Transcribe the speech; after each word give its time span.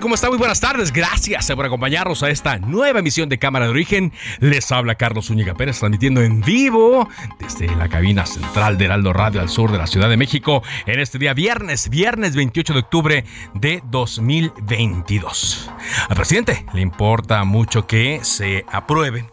¿Cómo 0.00 0.16
está? 0.16 0.28
Muy 0.28 0.38
buenas 0.38 0.58
tardes. 0.58 0.92
Gracias 0.92 1.52
por 1.54 1.64
acompañarnos 1.64 2.22
a 2.24 2.28
esta 2.28 2.58
nueva 2.58 2.98
emisión 2.98 3.28
de 3.28 3.38
Cámara 3.38 3.66
de 3.66 3.70
Origen. 3.70 4.12
Les 4.40 4.72
habla 4.72 4.96
Carlos 4.96 5.26
Zúñiga 5.26 5.54
Pérez, 5.54 5.78
transmitiendo 5.78 6.20
en 6.20 6.40
vivo 6.40 7.08
desde 7.38 7.74
la 7.76 7.88
cabina 7.88 8.26
central 8.26 8.76
de 8.76 8.86
Heraldo 8.86 9.12
Radio 9.12 9.40
al 9.40 9.48
sur 9.48 9.70
de 9.70 9.78
la 9.78 9.86
Ciudad 9.86 10.08
de 10.08 10.16
México 10.16 10.62
en 10.86 10.98
este 10.98 11.18
día 11.18 11.32
viernes, 11.32 11.90
viernes 11.90 12.34
28 12.34 12.72
de 12.72 12.78
octubre 12.80 13.24
de 13.54 13.82
2022. 13.84 15.70
Al 16.08 16.16
presidente 16.16 16.66
le 16.74 16.80
importa 16.80 17.44
mucho 17.44 17.86
que 17.86 18.18
se 18.22 18.64
apruebe 18.72 19.26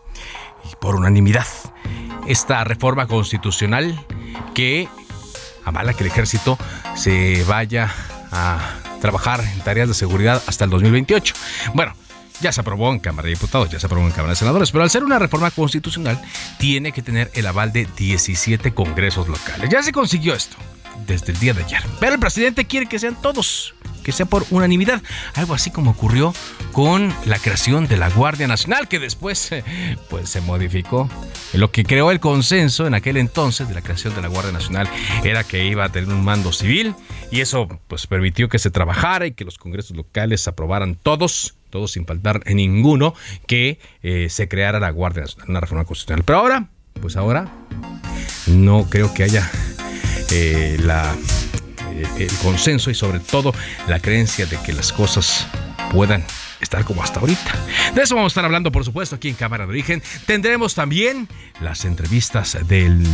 por 0.79 0.95
unanimidad 0.95 1.47
esta 2.27 2.63
reforma 2.63 3.07
constitucional 3.07 4.05
que 4.53 4.87
avala 5.65 5.93
que 5.93 6.03
el 6.03 6.11
ejército 6.11 6.57
se 6.93 7.43
vaya 7.45 7.91
a 8.31 8.90
trabajar 9.01 9.41
en 9.41 9.59
tareas 9.59 9.89
de 9.89 9.93
seguridad 9.93 10.41
hasta 10.47 10.63
el 10.63 10.69
2028. 10.69 11.33
Bueno, 11.73 11.93
ya 12.39 12.51
se 12.51 12.61
aprobó 12.61 12.91
en 12.91 12.99
Cámara 12.99 13.25
de 13.25 13.33
Diputados, 13.33 13.69
ya 13.69 13.79
se 13.79 13.85
aprobó 13.85 14.05
en 14.05 14.13
Cámara 14.13 14.31
de 14.31 14.37
Senadores, 14.37 14.71
pero 14.71 14.83
al 14.83 14.89
ser 14.89 15.03
una 15.03 15.19
reforma 15.19 15.51
constitucional 15.51 16.19
tiene 16.57 16.91
que 16.91 17.01
tener 17.01 17.29
el 17.33 17.45
aval 17.45 17.73
de 17.73 17.87
17 17.97 18.73
congresos 18.73 19.27
locales. 19.27 19.69
Ya 19.69 19.83
se 19.83 19.91
consiguió 19.91 20.33
esto 20.33 20.55
desde 21.05 21.33
el 21.33 21.39
día 21.39 21.53
de 21.53 21.63
ayer, 21.63 21.83
pero 21.99 22.13
el 22.13 22.19
presidente 22.19 22.65
quiere 22.65 22.85
que 22.85 22.99
sean 22.99 23.19
todos 23.21 23.73
que 24.01 24.11
sea 24.11 24.25
por 24.25 24.45
unanimidad. 24.49 25.01
Algo 25.35 25.53
así 25.53 25.71
como 25.71 25.91
ocurrió 25.91 26.33
con 26.71 27.13
la 27.25 27.39
creación 27.39 27.87
de 27.87 27.97
la 27.97 28.09
Guardia 28.09 28.47
Nacional, 28.47 28.87
que 28.87 28.99
después 28.99 29.51
eh, 29.51 29.63
pues, 30.09 30.29
se 30.29 30.41
modificó. 30.41 31.09
Lo 31.53 31.71
que 31.71 31.83
creó 31.83 32.11
el 32.11 32.19
consenso 32.19 32.87
en 32.87 32.93
aquel 32.93 33.17
entonces 33.17 33.67
de 33.67 33.73
la 33.73 33.81
creación 33.81 34.15
de 34.15 34.21
la 34.21 34.27
Guardia 34.27 34.51
Nacional 34.51 34.89
era 35.23 35.43
que 35.43 35.65
iba 35.65 35.85
a 35.85 35.89
tener 35.89 36.09
un 36.09 36.23
mando 36.23 36.51
civil 36.51 36.95
y 37.31 37.41
eso 37.41 37.67
pues 37.87 38.05
permitió 38.05 38.49
que 38.49 38.59
se 38.59 38.69
trabajara 38.69 39.25
y 39.25 39.31
que 39.31 39.45
los 39.45 39.57
congresos 39.57 39.95
locales 39.95 40.47
aprobaran 40.47 40.95
todos 40.95 41.55
todos 41.71 41.93
sin 41.93 42.05
faltar 42.05 42.41
en 42.45 42.57
ninguno, 42.57 43.15
que 43.47 43.79
eh, 44.03 44.27
se 44.29 44.47
creara 44.47 44.79
la 44.79 44.91
Guardia 44.91 45.23
Nacional, 45.23 45.49
una 45.49 45.59
reforma 45.61 45.85
constitucional. 45.85 46.23
Pero 46.23 46.39
ahora, 46.39 46.67
pues 47.01 47.15
ahora, 47.15 47.51
no 48.45 48.87
creo 48.89 49.11
que 49.13 49.23
haya 49.23 49.49
eh, 50.31 50.77
la 50.83 51.15
eh, 51.95 52.03
el 52.19 52.37
consenso 52.43 52.91
y 52.91 52.95
sobre 52.95 53.19
todo 53.19 53.53
la 53.87 53.99
creencia 53.99 54.45
de 54.45 54.57
que 54.57 54.73
las 54.73 54.93
cosas 54.93 55.47
puedan 55.91 56.23
estar 56.61 56.83
como 56.85 57.03
hasta 57.03 57.19
ahorita. 57.19 57.55
De 57.93 58.01
eso 58.01 58.15
vamos 58.15 58.31
a 58.31 58.33
estar 58.33 58.45
hablando, 58.45 58.71
por 58.71 58.85
supuesto, 58.85 59.15
aquí 59.15 59.29
en 59.29 59.35
Cámara 59.35 59.65
de 59.65 59.71
Origen. 59.71 60.01
Tendremos 60.25 60.75
también 60.75 61.27
las 61.59 61.85
entrevistas 61.85 62.57
del 62.67 63.05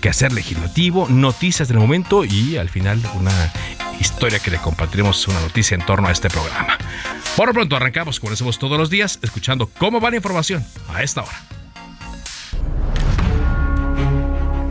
quehacer 0.00 0.32
legislativo, 0.32 1.06
noticias 1.08 1.68
del 1.68 1.78
momento 1.78 2.24
y 2.24 2.56
al 2.56 2.68
final 2.68 3.00
una 3.14 3.52
historia 4.00 4.38
que 4.38 4.50
le 4.50 4.58
compartiremos, 4.58 5.26
una 5.28 5.40
noticia 5.40 5.74
en 5.74 5.84
torno 5.84 6.08
a 6.08 6.12
este 6.12 6.28
programa. 6.28 6.78
Por 7.36 7.48
lo 7.48 7.54
pronto 7.54 7.76
arrancamos, 7.76 8.20
como 8.20 8.32
hacemos 8.32 8.58
todos 8.58 8.78
los 8.78 8.90
días, 8.90 9.18
escuchando 9.22 9.70
cómo 9.78 10.00
va 10.00 10.10
la 10.10 10.16
información 10.16 10.64
a 10.88 11.02
esta 11.02 11.22
hora. 11.22 11.42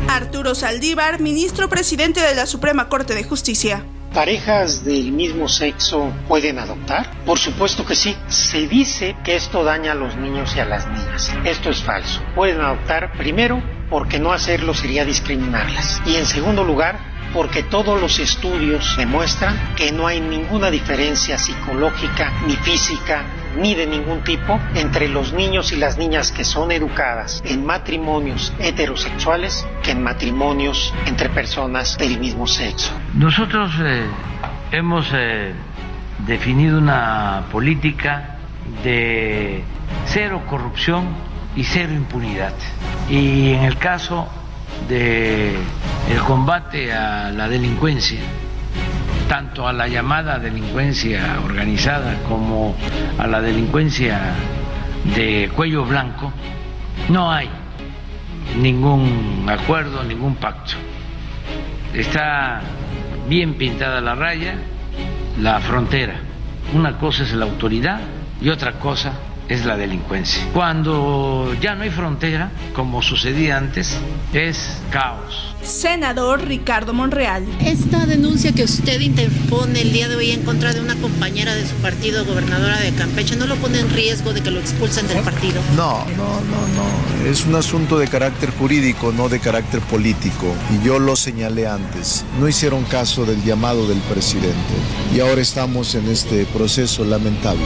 Arturo 0.08 0.56
Saldívar, 0.56 1.20
ministro 1.20 1.68
presidente 1.68 2.22
de 2.22 2.36
la 2.36 2.46
Suprema 2.46 2.88
Corte 2.88 3.16
de 3.16 3.24
Justicia. 3.24 3.84
¿Parejas 4.16 4.86
del 4.86 5.12
mismo 5.12 5.50
sexo 5.50 6.10
pueden 6.30 6.58
adoptar? 6.58 7.12
Por 7.26 7.38
supuesto 7.38 7.86
que 7.86 7.96
sí. 7.96 8.16
Se 8.30 8.66
dice 8.66 9.14
que 9.26 9.36
esto 9.36 9.66
daña 9.66 9.92
a 9.92 9.96
los 9.96 10.16
niños 10.16 10.56
y 10.56 10.62
a 10.62 10.66
las 10.66 10.88
niñas. 10.88 11.36
Esto 11.44 11.70
es 11.70 11.84
falso. 11.84 12.22
Pueden 12.34 12.62
adoptar 12.62 13.12
primero 13.18 13.62
porque 13.90 14.18
no 14.18 14.32
hacerlo 14.32 14.74
sería 14.74 15.04
discriminarlas. 15.04 16.02
Y 16.06 16.16
en 16.16 16.26
segundo 16.26 16.64
lugar, 16.64 16.98
porque 17.36 17.64
todos 17.64 18.00
los 18.00 18.18
estudios 18.18 18.96
demuestran 18.96 19.76
que 19.76 19.92
no 19.92 20.08
hay 20.08 20.22
ninguna 20.22 20.72
diferencia 20.72 21.38
psicológica 21.38 22.32
ni 22.48 22.56
física 22.56 23.26
ni 23.58 23.76
de 23.76 23.86
ningún 23.86 24.24
tipo 24.24 24.58
entre 24.74 25.10
los 25.10 25.34
niños 25.34 25.74
y 25.74 25.76
las 25.76 25.98
niñas 25.98 26.32
que 26.32 26.46
son 26.46 26.72
educadas 26.72 27.44
en 27.46 27.66
matrimonios 27.66 28.54
heterosexuales 28.58 29.68
que 29.84 29.92
en 29.92 30.02
matrimonios 30.02 30.94
entre 31.06 31.28
personas 31.28 31.98
del 31.98 32.20
mismo 32.22 32.48
sexo. 32.48 32.94
Nosotros 33.14 33.70
eh, 33.82 34.06
hemos 34.72 35.08
eh, 35.14 35.54
definido 36.26 36.78
una 36.78 37.44
política 37.52 38.38
de 38.82 39.62
cero 40.06 40.44
corrupción 40.48 41.10
y 41.54 41.66
cero 41.66 41.92
impunidad. 41.92 42.54
Y 43.10 43.52
en 43.52 43.64
el 43.64 43.78
caso 43.78 44.30
de 44.88 45.58
el 46.10 46.20
combate 46.20 46.94
a 46.94 47.32
la 47.32 47.48
delincuencia, 47.48 48.20
tanto 49.28 49.68
a 49.68 49.74
la 49.74 49.88
llamada 49.88 50.40
delincuencia 50.40 51.40
organizada 51.44 52.16
como 52.28 52.76
a 53.18 53.28
la 53.28 53.42
delincuencia 53.42 54.20
de 55.16 55.50
cuello 55.56 55.86
blanco, 55.86 56.32
no 57.10 57.32
hay 57.32 57.50
ningún 58.60 59.46
acuerdo, 59.50 60.04
ningún 60.04 60.36
pacto. 60.36 60.74
Está 61.94 62.62
bien 63.28 63.56
pintada 63.56 64.02
la 64.02 64.16
raya, 64.16 64.56
la 65.40 65.60
frontera. 65.60 66.16
Una 66.74 66.98
cosa 66.98 67.24
es 67.24 67.34
la 67.34 67.46
autoridad 67.46 68.00
y 68.42 68.50
otra 68.50 68.74
cosa 68.74 69.14
es 69.50 69.66
la 69.66 69.78
delincuencia. 69.78 70.42
Cuando 70.54 71.56
ya 71.62 71.76
no 71.76 71.84
hay 71.84 71.90
frontera, 71.90 72.52
como 72.74 73.02
sucedía 73.02 73.58
antes, 73.58 73.98
es 74.34 74.82
caos. 74.92 75.56
Senador 75.62 76.46
Ricardo 76.46 76.94
Monreal. 76.94 77.46
Esta 77.60 78.06
denuncia 78.06 78.52
que 78.52 78.64
usted 78.64 79.02
interpone 79.02 79.82
el 79.82 79.94
día 79.94 80.08
de 80.08 80.16
hoy 80.16 80.32
en 80.32 80.44
contra 80.44 80.74
de 80.74 80.80
una 80.80 80.96
compañera 80.96 81.56
de 81.56 81.66
su 81.66 81.76
partido, 81.78 82.24
gobernadora 82.26 82.80
de 82.80 82.94
Campeche, 82.94 83.36
¿no 83.36 83.48
lo 83.48 83.56
pone 83.56 83.80
en 83.80 83.90
riesgo 83.90 84.34
de 84.34 84.42
que 84.42 84.52
lo 84.52 84.60
expulsen 84.60 85.08
del 85.08 85.20
partido? 85.24 85.62
No, 85.76 86.06
no, 86.18 86.42
no, 86.42 86.68
no. 86.76 87.30
Es 87.30 87.46
un 87.46 87.56
asunto 87.56 87.98
de 87.98 88.08
carácter 88.08 88.52
jurídico, 88.52 89.12
no 89.12 89.28
de 89.30 89.40
carácter 89.40 89.80
político. 89.82 90.54
Y 90.72 90.86
yo 90.86 91.00
lo 91.00 91.16
señalé 91.16 91.68
antes. 91.68 92.24
No 92.40 92.48
hicieron 92.48 92.84
caso 92.84 93.26
del 93.26 93.44
llamado 93.44 93.88
del 93.88 94.00
presidente. 94.02 94.56
Y 95.16 95.20
ahora 95.20 95.42
estamos 95.42 95.96
en 95.96 96.08
este 96.10 96.46
proceso 96.46 97.04
lamentable. 97.04 97.66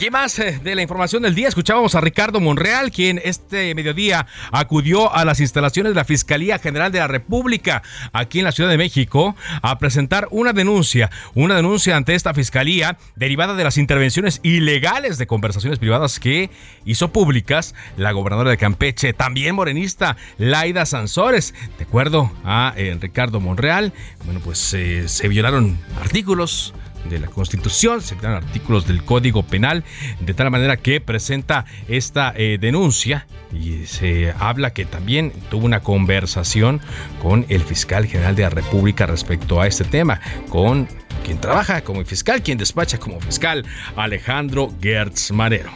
Aquí 0.00 0.08
más 0.08 0.38
eh, 0.38 0.58
de 0.64 0.74
la 0.74 0.80
información 0.80 1.22
del 1.22 1.34
día. 1.34 1.46
Escuchábamos 1.46 1.94
a 1.94 2.00
Ricardo 2.00 2.40
Monreal, 2.40 2.90
quien 2.90 3.20
este 3.22 3.74
mediodía 3.74 4.26
acudió 4.50 5.14
a 5.14 5.26
las 5.26 5.40
instalaciones 5.40 5.90
de 5.90 5.96
la 5.96 6.06
Fiscalía 6.06 6.58
General 6.58 6.90
de 6.90 7.00
la 7.00 7.06
República 7.06 7.82
aquí 8.14 8.38
en 8.38 8.46
la 8.46 8.52
Ciudad 8.52 8.70
de 8.70 8.78
México 8.78 9.36
a 9.60 9.78
presentar 9.78 10.26
una 10.30 10.54
denuncia, 10.54 11.10
una 11.34 11.54
denuncia 11.54 11.98
ante 11.98 12.14
esta 12.14 12.32
fiscalía 12.32 12.96
derivada 13.14 13.54
de 13.54 13.62
las 13.62 13.76
intervenciones 13.76 14.40
ilegales 14.42 15.18
de 15.18 15.26
conversaciones 15.26 15.78
privadas 15.78 16.18
que 16.18 16.48
hizo 16.86 17.12
públicas 17.12 17.74
la 17.98 18.12
gobernadora 18.12 18.48
de 18.48 18.56
Campeche, 18.56 19.12
también 19.12 19.54
morenista, 19.54 20.16
Laida 20.38 20.86
Sansores. 20.86 21.52
De 21.76 21.84
acuerdo 21.84 22.32
a 22.42 22.72
eh, 22.74 22.96
Ricardo 22.98 23.38
Monreal, 23.38 23.92
bueno, 24.24 24.40
pues 24.42 24.72
eh, 24.72 25.10
se 25.10 25.28
violaron 25.28 25.78
artículos 26.00 26.72
de 27.08 27.18
la 27.18 27.28
Constitución, 27.28 28.02
se 28.02 28.16
crearon 28.16 28.44
artículos 28.44 28.86
del 28.86 29.04
Código 29.04 29.42
Penal, 29.42 29.84
de 30.20 30.34
tal 30.34 30.50
manera 30.50 30.76
que 30.76 31.00
presenta 31.00 31.64
esta 31.88 32.32
eh, 32.36 32.58
denuncia 32.60 33.26
y 33.52 33.86
se 33.86 34.32
habla 34.38 34.72
que 34.72 34.84
también 34.84 35.32
tuvo 35.50 35.66
una 35.66 35.80
conversación 35.80 36.80
con 37.22 37.46
el 37.48 37.62
fiscal 37.62 38.06
general 38.06 38.36
de 38.36 38.42
la 38.42 38.50
República 38.50 39.06
respecto 39.06 39.60
a 39.60 39.66
este 39.66 39.84
tema, 39.84 40.20
con 40.48 40.88
quien 41.24 41.40
trabaja 41.40 41.82
como 41.82 42.04
fiscal, 42.04 42.42
quien 42.42 42.58
despacha 42.58 42.98
como 42.98 43.20
fiscal, 43.20 43.64
Alejandro 43.96 44.72
Gertz 44.80 45.30
Marero. 45.32 45.70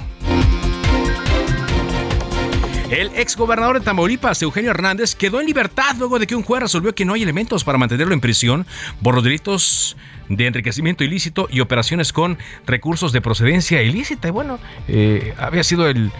El 2.95 3.11
exgobernador 3.17 3.81
de 3.81 3.85
Tamaulipas, 3.85 4.41
Eugenio 4.43 4.71
Hernández, 4.71 5.17
quedó 5.17 5.41
en 5.41 5.49
libertad 5.49 5.97
luego 5.99 6.21
de 6.21 6.29
que 6.29 6.37
un 6.37 6.45
juez 6.45 6.63
resolvió 6.63 6.95
que 6.95 7.05
no 7.05 7.15
hay 7.15 7.25
elementos 7.25 7.65
para 7.65 7.77
mantenerlo 7.77 8.15
en 8.15 8.21
prisión 8.21 8.67
por 9.03 9.17
los 9.17 9.25
delitos 9.25 9.97
de 10.29 10.47
enriquecimiento 10.47 11.03
ilícito 11.03 11.49
y 11.51 11.59
operaciones 11.59 12.13
con 12.13 12.39
recursos 12.67 13.11
de 13.11 13.21
procedencia 13.21 13.83
ilícita. 13.83 14.29
Y 14.29 14.31
bueno, 14.31 14.61
eh, 14.87 15.35
había 15.39 15.65
sido 15.65 15.89
el 15.89 16.13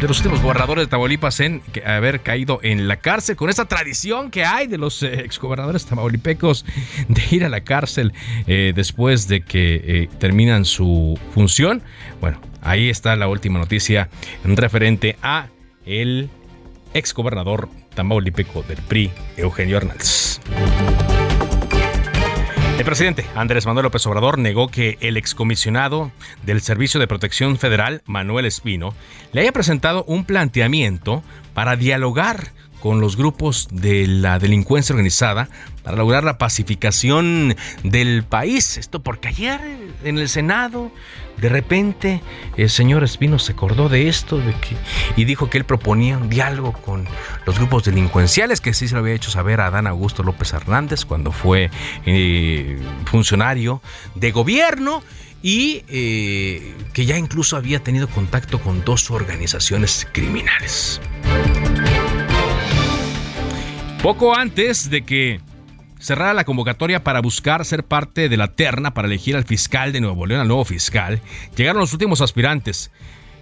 de 0.00 0.08
los 0.08 0.18
últimos 0.18 0.42
gobernadores 0.42 0.86
de 0.86 0.90
Tamaulipas 0.90 1.38
en 1.38 1.62
haber 1.86 2.22
caído 2.22 2.58
en 2.64 2.88
la 2.88 2.96
cárcel, 2.96 3.36
con 3.36 3.48
esa 3.48 3.66
tradición 3.66 4.32
que 4.32 4.44
hay 4.44 4.66
de 4.66 4.78
los 4.78 5.04
eh, 5.04 5.20
exgobernadores 5.20 5.86
tamaulipecos 5.86 6.64
de 7.08 7.22
ir 7.30 7.44
a 7.44 7.48
la 7.48 7.60
cárcel 7.60 8.12
eh, 8.48 8.72
después 8.74 9.28
de 9.28 9.42
que 9.42 10.08
terminan 10.18 10.64
su 10.64 11.16
función. 11.32 11.82
Bueno, 12.20 12.40
ahí 12.62 12.90
está 12.90 13.14
la 13.14 13.28
última 13.28 13.60
noticia 13.60 14.08
referente 14.42 15.16
a 15.22 15.46
el 15.88 16.28
exgobernador 16.94 17.68
tamaulipeco 17.94 18.62
del 18.62 18.78
PRI, 18.82 19.10
Eugenio 19.36 19.78
Hernández. 19.78 20.40
El 22.78 22.84
presidente 22.84 23.26
Andrés 23.34 23.66
Manuel 23.66 23.84
López 23.84 24.06
Obrador 24.06 24.38
negó 24.38 24.68
que 24.68 24.98
el 25.00 25.16
excomisionado 25.16 26.12
del 26.44 26.60
Servicio 26.60 27.00
de 27.00 27.08
Protección 27.08 27.58
Federal, 27.58 28.02
Manuel 28.06 28.46
Espino, 28.46 28.94
le 29.32 29.40
haya 29.40 29.50
presentado 29.50 30.04
un 30.04 30.24
planteamiento 30.24 31.24
para 31.54 31.74
dialogar 31.74 32.52
con 32.80 33.00
los 33.00 33.16
grupos 33.16 33.68
de 33.70 34.06
la 34.06 34.38
delincuencia 34.38 34.92
organizada 34.92 35.48
para 35.82 35.96
lograr 35.96 36.24
la 36.24 36.38
pacificación 36.38 37.56
del 37.82 38.24
país. 38.24 38.76
Esto 38.76 39.02
porque 39.02 39.28
ayer 39.28 39.60
en 40.04 40.18
el 40.18 40.28
Senado, 40.28 40.90
de 41.38 41.48
repente, 41.48 42.20
el 42.56 42.70
señor 42.70 43.04
Espino 43.04 43.38
se 43.38 43.52
acordó 43.52 43.88
de 43.88 44.08
esto 44.08 44.38
de 44.38 44.52
que, 44.52 44.76
y 45.16 45.24
dijo 45.24 45.48
que 45.50 45.58
él 45.58 45.64
proponía 45.64 46.18
un 46.18 46.28
diálogo 46.28 46.72
con 46.72 47.06
los 47.46 47.58
grupos 47.58 47.84
delincuenciales, 47.84 48.60
que 48.60 48.74
sí 48.74 48.88
se 48.88 48.94
lo 48.94 49.00
había 49.00 49.14
hecho 49.14 49.30
saber 49.30 49.60
a 49.60 49.66
Adán 49.66 49.86
Augusto 49.86 50.22
López 50.22 50.52
Hernández 50.52 51.04
cuando 51.04 51.32
fue 51.32 51.70
eh, 52.06 52.78
funcionario 53.06 53.80
de 54.14 54.30
gobierno 54.30 55.02
y 55.42 55.84
eh, 55.88 56.74
que 56.92 57.06
ya 57.06 57.16
incluso 57.16 57.56
había 57.56 57.82
tenido 57.82 58.08
contacto 58.08 58.60
con 58.60 58.84
dos 58.84 59.10
organizaciones 59.10 60.06
criminales. 60.12 61.00
Poco 64.02 64.36
antes 64.36 64.90
de 64.90 65.02
que 65.02 65.40
cerrara 65.98 66.32
la 66.32 66.44
convocatoria 66.44 67.02
para 67.02 67.20
buscar 67.20 67.64
ser 67.64 67.82
parte 67.84 68.28
de 68.28 68.36
la 68.36 68.52
terna 68.52 68.94
para 68.94 69.08
elegir 69.08 69.34
al 69.34 69.44
fiscal 69.44 69.92
de 69.92 70.00
Nuevo 70.00 70.24
León, 70.24 70.40
al 70.40 70.46
nuevo 70.46 70.64
fiscal, 70.64 71.20
llegaron 71.56 71.80
los 71.80 71.92
últimos 71.92 72.20
aspirantes. 72.20 72.92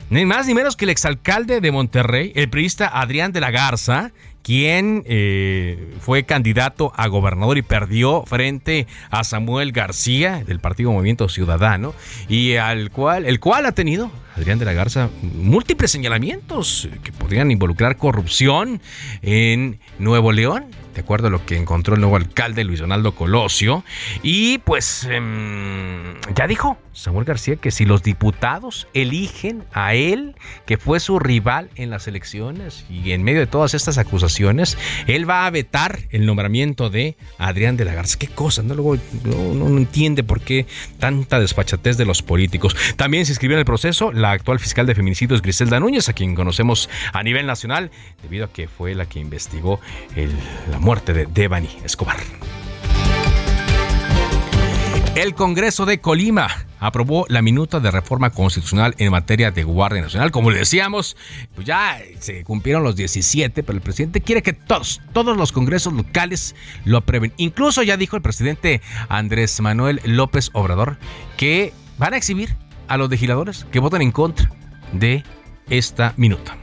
Ni 0.08 0.24
más 0.24 0.46
ni 0.46 0.54
menos 0.54 0.74
que 0.74 0.86
el 0.86 0.90
exalcalde 0.90 1.60
de 1.60 1.72
Monterrey, 1.72 2.32
el 2.34 2.48
priista 2.48 2.88
Adrián 2.88 3.32
de 3.32 3.40
la 3.40 3.50
Garza, 3.50 4.12
quien 4.42 5.02
eh, 5.06 5.94
fue 6.00 6.24
candidato 6.24 6.90
a 6.96 7.06
gobernador 7.08 7.58
y 7.58 7.62
perdió 7.62 8.22
frente 8.24 8.86
a 9.10 9.24
Samuel 9.24 9.72
García 9.72 10.42
del 10.46 10.60
Partido 10.60 10.90
Movimiento 10.90 11.28
Ciudadano 11.28 11.92
y 12.28 12.54
al 12.54 12.90
cual 12.90 13.26
el 13.26 13.40
cual 13.40 13.66
ha 13.66 13.72
tenido 13.72 14.10
Adrián 14.36 14.58
de 14.58 14.66
la 14.66 14.74
Garza 14.74 15.08
múltiples 15.22 15.90
señalamientos 15.90 16.88
que 17.02 17.10
podrían 17.10 17.50
involucrar 17.50 17.96
corrupción 17.96 18.82
en 19.22 19.80
Nuevo 19.98 20.30
León 20.32 20.66
de 20.96 21.02
acuerdo 21.02 21.28
a 21.28 21.30
lo 21.30 21.44
que 21.44 21.58
encontró 21.58 21.94
el 21.94 22.00
nuevo 22.00 22.16
alcalde 22.16 22.64
Luis 22.64 22.80
Donaldo 22.80 23.14
Colosio. 23.14 23.84
Y 24.22 24.58
pues 24.58 25.04
em, 25.04 26.14
ya 26.34 26.46
dijo 26.46 26.78
Samuel 26.94 27.26
García 27.26 27.56
que 27.56 27.70
si 27.70 27.84
los 27.84 28.02
diputados 28.02 28.88
eligen 28.94 29.64
a 29.74 29.92
él, 29.92 30.34
que 30.64 30.78
fue 30.78 30.98
su 30.98 31.18
rival 31.18 31.68
en 31.76 31.90
las 31.90 32.08
elecciones, 32.08 32.86
y 32.88 33.12
en 33.12 33.22
medio 33.22 33.40
de 33.40 33.46
todas 33.46 33.74
estas 33.74 33.98
acusaciones, 33.98 34.78
él 35.06 35.28
va 35.28 35.46
a 35.46 35.50
vetar 35.50 35.98
el 36.08 36.24
nombramiento 36.24 36.88
de 36.88 37.18
Adrián 37.36 37.76
de 37.76 37.84
la 37.84 37.92
Garza. 37.92 38.18
¿Qué 38.18 38.28
cosa? 38.28 38.62
No, 38.62 38.74
Luego, 38.74 38.96
no, 39.24 39.68
no 39.68 39.76
entiende 39.76 40.22
por 40.22 40.40
qué 40.40 40.66
tanta 40.98 41.38
despachatez 41.38 41.98
de 41.98 42.06
los 42.06 42.22
políticos. 42.22 42.74
También 42.96 43.26
se 43.26 43.32
inscribió 43.32 43.56
en 43.56 43.60
el 43.60 43.66
proceso 43.66 44.12
la 44.12 44.25
actual 44.32 44.58
fiscal 44.58 44.86
de 44.86 44.94
feminicidios 44.94 45.42
Griselda 45.42 45.80
Núñez, 45.80 46.08
a 46.08 46.12
quien 46.12 46.34
conocemos 46.34 46.88
a 47.12 47.22
nivel 47.22 47.46
nacional, 47.46 47.90
debido 48.22 48.46
a 48.46 48.52
que 48.52 48.68
fue 48.68 48.94
la 48.94 49.06
que 49.06 49.20
investigó 49.20 49.80
la 50.70 50.78
muerte 50.78 51.12
de 51.12 51.26
Devani 51.26 51.68
Escobar. 51.84 52.16
El 55.16 55.34
Congreso 55.34 55.86
de 55.86 55.98
Colima 55.98 56.66
aprobó 56.78 57.24
la 57.30 57.40
minuta 57.40 57.80
de 57.80 57.90
reforma 57.90 58.28
constitucional 58.28 58.94
en 58.98 59.10
materia 59.10 59.50
de 59.50 59.64
Guardia 59.64 60.02
Nacional. 60.02 60.30
Como 60.30 60.50
le 60.50 60.58
decíamos, 60.58 61.16
pues 61.54 61.66
ya 61.66 61.98
se 62.18 62.44
cumplieron 62.44 62.82
los 62.82 62.96
17, 62.96 63.62
pero 63.62 63.76
el 63.76 63.82
presidente 63.82 64.20
quiere 64.20 64.42
que 64.42 64.52
todos, 64.52 65.00
todos 65.14 65.38
los 65.38 65.52
congresos 65.52 65.94
locales 65.94 66.54
lo 66.84 66.98
aprueben. 66.98 67.32
Incluso 67.38 67.82
ya 67.82 67.96
dijo 67.96 68.16
el 68.16 68.22
presidente 68.22 68.82
Andrés 69.08 69.58
Manuel 69.62 70.02
López 70.04 70.50
Obrador 70.52 70.98
que 71.38 71.72
van 71.96 72.12
a 72.12 72.18
exhibir 72.18 72.54
a 72.88 72.96
los 72.96 73.10
legisladores 73.10 73.66
que 73.70 73.80
voten 73.80 74.02
en 74.02 74.12
contra 74.12 74.50
de 74.92 75.24
esta 75.68 76.14
minuta. 76.16 76.56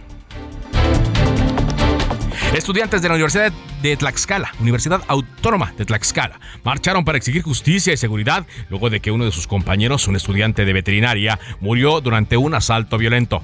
Estudiantes 2.56 3.02
de 3.02 3.08
la 3.08 3.16
Universidad 3.16 3.52
de 3.82 3.98
Tlaxcala, 3.98 4.52
Universidad 4.60 5.02
Autónoma 5.08 5.74
de 5.76 5.86
Tlaxcala, 5.86 6.40
marcharon 6.64 7.04
para 7.04 7.18
exigir 7.18 7.42
justicia 7.42 7.94
y 7.94 7.98
seguridad 7.98 8.46
luego 8.70 8.92
de 8.92 9.00
que 9.00 9.12
uno 9.12 9.26
de 9.26 9.32
sus 9.32 9.48
compañeros, 9.48 10.08
un 10.08 10.16
estudiante 10.16 10.64
de 10.64 10.72
veterinaria, 10.72 11.40
murió 11.62 12.00
durante 12.00 12.38
un 12.38 12.54
asalto 12.54 13.00
violento. 13.00 13.42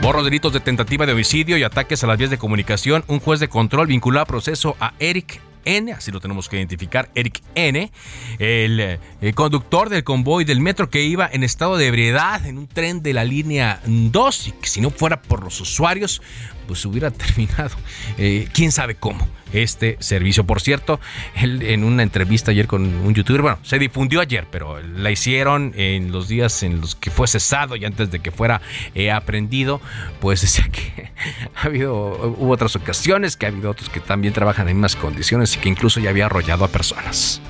Por 0.00 0.22
delitos 0.22 0.52
de 0.52 0.60
tentativa 0.60 1.06
de 1.06 1.12
homicidio 1.12 1.58
y 1.58 1.62
ataques 1.62 2.04
a 2.04 2.06
las 2.06 2.18
vías 2.18 2.30
de 2.30 2.38
comunicación, 2.38 3.04
un 3.06 3.20
juez 3.20 3.38
de 3.38 3.48
control 3.48 3.86
vinculó 3.86 4.20
a 4.20 4.24
proceso 4.24 4.76
a 4.80 4.94
Eric 4.98 5.40
N, 5.64 5.92
así 5.92 6.10
lo 6.10 6.20
tenemos 6.20 6.48
que 6.48 6.56
identificar, 6.56 7.10
Eric 7.14 7.42
N, 7.54 7.90
el, 8.38 8.80
el, 8.80 8.98
eh, 9.20 9.32
conductor 9.34 9.88
del 9.88 10.04
convoy 10.04 10.44
del 10.44 10.60
metro 10.60 10.90
que 10.90 11.04
iba 11.04 11.28
en 11.32 11.44
estado 11.44 11.76
de 11.76 11.86
ebriedad 11.86 12.44
en 12.46 12.58
un 12.58 12.66
tren 12.66 13.02
de 13.02 13.12
la 13.12 13.24
línea 13.24 13.80
2 13.86 14.48
y 14.48 14.52
que 14.52 14.68
si 14.68 14.80
no 14.80 14.90
fuera 14.90 15.22
por 15.22 15.42
los 15.42 15.60
usuarios, 15.60 16.22
pues 16.66 16.84
hubiera 16.84 17.10
terminado, 17.12 17.76
eh, 18.18 18.48
quién 18.52 18.72
sabe 18.72 18.94
cómo, 18.94 19.26
este 19.52 19.96
servicio. 20.00 20.44
Por 20.44 20.60
cierto, 20.60 21.00
él 21.36 21.62
en 21.62 21.84
una 21.84 22.02
entrevista 22.02 22.50
ayer 22.50 22.66
con 22.66 22.82
un 22.82 23.14
youtuber, 23.14 23.42
bueno, 23.42 23.58
se 23.62 23.78
difundió 23.78 24.20
ayer, 24.20 24.46
pero 24.50 24.80
la 24.80 25.10
hicieron 25.10 25.72
en 25.76 26.12
los 26.12 26.28
días 26.28 26.62
en 26.62 26.80
los 26.80 26.94
que 26.94 27.10
fue 27.10 27.28
cesado 27.28 27.76
y 27.76 27.84
antes 27.84 28.10
de 28.10 28.20
que 28.20 28.30
fuera 28.30 28.60
eh, 28.94 29.10
aprendido, 29.10 29.80
pues 30.20 30.40
decía 30.40 30.68
que 30.70 31.10
ha 31.56 31.66
habido, 31.66 31.94
hubo 32.38 32.52
otras 32.52 32.76
ocasiones, 32.76 33.36
que 33.36 33.46
ha 33.46 33.48
habido 33.48 33.70
otros 33.70 33.88
que 33.88 34.00
también 34.00 34.34
trabajan 34.34 34.68
en 34.68 34.76
mismas 34.76 34.96
condiciones 34.96 35.56
y 35.56 35.58
que 35.58 35.68
incluso 35.68 36.00
ya 36.00 36.10
había 36.10 36.26
arrollado 36.26 36.64
a 36.64 36.68
personas. 36.68 37.40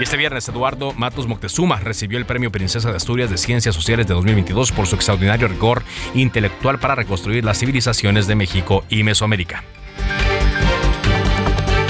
Este 0.00 0.16
viernes, 0.16 0.48
Eduardo 0.48 0.94
Matos 0.94 1.26
Moctezuma 1.26 1.76
recibió 1.76 2.16
el 2.16 2.24
Premio 2.24 2.50
Princesa 2.50 2.90
de 2.90 2.96
Asturias 2.96 3.28
de 3.28 3.36
Ciencias 3.36 3.74
Sociales 3.74 4.06
de 4.06 4.14
2022 4.14 4.72
por 4.72 4.86
su 4.86 4.96
extraordinario 4.96 5.46
rigor 5.46 5.82
intelectual 6.14 6.80
para 6.80 6.94
reconstruir 6.94 7.44
las 7.44 7.58
civilizaciones 7.58 8.26
de 8.26 8.34
México 8.34 8.82
y 8.88 9.02
Mesoamérica. 9.02 9.62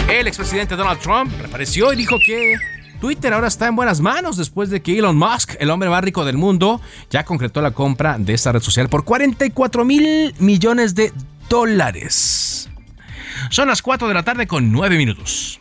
El 0.08 0.26
expresidente 0.26 0.74
Donald 0.74 0.98
Trump 0.98 1.32
reapareció 1.38 1.92
y 1.92 1.96
dijo 1.96 2.16
que 2.18 2.56
Twitter 3.00 3.32
ahora 3.32 3.46
está 3.46 3.68
en 3.68 3.76
buenas 3.76 4.00
manos 4.00 4.36
después 4.36 4.70
de 4.70 4.82
que 4.82 4.98
Elon 4.98 5.16
Musk, 5.16 5.54
el 5.60 5.70
hombre 5.70 5.88
más 5.88 6.02
rico 6.02 6.24
del 6.24 6.36
mundo, 6.36 6.80
ya 7.10 7.24
concretó 7.24 7.62
la 7.62 7.70
compra 7.70 8.18
de 8.18 8.34
esta 8.34 8.50
red 8.50 8.60
social 8.60 8.88
por 8.88 9.04
44 9.04 9.84
mil 9.84 10.34
millones 10.40 10.96
de 10.96 11.12
dólares. 11.48 12.68
Son 13.50 13.68
las 13.68 13.80
4 13.82 14.08
de 14.08 14.14
la 14.14 14.24
tarde 14.24 14.48
con 14.48 14.72
9 14.72 14.98
minutos. 14.98 15.60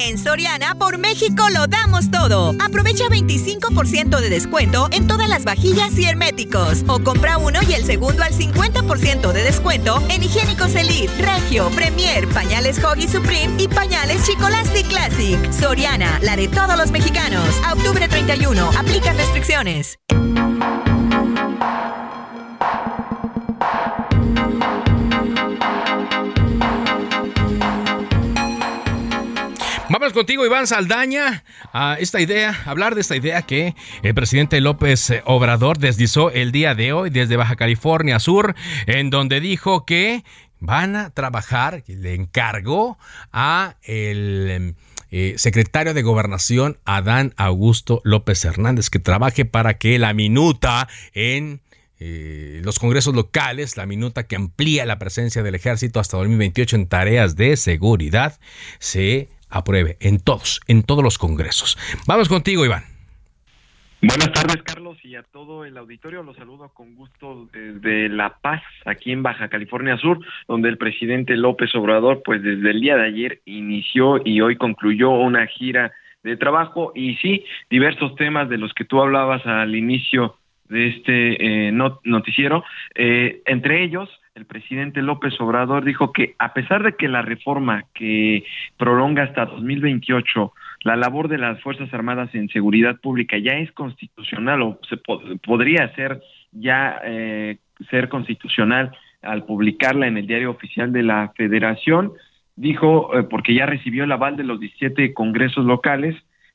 En 0.00 0.16
Soriana, 0.16 0.76
por 0.76 0.96
México 0.96 1.42
lo 1.52 1.66
damos 1.66 2.08
todo. 2.12 2.54
Aprovecha 2.64 3.06
25% 3.06 4.20
de 4.20 4.30
descuento 4.30 4.88
en 4.92 5.08
todas 5.08 5.28
las 5.28 5.42
vajillas 5.42 5.98
y 5.98 6.04
herméticos. 6.04 6.84
O 6.86 7.00
compra 7.00 7.36
uno 7.36 7.58
y 7.68 7.72
el 7.72 7.84
segundo 7.84 8.22
al 8.22 8.32
50% 8.32 9.32
de 9.32 9.42
descuento 9.42 10.00
en 10.08 10.22
higiénicos 10.22 10.76
Elite, 10.76 11.12
Regio, 11.20 11.68
Premier, 11.70 12.28
pañales 12.28 12.82
Hoggy 12.82 13.08
Supreme 13.08 13.60
y 13.60 13.66
pañales 13.66 14.24
Chicolastic 14.24 14.86
Classic. 14.86 15.52
Soriana, 15.52 16.20
la 16.22 16.36
de 16.36 16.46
todos 16.46 16.78
los 16.78 16.92
mexicanos. 16.92 17.44
A 17.66 17.72
octubre 17.72 18.06
31, 18.06 18.70
aplica 18.78 19.12
restricciones. 19.14 19.98
Contigo, 30.12 30.46
Iván 30.46 30.66
Saldaña, 30.66 31.44
a 31.72 31.96
esta 32.00 32.20
idea, 32.20 32.62
hablar 32.64 32.94
de 32.94 33.00
esta 33.00 33.16
idea 33.16 33.42
que 33.42 33.74
el 34.02 34.14
presidente 34.14 34.60
López 34.60 35.12
Obrador 35.24 35.78
deslizó 35.78 36.30
el 36.30 36.52
día 36.52 36.74
de 36.74 36.92
hoy 36.92 37.10
desde 37.10 37.36
Baja 37.36 37.56
California 37.56 38.18
Sur, 38.18 38.54
en 38.86 39.10
donde 39.10 39.40
dijo 39.40 39.84
que 39.84 40.24
van 40.60 40.96
a 40.96 41.10
trabajar, 41.10 41.84
le 41.86 42.14
encargó 42.14 42.98
a 43.32 43.76
el 43.82 44.74
eh, 45.10 45.34
secretario 45.36 45.94
de 45.94 46.02
Gobernación, 46.02 46.78
Adán 46.84 47.34
Augusto 47.36 48.00
López 48.04 48.44
Hernández, 48.44 48.90
que 48.90 48.98
trabaje 48.98 49.44
para 49.44 49.78
que 49.78 49.98
la 49.98 50.14
minuta 50.14 50.88
en 51.12 51.60
eh, 52.00 52.60
los 52.64 52.78
congresos 52.78 53.14
locales, 53.14 53.76
la 53.76 53.86
minuta 53.86 54.26
que 54.26 54.36
amplía 54.36 54.86
la 54.86 54.98
presencia 54.98 55.42
del 55.42 55.54
ejército 55.54 55.98
hasta 55.98 56.16
2028 56.16 56.76
en 56.76 56.86
tareas 56.86 57.36
de 57.36 57.56
seguridad, 57.56 58.38
se 58.78 59.28
apruebe 59.50 59.96
en 60.00 60.20
todos, 60.20 60.60
en 60.66 60.82
todos 60.82 61.02
los 61.02 61.18
congresos. 61.18 61.78
Vamos 62.06 62.28
contigo, 62.28 62.64
Iván. 62.64 62.84
Buenas 64.00 64.30
tardes, 64.30 64.62
Carlos, 64.62 64.96
y 65.02 65.16
a 65.16 65.24
todo 65.24 65.64
el 65.64 65.76
auditorio. 65.76 66.22
Los 66.22 66.36
saludo 66.36 66.68
con 66.72 66.94
gusto 66.94 67.48
desde 67.52 68.08
La 68.08 68.38
Paz, 68.40 68.62
aquí 68.84 69.10
en 69.10 69.24
Baja 69.24 69.48
California 69.48 69.96
Sur, 69.96 70.20
donde 70.46 70.68
el 70.68 70.78
presidente 70.78 71.36
López 71.36 71.74
Obrador, 71.74 72.22
pues 72.24 72.40
desde 72.40 72.70
el 72.70 72.80
día 72.80 72.96
de 72.96 73.06
ayer 73.06 73.40
inició 73.44 74.20
y 74.24 74.40
hoy 74.40 74.54
concluyó 74.56 75.10
una 75.10 75.48
gira 75.48 75.90
de 76.22 76.36
trabajo 76.36 76.92
y 76.94 77.16
sí, 77.16 77.44
diversos 77.70 78.14
temas 78.14 78.48
de 78.48 78.58
los 78.58 78.72
que 78.72 78.84
tú 78.84 79.00
hablabas 79.00 79.44
al 79.46 79.74
inicio 79.74 80.36
de 80.68 80.88
este 80.88 81.68
eh, 81.68 81.72
noticiero, 82.04 82.62
eh, 82.94 83.42
entre 83.46 83.82
ellos 83.82 84.08
el 84.38 84.46
presidente 84.46 85.02
López 85.02 85.38
Obrador 85.40 85.84
dijo 85.84 86.12
que 86.12 86.36
a 86.38 86.54
pesar 86.54 86.84
de 86.84 86.94
que 86.94 87.08
la 87.08 87.22
reforma 87.22 87.84
que 87.92 88.44
prolonga 88.76 89.24
hasta 89.24 89.46
2028 89.46 90.52
la 90.84 90.94
labor 90.94 91.26
de 91.26 91.38
las 91.38 91.60
Fuerzas 91.60 91.92
Armadas 91.92 92.32
en 92.34 92.48
seguridad 92.48 93.00
pública 93.00 93.36
ya 93.36 93.54
es 93.54 93.72
constitucional 93.72 94.62
o 94.62 94.78
se 94.88 94.96
podría 95.44 95.92
ser 95.96 96.22
ya 96.52 97.00
eh, 97.04 97.58
ser 97.90 98.08
constitucional 98.08 98.92
al 99.22 99.44
publicarla 99.44 100.06
en 100.06 100.16
el 100.16 100.28
diario 100.28 100.52
oficial 100.52 100.92
de 100.92 101.02
la 101.02 101.32
Federación, 101.36 102.12
dijo, 102.54 103.18
eh, 103.18 103.24
porque 103.24 103.54
ya 103.54 103.66
recibió 103.66 104.04
el 104.04 104.12
aval 104.12 104.36
de 104.36 104.44
los 104.44 104.60
17 104.60 105.14
congresos 105.14 105.64
locales, 105.64 106.14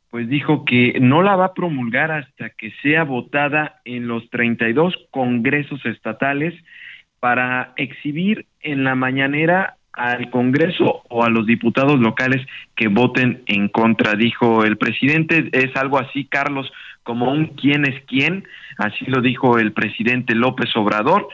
pues 0.10 0.30
dijo 0.30 0.64
que 0.64 0.98
no 1.02 1.22
la 1.22 1.36
va 1.36 1.46
a 1.46 1.54
promulgar 1.54 2.12
hasta 2.12 2.52
que 2.52 2.72
sea 2.82 3.04
votada 3.04 3.82
en 3.84 4.08
los 4.08 4.30
32 4.30 4.96
congresos 5.12 5.86
estatales 5.86 6.54
para 7.24 7.72
exhibir 7.78 8.48
en 8.60 8.84
la 8.84 8.96
mañanera 8.96 9.78
al 9.94 10.30
Congreso 10.30 11.04
o 11.08 11.24
a 11.24 11.30
los 11.30 11.46
diputados 11.46 11.98
locales 11.98 12.46
que 12.76 12.90
voten 12.90 13.44
en 13.46 13.70
contra, 13.70 14.16
dijo 14.16 14.66
el 14.66 14.76
presidente. 14.76 15.48
Es 15.54 15.74
algo 15.78 16.00
así, 16.00 16.26
Carlos, 16.26 16.70
como 17.04 17.32
un 17.32 17.46
quién 17.46 17.86
es 17.86 18.04
quién, 18.08 18.46
así 18.78 19.06
lo 19.06 19.22
dijo 19.22 19.58
el 19.58 19.72
presidente 19.72 20.36
López 20.36 20.76
Obrador, 20.76 21.30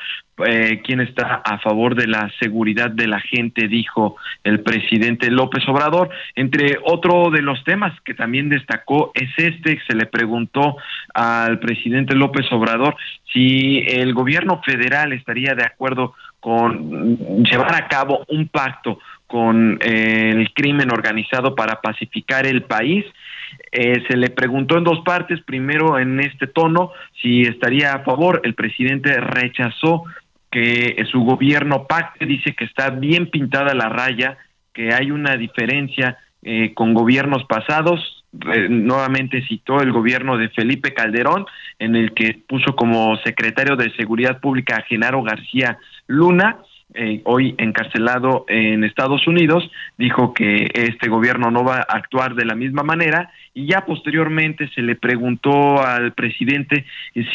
eh, 0.46 0.82
quién 0.84 1.00
está 1.00 1.42
a 1.46 1.60
favor 1.60 1.96
de 1.96 2.08
la 2.08 2.32
seguridad 2.40 2.90
de 2.90 3.08
la 3.08 3.20
gente, 3.20 3.68
dijo 3.68 4.16
el 4.44 4.62
presidente 4.62 5.30
López 5.32 5.68
Obrador. 5.68 6.10
Entre 6.36 6.78
otro 6.84 7.30
de 7.30 7.42
los 7.42 7.64
temas 7.64 7.94
que 8.02 8.14
también 8.14 8.50
destacó 8.50 9.12
es 9.14 9.30
este, 9.38 9.80
se 9.88 9.96
le 9.96 10.06
preguntó 10.06 10.78
al 11.14 11.60
presidente 11.60 12.16
López 12.16 12.46
Obrador 12.52 12.96
si 13.34 13.80
el 13.88 14.14
gobierno 14.14 14.62
federal 14.64 15.14
estaría 15.14 15.56
de 15.56 15.66
acuerdo 15.66 16.14
con 16.40 17.18
llevar 17.44 17.76
a 17.76 17.88
cabo 17.88 18.26
un 18.30 18.48
pacto 18.48 19.00
con 19.30 19.78
eh, 19.82 20.32
el 20.32 20.52
crimen 20.54 20.92
organizado 20.92 21.54
para 21.54 21.82
pacificar 21.82 22.48
el 22.48 22.64
país. 22.64 23.06
Eh, 23.72 24.04
se 24.08 24.18
le 24.18 24.32
preguntó 24.32 24.78
en 24.78 24.84
dos 24.84 25.02
partes, 25.02 25.40
primero 25.42 26.00
en 26.00 26.20
este 26.20 26.48
tono, 26.48 26.92
si 27.22 27.42
estaría 27.42 27.94
a 27.94 28.04
favor, 28.04 28.42
el 28.44 28.56
presidente 28.56 29.20
rechazó 29.20 30.06
que 30.52 30.96
su 31.12 31.22
gobierno 31.22 31.86
pacte, 31.86 32.26
dice 32.26 32.56
que 32.56 32.66
está 32.66 32.90
bien 32.90 33.30
pintada 33.30 33.74
la 33.74 33.90
raya, 33.90 34.38
que 34.74 34.94
hay 34.94 35.12
una 35.12 35.36
diferencia 35.38 36.18
eh, 36.42 36.74
con 36.74 36.94
gobiernos 36.94 37.44
pasados, 37.46 38.20
nuevamente 38.32 39.46
citó 39.48 39.82
el 39.82 39.92
gobierno 39.92 40.38
de 40.38 40.50
Felipe 40.50 40.94
Calderón, 40.94 41.46
en 41.80 41.96
el 41.96 42.14
que 42.14 42.40
puso 42.48 42.76
como 42.76 43.18
secretario 43.18 43.76
de 43.76 43.92
Seguridad 43.96 44.40
Pública 44.40 44.78
a 44.78 44.84
Genaro 44.84 45.24
García 45.24 45.78
Luna, 46.08 46.58
eh, 46.96 47.22
hoy 47.26 47.54
encarcelado 47.60 48.46
en 48.48 48.84
Estados 48.84 49.28
Unidos, 49.28 49.70
dijo 50.00 50.34
que 50.34 50.72
este 50.74 51.08
gobierno 51.08 51.52
no 51.52 51.64
va 51.64 51.78
a 51.78 51.98
actuar 51.98 52.34
de 52.34 52.46
la 52.46 52.56
misma 52.56 52.82
manera 52.82 53.32
y 53.54 53.68
ya 53.68 53.86
posteriormente 53.86 54.68
se 54.74 54.82
le 54.82 54.96
preguntó 54.96 55.84
al 55.86 56.14
presidente 56.14 56.86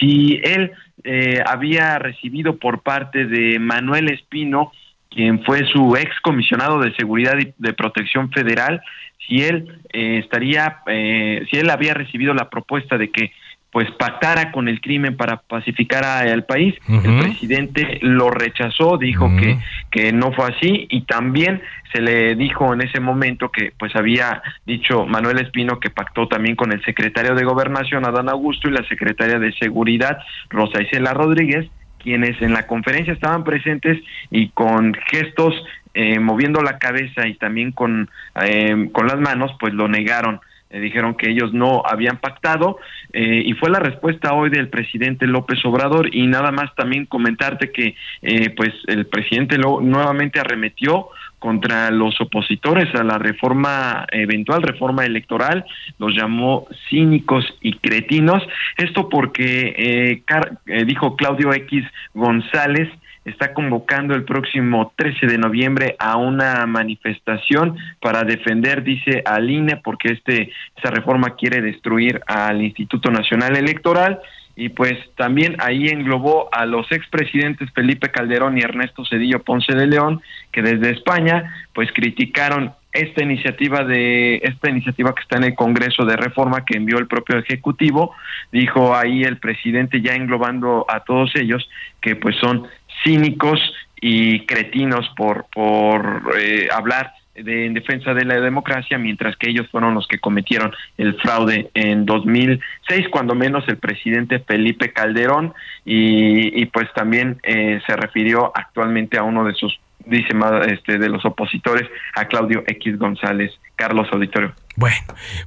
si 0.00 0.40
él 0.42 0.72
eh, 1.04 1.40
había 1.46 2.00
recibido 2.00 2.56
por 2.56 2.82
parte 2.82 3.26
de 3.26 3.60
Manuel 3.60 4.10
Espino, 4.10 4.72
quien 5.08 5.44
fue 5.44 5.64
su 5.66 5.94
ex 5.94 6.20
comisionado 6.20 6.80
de 6.80 6.92
seguridad 6.96 7.38
y 7.38 7.54
de 7.56 7.72
protección 7.74 8.32
federal, 8.32 8.82
si 9.24 9.42
él 9.44 9.80
eh, 9.92 10.18
estaría, 10.18 10.78
si 10.86 11.56
él 11.56 11.70
había 11.70 11.94
recibido 11.94 12.34
la 12.34 12.50
propuesta 12.50 12.98
de 12.98 13.10
que 13.10 13.30
pues 13.74 13.90
pactara 13.90 14.52
con 14.52 14.68
el 14.68 14.80
crimen 14.80 15.16
para 15.16 15.38
pacificar 15.38 16.04
al 16.04 16.44
país. 16.44 16.76
El 16.88 17.18
presidente 17.18 17.98
lo 18.02 18.30
rechazó, 18.30 18.98
dijo 18.98 19.28
que, 19.36 19.58
que 19.90 20.12
no 20.12 20.32
fue 20.32 20.46
así 20.46 20.86
y 20.90 21.00
también 21.00 21.60
se 21.92 22.00
le 22.00 22.36
dijo 22.36 22.72
en 22.72 22.82
ese 22.82 23.00
momento 23.00 23.50
que 23.50 23.72
pues 23.76 23.96
había 23.96 24.44
dicho 24.64 25.06
Manuel 25.06 25.40
Espino 25.40 25.80
que 25.80 25.90
pactó 25.90 26.28
también 26.28 26.54
con 26.54 26.70
el 26.70 26.84
secretario 26.84 27.34
de 27.34 27.42
Gobernación 27.42 28.06
Adán 28.06 28.28
Augusto 28.28 28.68
y 28.68 28.72
la 28.74 28.86
secretaria 28.86 29.40
de 29.40 29.52
Seguridad 29.54 30.18
Rosa 30.50 30.80
Isela 30.80 31.12
Rodríguez, 31.12 31.68
quienes 31.98 32.40
en 32.42 32.52
la 32.52 32.68
conferencia 32.68 33.12
estaban 33.12 33.42
presentes 33.42 33.98
y 34.30 34.50
con 34.50 34.94
gestos 35.10 35.52
eh, 35.94 36.20
moviendo 36.20 36.62
la 36.62 36.78
cabeza 36.78 37.26
y 37.26 37.34
también 37.34 37.72
con, 37.72 38.08
eh, 38.40 38.88
con 38.92 39.08
las 39.08 39.18
manos 39.18 39.50
pues 39.58 39.74
lo 39.74 39.88
negaron 39.88 40.40
dijeron 40.80 41.14
que 41.14 41.30
ellos 41.30 41.52
no 41.52 41.82
habían 41.84 42.18
pactado 42.18 42.78
eh, 43.12 43.42
y 43.46 43.52
fue 43.54 43.70
la 43.70 43.78
respuesta 43.78 44.34
hoy 44.34 44.50
del 44.50 44.68
presidente 44.68 45.26
López 45.26 45.64
Obrador. 45.64 46.14
Y 46.14 46.26
nada 46.26 46.50
más 46.50 46.74
también 46.74 47.06
comentarte 47.06 47.70
que 47.70 47.94
eh, 48.22 48.50
pues 48.50 48.72
el 48.86 49.06
presidente 49.06 49.56
lo, 49.58 49.80
nuevamente 49.80 50.40
arremetió 50.40 51.08
contra 51.38 51.90
los 51.90 52.20
opositores 52.20 52.92
a 52.94 53.04
la 53.04 53.18
reforma 53.18 54.06
eventual 54.10 54.62
reforma 54.62 55.04
electoral. 55.04 55.64
Los 55.98 56.14
llamó 56.14 56.66
cínicos 56.88 57.44
y 57.60 57.74
cretinos. 57.74 58.42
Esto 58.76 59.08
porque 59.08 60.22
eh, 60.66 60.84
dijo 60.84 61.16
Claudio 61.16 61.52
X 61.52 61.84
González 62.14 62.88
está 63.24 63.54
convocando 63.54 64.14
el 64.14 64.24
próximo 64.24 64.92
13 64.96 65.26
de 65.26 65.38
noviembre 65.38 65.96
a 65.98 66.16
una 66.16 66.66
manifestación 66.66 67.76
para 68.00 68.24
defender, 68.24 68.82
dice, 68.82 69.22
al 69.24 69.50
INE, 69.50 69.76
porque 69.76 70.12
este, 70.12 70.52
esa 70.76 70.90
reforma 70.90 71.34
quiere 71.36 71.62
destruir 71.62 72.20
al 72.26 72.62
Instituto 72.62 73.10
Nacional 73.10 73.56
Electoral. 73.56 74.20
Y 74.56 74.68
pues 74.68 74.92
también 75.16 75.56
ahí 75.58 75.88
englobó 75.88 76.48
a 76.52 76.64
los 76.64 76.90
expresidentes 76.92 77.72
Felipe 77.72 78.10
Calderón 78.10 78.56
y 78.56 78.60
Ernesto 78.60 79.04
Cedillo 79.04 79.42
Ponce 79.42 79.74
de 79.74 79.88
León, 79.88 80.22
que 80.52 80.62
desde 80.62 80.90
España 80.90 81.52
pues 81.72 81.90
criticaron 81.92 82.72
esta 82.94 83.24
iniciativa 83.24 83.82
de 83.82 84.36
esta 84.36 84.70
iniciativa 84.70 85.12
que 85.12 85.22
está 85.22 85.36
en 85.36 85.44
el 85.44 85.54
Congreso 85.56 86.04
de 86.04 86.16
Reforma 86.16 86.64
que 86.64 86.76
envió 86.78 86.98
el 86.98 87.08
propio 87.08 87.38
ejecutivo, 87.38 88.14
dijo 88.52 88.94
ahí 88.94 89.24
el 89.24 89.38
presidente 89.38 90.00
ya 90.00 90.14
englobando 90.14 90.86
a 90.88 91.00
todos 91.00 91.34
ellos 91.34 91.68
que 92.00 92.14
pues 92.14 92.36
son 92.36 92.68
cínicos 93.04 93.60
y 94.00 94.46
cretinos 94.46 95.08
por 95.16 95.46
por 95.52 96.34
eh, 96.38 96.68
hablar 96.72 97.12
de, 97.34 97.66
en 97.66 97.74
defensa 97.74 98.14
de 98.14 98.24
la 98.24 98.40
democracia, 98.40 98.98
mientras 98.98 99.36
que 99.36 99.50
ellos 99.50 99.66
fueron 99.70 99.94
los 99.94 100.06
que 100.06 100.18
cometieron 100.18 100.72
el 100.98 101.14
fraude 101.20 101.70
en 101.74 102.06
2006, 102.06 103.08
cuando 103.10 103.34
menos 103.34 103.64
el 103.68 103.78
presidente 103.78 104.38
Felipe 104.40 104.92
Calderón, 104.92 105.52
y, 105.84 106.60
y 106.60 106.66
pues 106.66 106.92
también 106.94 107.38
eh, 107.42 107.80
se 107.86 107.96
refirió 107.96 108.52
actualmente 108.54 109.18
a 109.18 109.22
uno 109.22 109.44
de 109.44 109.54
sus, 109.54 109.78
dice 110.06 110.34
este, 110.68 110.98
de 110.98 111.08
los 111.08 111.24
opositores, 111.24 111.88
a 112.14 112.26
Claudio 112.26 112.62
X 112.66 112.98
González, 112.98 113.52
Carlos 113.76 114.08
Auditorio. 114.12 114.54
Bueno, 114.76 114.96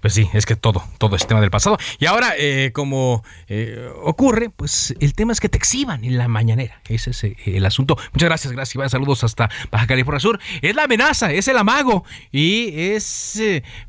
pues 0.02 0.14
sí, 0.14 0.30
es 0.34 0.46
que 0.46 0.56
todo, 0.56 0.82
todo 0.98 1.18
es 1.18 1.28
tema 1.28 1.42
del 1.42 1.52
pasado. 1.52 1.78
Y 2.00 2.06
ahora, 2.06 2.34
eh, 2.38 2.72
como 2.74 3.24
eh, 3.48 3.90
ocurre, 4.04 4.50
pues 4.50 4.96
el 5.02 5.14
tema 5.14 5.34
es 5.34 5.42
que 5.42 5.50
te 5.50 5.58
exhiban 5.58 6.06
en 6.06 6.18
la 6.18 6.30
mañanera. 6.30 6.82
Ese 6.88 7.10
es 7.12 7.24
eh, 7.26 7.36
el 7.46 7.66
asunto. 7.66 7.98
Muchas 8.14 8.30
gracias, 8.30 8.54
gracias, 8.54 8.76
Iván. 8.76 8.90
Saludos 8.90 9.26
hasta 9.26 9.50
Baja 9.70 9.86
California 9.86 10.22
Sur. 10.22 10.40
Es 10.62 10.76
la 10.76 10.84
amenaza, 10.84 11.34
es 11.34 11.48
el 11.50 11.58
amago. 11.58 12.06
Y 12.32 12.72
es, 12.74 13.42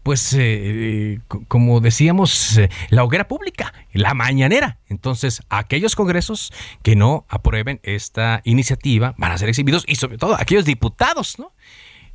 pues, 0.02 0.36
como 1.46 1.80
decíamos, 1.80 2.60
la 2.90 3.04
hoguera 3.04 3.28
pública, 3.28 3.72
la 3.92 4.14
mañanera. 4.14 4.78
Entonces, 4.88 5.42
aquellos 5.50 5.94
congresos 5.94 6.52
que 6.82 6.96
no 6.96 7.26
aprueben 7.28 7.78
esta 7.84 8.40
iniciativa 8.44 9.14
van 9.18 9.32
a 9.32 9.38
ser 9.38 9.48
exhibidos 9.48 9.84
y 9.86 9.94
sobre 9.94 10.18
todo 10.18 10.34
aquellos 10.34 10.64
diputados, 10.64 11.38
¿no? 11.38 11.52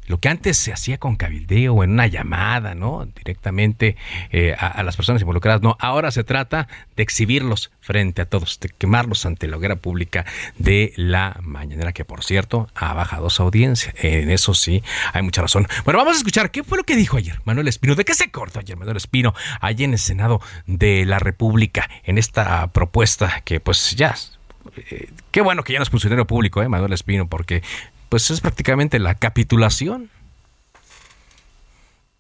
Lo 0.07 0.19
que 0.19 0.29
antes 0.29 0.57
se 0.57 0.74
hacía 0.74 0.98
con 0.98 1.15
cabildeo 1.15 1.83
en 1.83 1.91
una 1.91 2.07
llamada, 2.07 2.75
¿no? 2.75 3.05
Directamente 3.05 3.95
eh, 4.31 4.55
a, 4.57 4.83
las 4.83 4.95
personas 4.95 5.22
involucradas, 5.22 5.62
no. 5.62 5.77
Ahora 5.79 6.12
se 6.12 6.24
trata 6.24 6.67
de 6.95 7.03
exhibirlos 7.03 7.72
frente 7.79 8.22
a 8.22 8.25
todos, 8.25 8.60
de 8.60 8.69
quemarlos 8.69 9.25
ante 9.25 9.48
la 9.48 9.57
hoguera 9.57 9.75
pública 9.75 10.25
de 10.57 10.93
la 10.95 11.38
mañanera, 11.41 11.93
que 11.93 12.05
por 12.05 12.24
cierto 12.24 12.69
ha 12.75 12.93
bajado 12.93 13.29
su 13.29 13.43
audiencia. 13.43 13.93
En 13.98 14.29
eso 14.29 14.53
sí, 14.53 14.83
hay 15.13 15.22
mucha 15.22 15.41
razón. 15.41 15.67
Bueno, 15.86 16.00
vamos 16.00 16.15
a 16.15 16.17
escuchar 16.17 16.51
qué 16.51 16.63
fue 16.63 16.77
lo 16.77 16.83
que 16.83 16.95
dijo 16.95 17.17
ayer 17.17 17.39
Manuel 17.45 17.67
Espino. 17.67 17.95
¿De 17.95 18.05
qué 18.05 18.13
se 18.13 18.31
cortó 18.31 18.60
ayer 18.60 18.77
Manuel 18.77 18.98
Espino 18.98 19.33
allí 19.62 19.83
en 19.83 19.93
el 19.93 20.00
Senado 20.00 20.41
de 20.65 21.05
la 21.05 21.19
República 21.19 21.89
en 22.03 22.17
esta 22.17 22.67
propuesta 22.67 23.41
que 23.45 23.60
pues 23.60 23.95
ya 23.95 24.15
eh, 24.75 25.10
qué 25.31 25.41
bueno 25.41 25.63
que 25.63 25.74
ya 25.74 25.79
no 25.79 25.83
es 25.83 25.89
funcionario 25.89 26.25
público, 26.25 26.62
¿eh? 26.62 26.69
Manuel 26.69 26.93
Espino, 26.93 27.27
porque 27.27 27.63
pues 28.13 28.29
es 28.29 28.41
prácticamente 28.41 29.00
la 29.00 29.15
capitulación 29.15 30.12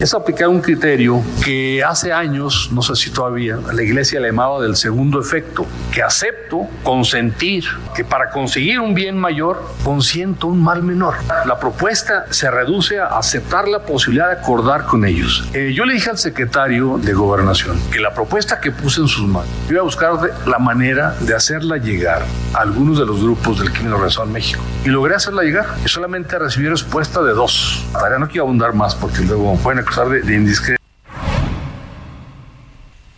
es 0.03 0.13
aplicar 0.13 0.49
un 0.49 0.59
criterio 0.59 1.23
que 1.45 1.81
hace 1.81 2.11
años, 2.11 2.69
no 2.73 2.81
sé 2.81 2.93
si 2.97 3.09
todavía, 3.09 3.57
la 3.73 3.81
iglesia 3.81 4.19
le 4.19 4.27
llamaba 4.27 4.61
del 4.61 4.75
segundo 4.75 5.21
efecto, 5.21 5.65
que 5.93 6.03
acepto 6.03 6.67
consentir 6.83 7.63
que 7.95 8.03
para 8.03 8.29
conseguir 8.29 8.81
un 8.81 8.93
bien 8.93 9.17
mayor 9.17 9.63
consiento 9.81 10.47
un 10.47 10.61
mal 10.61 10.83
menor. 10.83 11.13
La 11.45 11.57
propuesta 11.57 12.25
se 12.31 12.51
reduce 12.51 12.99
a 12.99 13.17
aceptar 13.17 13.69
la 13.69 13.83
posibilidad 13.85 14.27
de 14.27 14.41
acordar 14.41 14.87
con 14.87 15.05
ellos. 15.05 15.47
Eh, 15.53 15.71
yo 15.73 15.85
le 15.85 15.93
dije 15.93 16.09
al 16.09 16.17
secretario 16.17 16.97
de 16.97 17.13
gobernación 17.13 17.79
que 17.89 18.01
la 18.01 18.13
propuesta 18.13 18.59
que 18.59 18.71
puse 18.71 18.99
en 18.99 19.07
sus 19.07 19.25
manos, 19.25 19.47
iba 19.69 19.79
a 19.79 19.83
buscar 19.83 20.19
la 20.45 20.59
manera 20.59 21.15
de 21.21 21.33
hacerla 21.33 21.77
llegar 21.77 22.23
a 22.53 22.57
algunos 22.59 22.99
de 22.99 23.05
los 23.05 23.23
grupos 23.23 23.59
del 23.59 23.71
crimen 23.71 23.93
organizado 23.93 24.27
en 24.27 24.33
México. 24.33 24.61
Y 24.83 24.89
logré 24.89 25.15
hacerla 25.15 25.43
llegar 25.43 25.67
y 25.85 25.87
solamente 25.87 26.37
recibí 26.37 26.67
respuesta 26.67 27.21
de 27.23 27.31
dos. 27.31 27.85
Ahora 27.93 28.19
no 28.19 28.27
quiero 28.27 28.43
abundar 28.43 28.73
más 28.73 28.95
porque 28.95 29.21
luego 29.21 29.55
pueden 29.63 29.79
de, 30.01 30.77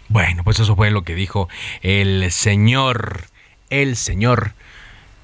Bueno, 0.09 0.43
pues 0.43 0.59
eso 0.59 0.75
fue 0.75 0.91
lo 0.91 1.03
que 1.03 1.15
dijo 1.15 1.47
el 1.81 2.29
señor, 2.31 3.21
el 3.69 3.95
señor 3.95 4.51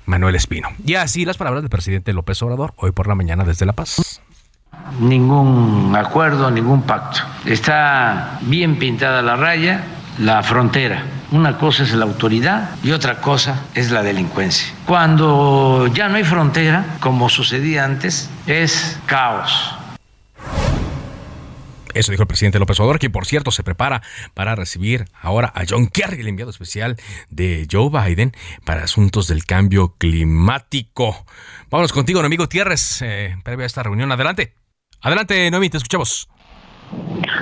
Manuel 0.06 0.36
Espino. 0.36 0.70
Y 0.86 0.96
así 0.96 1.26
las 1.26 1.36
palabras 1.36 1.62
del 1.62 1.70
presidente 1.70 2.14
López 2.14 2.42
Obrador 2.42 2.74
hoy 2.78 2.92
por 2.92 3.08
la 3.08 3.16
mañana 3.16 3.44
desde 3.44 3.66
La 3.66 3.74
Paz. 3.74 4.22
Ningún 5.02 5.94
acuerdo, 5.94 6.50
ningún 6.50 6.84
pacto. 6.84 7.20
Está 7.46 8.40
bien 8.44 8.80
pintada 8.80 9.22
la 9.22 9.36
raya, 9.36 9.84
la 10.20 10.44
frontera. 10.44 11.04
Una 11.32 11.58
cosa 11.58 11.84
es 11.84 11.94
la 11.94 12.06
autoridad 12.06 12.70
y 12.82 12.92
otra 12.92 13.20
cosa 13.20 13.66
es 13.76 13.92
la 13.92 14.04
delincuencia. 14.04 14.74
Cuando 14.86 15.88
ya 15.88 16.08
no 16.08 16.16
hay 16.16 16.24
frontera, 16.24 16.86
como 17.02 17.28
sucedía 17.28 17.84
antes, 17.84 18.30
es 18.48 18.98
caos 19.06 19.81
eso 21.94 22.12
dijo 22.12 22.24
el 22.24 22.28
presidente 22.28 22.60
López 22.60 22.80
Obrador, 22.80 23.00
que 23.00 23.10
por 23.10 23.26
cierto 23.26 23.52
se 23.52 23.64
prepara 23.64 24.02
para 24.34 24.56
recibir 24.56 25.06
ahora 25.20 25.52
a 25.56 25.64
John 25.68 25.88
Kerry, 25.88 26.22
el 26.22 26.28
enviado 26.28 26.52
especial 26.52 26.98
de 27.30 27.68
Joe 27.72 27.90
Biden 27.90 28.32
para 28.66 28.84
asuntos 28.84 29.28
del 29.28 29.46
cambio 29.46 29.96
climático. 29.98 31.26
Vámonos 31.70 31.94
contigo, 31.94 32.20
amigo 32.20 32.48
Tierres, 32.48 33.02
eh, 33.02 33.36
previo 33.44 33.64
a 33.64 33.68
esta 33.68 33.84
reunión. 33.84 34.12
Adelante. 34.12 34.54
Adelante, 35.02 35.50
Noemí, 35.50 35.70
te 35.70 35.78
escuchamos. 35.78 36.30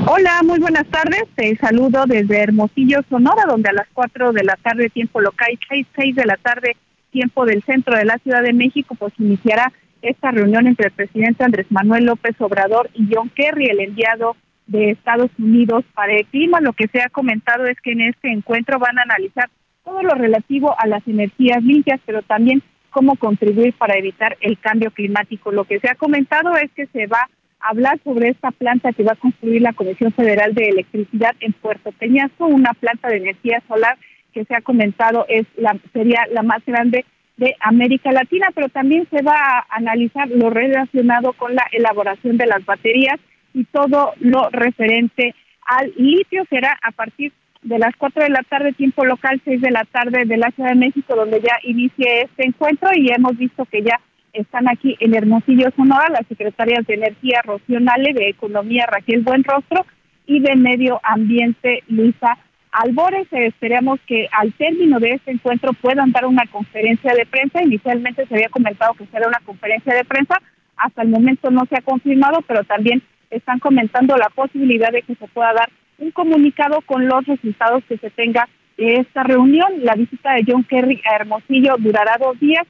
Hola, 0.05 0.41
muy 0.43 0.59
buenas 0.59 0.87
tardes. 0.87 1.23
Te 1.35 1.55
saludo 1.57 2.05
desde 2.05 2.37
Hermosillo, 2.37 2.99
Sonora, 3.09 3.43
donde 3.47 3.69
a 3.69 3.73
las 3.73 3.87
4 3.93 4.31
de 4.31 4.43
la 4.43 4.55
tarde, 4.55 4.89
tiempo 4.89 5.19
local, 5.19 5.49
6, 5.67 5.87
6 5.95 6.15
de 6.15 6.25
la 6.25 6.37
tarde, 6.37 6.77
tiempo 7.11 7.45
del 7.45 7.63
centro 7.63 7.97
de 7.97 8.05
la 8.05 8.17
Ciudad 8.19 8.43
de 8.43 8.53
México, 8.53 8.95
pues 8.95 9.13
iniciará 9.17 9.71
esta 10.01 10.31
reunión 10.31 10.67
entre 10.67 10.87
el 10.87 10.93
presidente 10.93 11.43
Andrés 11.43 11.67
Manuel 11.69 12.05
López 12.05 12.35
Obrador 12.39 12.89
y 12.93 13.07
John 13.11 13.29
Kerry, 13.29 13.65
el 13.65 13.79
enviado 13.79 14.35
de 14.67 14.91
Estados 14.91 15.31
Unidos 15.37 15.83
para 15.93 16.13
el 16.13 16.25
clima. 16.25 16.61
Lo 16.61 16.73
que 16.73 16.87
se 16.87 17.01
ha 17.01 17.09
comentado 17.09 17.65
es 17.65 17.79
que 17.81 17.91
en 17.91 18.01
este 18.01 18.31
encuentro 18.31 18.79
van 18.79 18.97
a 18.99 19.03
analizar 19.03 19.49
todo 19.83 20.03
lo 20.03 20.13
relativo 20.15 20.75
a 20.77 20.87
las 20.87 21.05
energías 21.07 21.63
limpias, 21.63 21.99
pero 22.05 22.21
también 22.21 22.61
cómo 22.91 23.15
contribuir 23.15 23.73
para 23.73 23.97
evitar 23.97 24.37
el 24.41 24.57
cambio 24.59 24.91
climático. 24.91 25.51
Lo 25.51 25.65
que 25.65 25.79
se 25.79 25.89
ha 25.89 25.95
comentado 25.95 26.55
es 26.57 26.71
que 26.71 26.85
se 26.87 27.07
va 27.07 27.27
a 27.59 27.69
hablar 27.69 27.99
sobre 28.03 28.29
esta 28.29 28.51
planta 28.51 28.93
que 28.93 29.03
va 29.03 29.13
a 29.13 29.15
construir 29.15 29.61
la 29.61 29.73
Comisión 29.73 30.11
Federal 30.13 30.53
de 30.53 30.69
Electricidad 30.69 31.35
en 31.39 31.53
Puerto 31.53 31.91
Peñasco, 31.91 32.45
una 32.45 32.73
planta 32.73 33.09
de 33.09 33.17
energía 33.17 33.61
solar 33.67 33.97
que 34.33 34.45
se 34.45 34.55
ha 34.55 34.61
comentado 34.61 35.25
es 35.27 35.45
la 35.57 35.75
sería 35.91 36.21
la 36.31 36.43
más 36.43 36.63
grande 36.65 37.05
de 37.39 37.55
América 37.61 38.11
Latina, 38.11 38.47
pero 38.53 38.67
también 38.67 39.07
se 39.09 39.21
va 39.21 39.33
a 39.33 39.65
analizar 39.69 40.27
lo 40.29 40.49
relacionado 40.49 41.31
con 41.33 41.55
la 41.55 41.65
elaboración 41.71 42.37
de 42.37 42.45
las 42.45 42.65
baterías 42.65 43.17
y 43.53 43.63
todo 43.63 44.13
lo 44.19 44.49
referente 44.49 45.33
al 45.65 45.91
litio. 45.95 46.43
Será 46.49 46.77
a 46.81 46.91
partir 46.91 47.31
de 47.61 47.79
las 47.79 47.95
4 47.97 48.23
de 48.23 48.29
la 48.29 48.43
tarde, 48.43 48.73
tiempo 48.73 49.05
local, 49.05 49.41
6 49.45 49.61
de 49.61 49.71
la 49.71 49.85
tarde 49.85 50.25
de 50.25 50.37
la 50.37 50.51
Ciudad 50.51 50.71
de 50.71 50.75
México, 50.75 51.15
donde 51.15 51.39
ya 51.39 51.57
inicie 51.63 52.23
este 52.23 52.45
encuentro. 52.45 52.89
Y 52.93 53.09
hemos 53.09 53.37
visto 53.37 53.65
que 53.65 53.83
ya 53.83 54.01
están 54.33 54.67
aquí 54.67 54.97
en 54.99 55.15
Hermosillo, 55.15 55.71
Sonora, 55.77 56.09
las 56.09 56.27
secretarias 56.27 56.85
de 56.85 56.95
Energía 56.95 57.41
Rocío 57.43 57.79
de 57.79 58.29
Economía 58.29 58.85
Raquel 58.85 59.21
Buenrostro 59.21 59.85
y 60.25 60.41
de 60.41 60.55
Medio 60.57 60.99
Ambiente 61.03 61.83
Luisa 61.87 62.37
Albores. 62.71 63.27
Esperamos 63.31 63.99
que 64.05 64.27
al 64.31 64.53
término 64.53 64.99
de 64.99 65.11
este 65.11 65.31
encuentro 65.31 65.73
puedan 65.73 66.11
dar 66.11 66.25
una 66.25 66.45
conferencia 66.47 67.13
de 67.13 67.25
prensa. 67.25 67.63
Inicialmente 67.63 68.25
se 68.25 68.35
había 68.35 68.49
comentado 68.49 68.93
que 68.93 69.05
será 69.07 69.27
una 69.27 69.39
conferencia 69.45 69.93
de 69.93 70.05
prensa. 70.05 70.41
Hasta 70.77 71.01
el 71.01 71.09
momento 71.09 71.51
no 71.51 71.65
se 71.65 71.77
ha 71.77 71.81
confirmado, 71.81 72.41
pero 72.47 72.63
también 72.63 73.01
están 73.29 73.59
comentando 73.59 74.17
la 74.17 74.29
posibilidad 74.29 74.91
de 74.91 75.01
que 75.01 75.15
se 75.15 75.27
pueda 75.27 75.53
dar 75.53 75.69
un 75.97 76.11
comunicado 76.11 76.81
con 76.81 77.07
los 77.07 77.25
resultados 77.25 77.83
que 77.87 77.97
se 77.97 78.09
tenga 78.09 78.47
de 78.77 78.95
esta 78.95 79.23
reunión. 79.23 79.83
La 79.83 79.95
visita 79.95 80.33
de 80.33 80.43
John 80.47 80.63
Kerry 80.63 81.01
a 81.09 81.17
Hermosillo 81.17 81.75
durará 81.77 82.17
dos 82.17 82.39
días. 82.39 82.65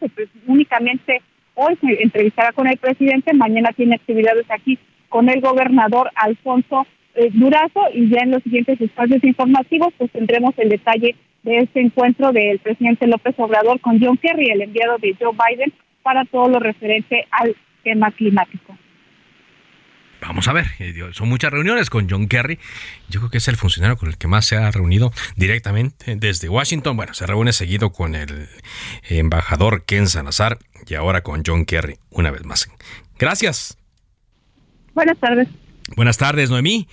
únicamente 0.47 1.21
hoy 1.53 1.77
se 1.81 2.01
entrevistará 2.01 2.51
con 2.51 2.67
el 2.67 2.77
presidente. 2.77 3.33
Mañana 3.33 3.71
tiene 3.73 3.95
actividades 3.95 4.45
aquí 4.49 4.79
con 5.09 5.29
el 5.29 5.41
gobernador 5.41 6.11
Alfonso 6.15 6.85
eh, 6.85 6.98
Durazo 7.33 7.81
y 7.93 8.09
ya 8.09 8.21
en 8.23 8.31
los 8.31 8.43
siguientes 8.43 8.79
espacios 8.79 9.23
informativos 9.23 9.93
pues 9.97 10.11
tendremos 10.11 10.53
el 10.57 10.69
detalle 10.69 11.15
de 11.43 11.57
este 11.57 11.81
encuentro 11.81 12.31
del 12.31 12.59
presidente 12.59 13.07
López 13.07 13.35
Obrador 13.37 13.79
con 13.79 13.99
John 13.99 14.17
Kerry, 14.17 14.51
el 14.51 14.61
enviado 14.61 14.97
de 14.97 15.15
Joe 15.19 15.31
Biden, 15.31 15.73
para 16.03 16.25
todo 16.25 16.49
lo 16.49 16.59
referente 16.59 17.25
al 17.31 17.55
tema 17.83 18.11
climático. 18.11 18.77
Vamos 20.21 20.47
a 20.49 20.53
ver, 20.53 20.65
eh, 20.79 20.93
son 21.13 21.29
muchas 21.29 21.51
reuniones 21.51 21.89
con 21.89 22.09
John 22.09 22.27
Kerry. 22.27 22.59
Yo 23.07 23.21
creo 23.21 23.31
que 23.31 23.37
es 23.37 23.47
el 23.47 23.55
funcionario 23.55 23.95
con 23.97 24.09
el 24.09 24.17
que 24.17 24.27
más 24.27 24.45
se 24.45 24.57
ha 24.57 24.69
reunido 24.69 25.11
directamente 25.37 26.15
desde 26.17 26.49
Washington. 26.49 26.97
Bueno, 26.97 27.13
se 27.13 27.25
reúne 27.25 27.53
seguido 27.53 27.91
con 27.91 28.15
el 28.15 28.47
embajador 29.09 29.85
Ken 29.85 30.07
Salazar 30.07 30.57
y 30.87 30.95
ahora 30.95 31.21
con 31.21 31.43
John 31.45 31.65
Kerry 31.65 31.97
una 32.09 32.31
vez 32.31 32.45
más. 32.45 32.69
Gracias. 33.17 33.77
Buenas 34.93 35.17
tardes. 35.19 35.47
Buenas 35.95 36.17
tardes, 36.17 36.49
Noemí. 36.49 36.87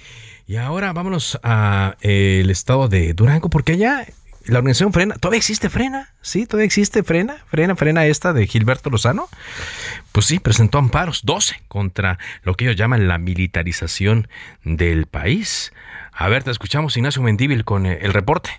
Y 0.47 0.57
ahora 0.57 0.93
vámonos 0.93 1.39
a 1.43 1.97
eh, 2.03 2.45
estado 2.49 2.89
de 2.89 3.15
Durango, 3.15 3.51
porque 3.51 3.73
allá 3.73 4.07
la 4.47 4.59
organización 4.59 4.93
Frena, 4.93 5.17
¿todavía 5.17 5.39
existe 5.39 5.71
Frena? 5.71 6.15
¿Sí? 6.21 6.47
¿Todavía 6.47 6.67
existe 6.67 7.03
Frena? 7.03 7.39
¿Frena, 7.49 7.75
Frena 7.75 8.07
esta 8.07 8.33
de 8.33 8.47
Gilberto 8.47 8.91
Lozano? 8.91 9.29
Pues 10.13 10.27
sí, 10.27 10.39
presentó 10.39 10.79
amparos, 10.79 11.23
12, 11.25 11.63
contra 11.67 12.19
lo 12.45 12.55
que 12.55 12.65
ellos 12.65 12.77
llaman 12.77 13.09
la 13.09 13.19
militarización 13.19 14.29
del 14.63 15.07
país. 15.07 15.73
A 16.13 16.29
ver, 16.29 16.45
te 16.45 16.53
escuchamos, 16.53 16.97
Ignacio 16.97 17.23
Mendíbil, 17.23 17.65
con 17.65 17.87
eh, 17.87 17.99
el 18.03 18.13
reporte. 18.13 18.51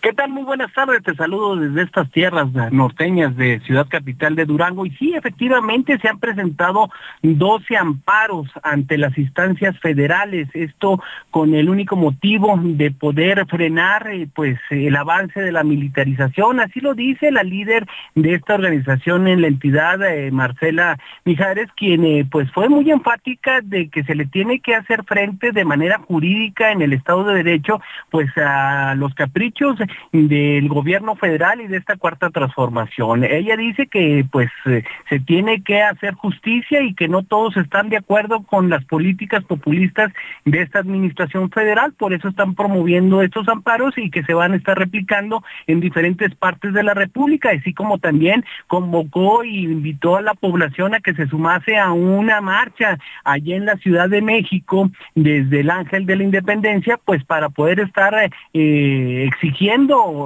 ¿Qué 0.00 0.12
tal? 0.12 0.30
Muy 0.30 0.44
buenas 0.44 0.72
tardes. 0.72 1.02
Te 1.02 1.16
saludo 1.16 1.56
desde 1.56 1.82
estas 1.82 2.08
tierras 2.12 2.46
norteñas 2.70 3.34
de 3.36 3.58
Ciudad 3.66 3.88
Capital 3.88 4.36
de 4.36 4.44
Durango. 4.44 4.86
Y 4.86 4.90
sí, 4.92 5.12
efectivamente 5.16 5.98
se 5.98 6.08
han 6.08 6.20
presentado 6.20 6.88
12 7.22 7.76
amparos 7.76 8.46
ante 8.62 8.96
las 8.96 9.18
instancias 9.18 9.76
federales. 9.80 10.48
Esto 10.54 11.02
con 11.32 11.52
el 11.52 11.68
único 11.68 11.96
motivo 11.96 12.60
de 12.62 12.92
poder 12.92 13.44
frenar 13.46 14.08
eh, 14.08 14.28
pues 14.32 14.60
el 14.70 14.94
avance 14.94 15.40
de 15.40 15.50
la 15.50 15.64
militarización. 15.64 16.60
Así 16.60 16.78
lo 16.80 16.94
dice 16.94 17.32
la 17.32 17.42
líder 17.42 17.84
de 18.14 18.34
esta 18.34 18.54
organización 18.54 19.26
en 19.26 19.40
la 19.40 19.48
entidad, 19.48 20.00
eh, 20.04 20.30
Marcela 20.30 20.96
Mijares, 21.24 21.70
quien 21.74 22.04
eh, 22.04 22.24
pues 22.30 22.48
fue 22.52 22.68
muy 22.68 22.88
enfática 22.92 23.62
de 23.62 23.88
que 23.88 24.04
se 24.04 24.14
le 24.14 24.26
tiene 24.26 24.60
que 24.60 24.76
hacer 24.76 25.02
frente 25.02 25.50
de 25.50 25.64
manera 25.64 25.98
jurídica 25.98 26.70
en 26.70 26.82
el 26.82 26.92
Estado 26.92 27.24
de 27.24 27.42
Derecho 27.42 27.80
pues 28.10 28.30
a 28.36 28.94
los 28.94 29.12
caprichos 29.14 29.76
del 30.12 30.68
gobierno 30.68 31.16
federal 31.16 31.60
y 31.60 31.66
de 31.66 31.78
esta 31.78 31.96
cuarta 31.96 32.30
transformación. 32.30 33.24
Ella 33.24 33.56
dice 33.56 33.86
que 33.86 34.24
pues 34.30 34.50
eh, 34.66 34.84
se 35.08 35.20
tiene 35.20 35.62
que 35.62 35.82
hacer 35.82 36.14
justicia 36.14 36.82
y 36.82 36.94
que 36.94 37.08
no 37.08 37.22
todos 37.22 37.56
están 37.56 37.88
de 37.88 37.98
acuerdo 37.98 38.42
con 38.42 38.68
las 38.70 38.84
políticas 38.84 39.44
populistas 39.44 40.12
de 40.44 40.62
esta 40.62 40.80
administración 40.80 41.50
federal, 41.50 41.92
por 41.92 42.12
eso 42.12 42.28
están 42.28 42.54
promoviendo 42.54 43.22
estos 43.22 43.48
amparos 43.48 43.96
y 43.96 44.10
que 44.10 44.22
se 44.24 44.34
van 44.34 44.52
a 44.52 44.56
estar 44.56 44.78
replicando 44.78 45.42
en 45.66 45.80
diferentes 45.80 46.34
partes 46.34 46.72
de 46.72 46.82
la 46.82 46.94
República, 46.94 47.50
así 47.50 47.72
como 47.72 47.98
también 47.98 48.44
convocó 48.66 49.44
y 49.44 49.64
invitó 49.64 50.16
a 50.16 50.22
la 50.22 50.34
población 50.34 50.94
a 50.94 51.00
que 51.00 51.14
se 51.14 51.26
sumase 51.26 51.76
a 51.78 51.92
una 51.92 52.40
marcha 52.40 52.98
allí 53.24 53.54
en 53.54 53.66
la 53.66 53.76
Ciudad 53.76 54.08
de 54.08 54.22
México 54.22 54.90
desde 55.14 55.60
el 55.60 55.70
Ángel 55.70 56.06
de 56.06 56.16
la 56.16 56.24
Independencia, 56.24 56.98
pues 57.04 57.24
para 57.24 57.48
poder 57.48 57.80
estar 57.80 58.14
eh, 58.54 59.24
exigiendo 59.28 59.77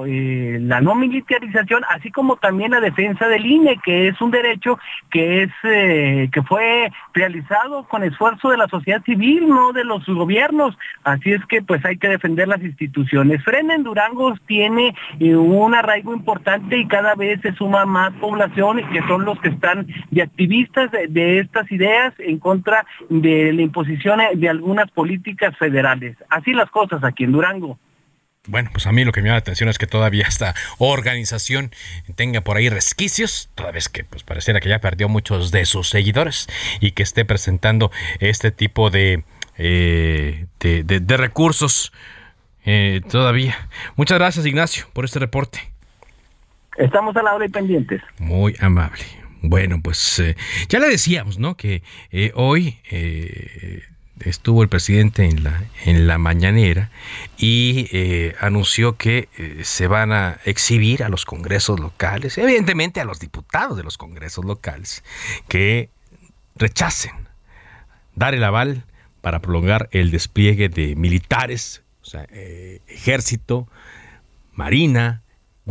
eh, 0.07 0.59
la 0.61 0.81
no 0.81 0.95
militarización, 0.95 1.83
así 1.91 2.11
como 2.11 2.37
también 2.37 2.71
la 2.71 2.81
defensa 2.81 3.29
del 3.29 3.45
INE, 3.45 3.79
que 3.85 4.09
es 4.09 4.21
un 4.21 4.31
derecho 4.31 4.79
que 5.11 5.43
es 5.43 5.51
eh, 5.65 6.29
que 6.33 6.43
fue 6.43 6.91
realizado 7.12 7.85
con 7.88 8.03
esfuerzo 8.03 8.51
de 8.51 8.57
la 8.57 8.69
sociedad 8.69 9.03
civil, 9.05 9.49
no 9.49 9.73
de 9.73 9.85
los 9.85 10.07
gobiernos. 10.07 10.77
Así 11.05 11.33
es 11.33 11.45
que 11.47 11.62
pues 11.62 11.85
hay 11.85 11.99
que 11.99 12.09
defender 12.09 12.49
las 12.49 12.62
instituciones. 12.62 13.43
Frena 13.45 13.75
en 13.75 13.83
Durango 13.83 14.35
tiene 14.47 14.95
un 15.21 15.75
arraigo 15.75 16.15
importante 16.15 16.79
y 16.79 16.87
cada 16.87 17.15
vez 17.15 17.41
se 17.43 17.53
suma 17.55 17.85
más 17.85 18.12
población 18.15 18.81
que 18.93 19.03
son 19.07 19.25
los 19.25 19.38
que 19.41 19.49
están 19.49 19.87
de 20.11 20.23
activistas 20.23 20.91
de 20.91 21.38
estas 21.38 21.71
ideas 21.71 22.15
en 22.19 22.38
contra 22.38 22.87
de 23.09 23.53
la 23.53 23.62
imposición 23.62 24.21
de 24.35 24.49
algunas 24.49 24.91
políticas 24.91 25.57
federales. 25.59 26.17
Así 26.31 26.53
las 26.53 26.71
cosas 26.71 27.05
aquí 27.05 27.25
en 27.25 27.33
Durango. 27.33 27.79
Bueno, 28.49 28.71
pues 28.73 28.89
a 28.89 28.93
mí 28.93 29.05
lo 29.05 29.13
que 29.13 29.23
me 29.23 29.29
llama 29.29 29.37
la 29.37 29.41
atención 29.41 29.69
es 29.69 29.79
que 29.79 29.87
todavía 29.87 30.25
esta 30.29 30.57
organización 30.79 31.71
tenga 32.17 32.41
por 32.41 32.57
ahí 32.57 32.69
resquicios, 32.69 33.49
toda 33.55 33.71
vez 33.71 33.89
que 33.89 34.03
pues 34.03 34.25
pareciera 34.25 34.59
que 34.59 34.69
ya 34.69 34.81
perdió 34.81 35.09
muchos 35.09 35.53
de 35.53 35.65
sus 35.65 35.89
seguidores 35.89 36.49
y 36.81 36.91
que 36.91 37.05
esté 37.05 37.25
presentando 37.25 37.93
este 38.19 38.51
tipo 38.51 38.91
de, 38.91 39.23
eh, 39.59 40.47
de, 40.59 41.17
recursos 41.17 41.93
eh, 42.65 43.01
todavía. 43.09 43.69
Muchas 43.95 44.19
gracias 44.19 44.45
Ignacio 44.45 44.87
por 44.93 45.05
este 45.05 45.21
reporte. 45.21 45.61
Estamos 46.79 47.15
a 47.15 47.23
la 47.23 47.35
hora 47.35 47.47
y 47.47 47.49
pendientes. 47.49 48.03
Muy 48.19 48.57
amable. 48.59 49.05
Bueno, 49.43 49.81
pues 49.81 50.19
eh, 50.19 50.37
ya 50.69 50.81
le 50.81 50.89
decíamos, 50.89 51.39
¿no? 51.39 51.57
Que 51.57 51.85
hoy 52.35 52.77
estuvo 54.20 54.62
el 54.62 54.68
presidente 54.68 55.25
en 55.25 55.42
la, 55.42 55.64
en 55.85 56.07
la 56.07 56.18
mañanera 56.18 56.90
y 57.38 57.88
eh, 57.92 58.35
anunció 58.40 58.96
que 58.96 59.29
eh, 59.37 59.61
se 59.64 59.87
van 59.87 60.12
a 60.12 60.38
exhibir 60.44 61.03
a 61.03 61.09
los 61.09 61.25
congresos 61.25 61.81
locales, 61.81 62.38
evidentemente 62.38 63.01
a 63.01 63.05
los 63.05 63.18
diputados 63.20 63.77
de 63.77 63.83
los 63.83 63.98
congresos 63.98 64.44
locales, 64.44 65.03
que 65.48 65.90
rechacen 66.57 67.29
dar 68.14 68.35
el 68.35 68.44
aval 68.44 68.85
para 69.20 69.40
prolongar 69.40 69.88
el 69.92 70.11
despliegue 70.11 70.68
de 70.68 70.96
militares, 70.96 71.83
o 72.03 72.05
sea, 72.05 72.27
eh, 72.31 72.81
ejército, 72.88 73.68
marina, 74.53 75.22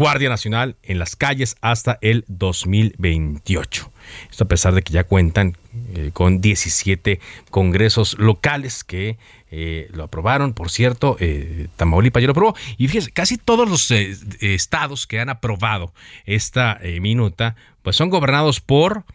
Guardia 0.02 0.30
Nacional 0.30 0.78
en 0.82 0.98
las 0.98 1.16
calles 1.16 1.58
hasta 1.62 2.00
el 2.02 2.26
2028. 2.28 3.92
Esto 4.32 4.46
a 4.46 4.48
pesar 4.48 4.74
de 4.74 4.82
que 4.82 4.92
ya 4.92 5.04
cuentan 5.04 5.56
eh, 5.94 6.10
con 6.12 6.42
17 6.42 7.20
congresos 7.52 8.18
locales 8.18 8.84
que 8.84 9.20
eh, 9.52 9.92
lo 9.94 10.06
aprobaron, 10.06 10.54
por 10.54 10.72
cierto, 10.72 11.18
eh, 11.20 11.68
Tamaulipas 11.76 12.20
ya 12.20 12.26
lo 12.26 12.32
aprobó. 12.32 12.56
Y 12.80 12.88
fíjense, 12.88 13.12
casi 13.12 13.38
todos 13.38 13.70
los 13.70 13.92
estados 13.92 15.06
que 15.06 15.20
han 15.20 15.30
aprobado 15.30 15.94
esta 16.26 16.80
minuta, 17.00 17.56
pues 17.84 17.96
son 17.96 18.10
gobernados 18.10 18.60
por 18.60 19.06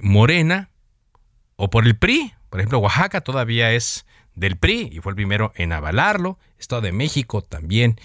Morena 0.00 0.70
o 1.56 1.70
por 1.70 1.86
el 1.86 1.96
PRI. 1.96 2.34
Por 2.50 2.60
ejemplo, 2.60 2.78
Oaxaca 2.78 3.20
todavía 3.20 3.72
es 3.72 4.06
del 4.36 4.58
PRI 4.58 4.90
y 4.92 5.00
fue 5.00 5.10
el 5.10 5.16
primero 5.16 5.52
en 5.56 5.72
avalarlo. 5.72 6.38
Estado 6.56 6.82
de 6.82 6.92
México 6.92 7.42
también 7.42 7.98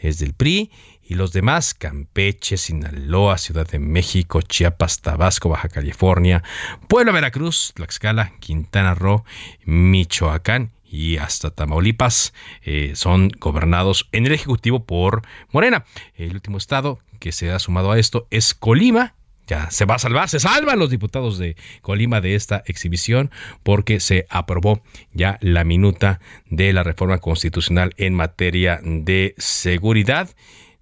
es 0.00 0.18
del 0.18 0.32
PRI 0.32 0.70
y 1.10 1.16
los 1.16 1.32
demás, 1.32 1.74
Campeche, 1.74 2.56
Sinaloa, 2.56 3.36
Ciudad 3.36 3.66
de 3.66 3.80
México, 3.80 4.42
Chiapas, 4.42 5.00
Tabasco, 5.02 5.48
Baja 5.48 5.68
California, 5.68 6.44
Puebla, 6.86 7.10
Veracruz, 7.10 7.72
Tlaxcala, 7.74 8.34
Quintana 8.38 8.94
Roo, 8.94 9.24
Michoacán 9.64 10.70
y 10.88 11.16
hasta 11.16 11.50
Tamaulipas 11.50 12.32
eh, 12.62 12.92
son 12.94 13.28
gobernados 13.40 14.08
en 14.12 14.26
el 14.26 14.32
Ejecutivo 14.32 14.84
por 14.84 15.22
Morena. 15.50 15.84
El 16.14 16.34
último 16.34 16.58
estado 16.58 17.00
que 17.18 17.32
se 17.32 17.50
ha 17.50 17.58
sumado 17.58 17.90
a 17.90 17.98
esto 17.98 18.28
es 18.30 18.54
Colima, 18.54 19.16
ya 19.48 19.68
se 19.72 19.86
va 19.86 19.96
a 19.96 19.98
salvar, 19.98 20.28
se 20.28 20.38
salvan 20.38 20.78
los 20.78 20.90
diputados 20.90 21.38
de 21.38 21.56
Colima 21.82 22.20
de 22.20 22.36
esta 22.36 22.62
exhibición 22.66 23.32
porque 23.64 23.98
se 23.98 24.26
aprobó 24.30 24.84
ya 25.12 25.38
la 25.40 25.64
minuta 25.64 26.20
de 26.50 26.72
la 26.72 26.84
reforma 26.84 27.18
constitucional 27.18 27.94
en 27.96 28.14
materia 28.14 28.78
de 28.84 29.34
seguridad 29.38 30.30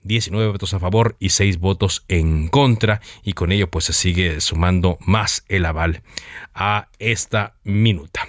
19 0.03 0.53
votos 0.53 0.75
a 0.75 0.79
favor 0.79 1.17
y 1.19 1.31
6 1.31 1.59
votos 1.59 2.05
en 2.09 2.49
contra 2.49 3.01
y 3.23 3.33
con 3.33 3.53
ello 3.53 3.71
pues 3.71 3.87
se 3.87 3.93
sigue 3.93 4.41
sumando 4.41 4.99
más 5.01 5.45
el 5.49 5.65
aval 5.67 6.03
a 6.55 6.89
esta 6.99 7.55
minuta. 7.65 8.27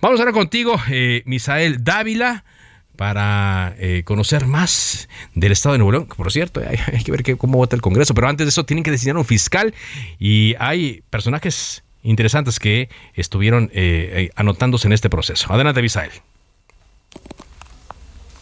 Vamos 0.00 0.20
ahora 0.20 0.32
contigo, 0.32 0.76
eh, 0.90 1.22
Misael 1.24 1.82
Dávila 1.82 2.44
para 2.96 3.74
eh, 3.78 4.02
conocer 4.04 4.46
más 4.46 5.08
del 5.34 5.52
Estado 5.52 5.74
de 5.74 5.78
Nuevo 5.78 5.92
León. 5.92 6.06
Por 6.06 6.30
cierto, 6.32 6.62
hay, 6.66 7.04
que 7.04 7.12
ver 7.12 7.36
cómo 7.36 7.58
vota 7.58 7.76
el 7.76 7.82
Congreso, 7.82 8.14
pero 8.14 8.28
antes 8.28 8.46
de 8.46 8.48
eso 8.50 8.64
tienen 8.64 8.82
que 8.82 8.90
designar 8.90 9.16
un 9.16 9.24
fiscal 9.24 9.74
y 10.18 10.54
hay 10.58 11.02
personajes 11.10 11.84
interesantes 12.02 12.58
que 12.58 12.88
estuvieron 13.14 13.70
eh, 13.74 14.30
anotándose 14.36 14.88
en 14.88 14.92
este 14.92 15.10
proceso. 15.10 15.52
Adelante, 15.52 15.82
Misael. 15.82 16.12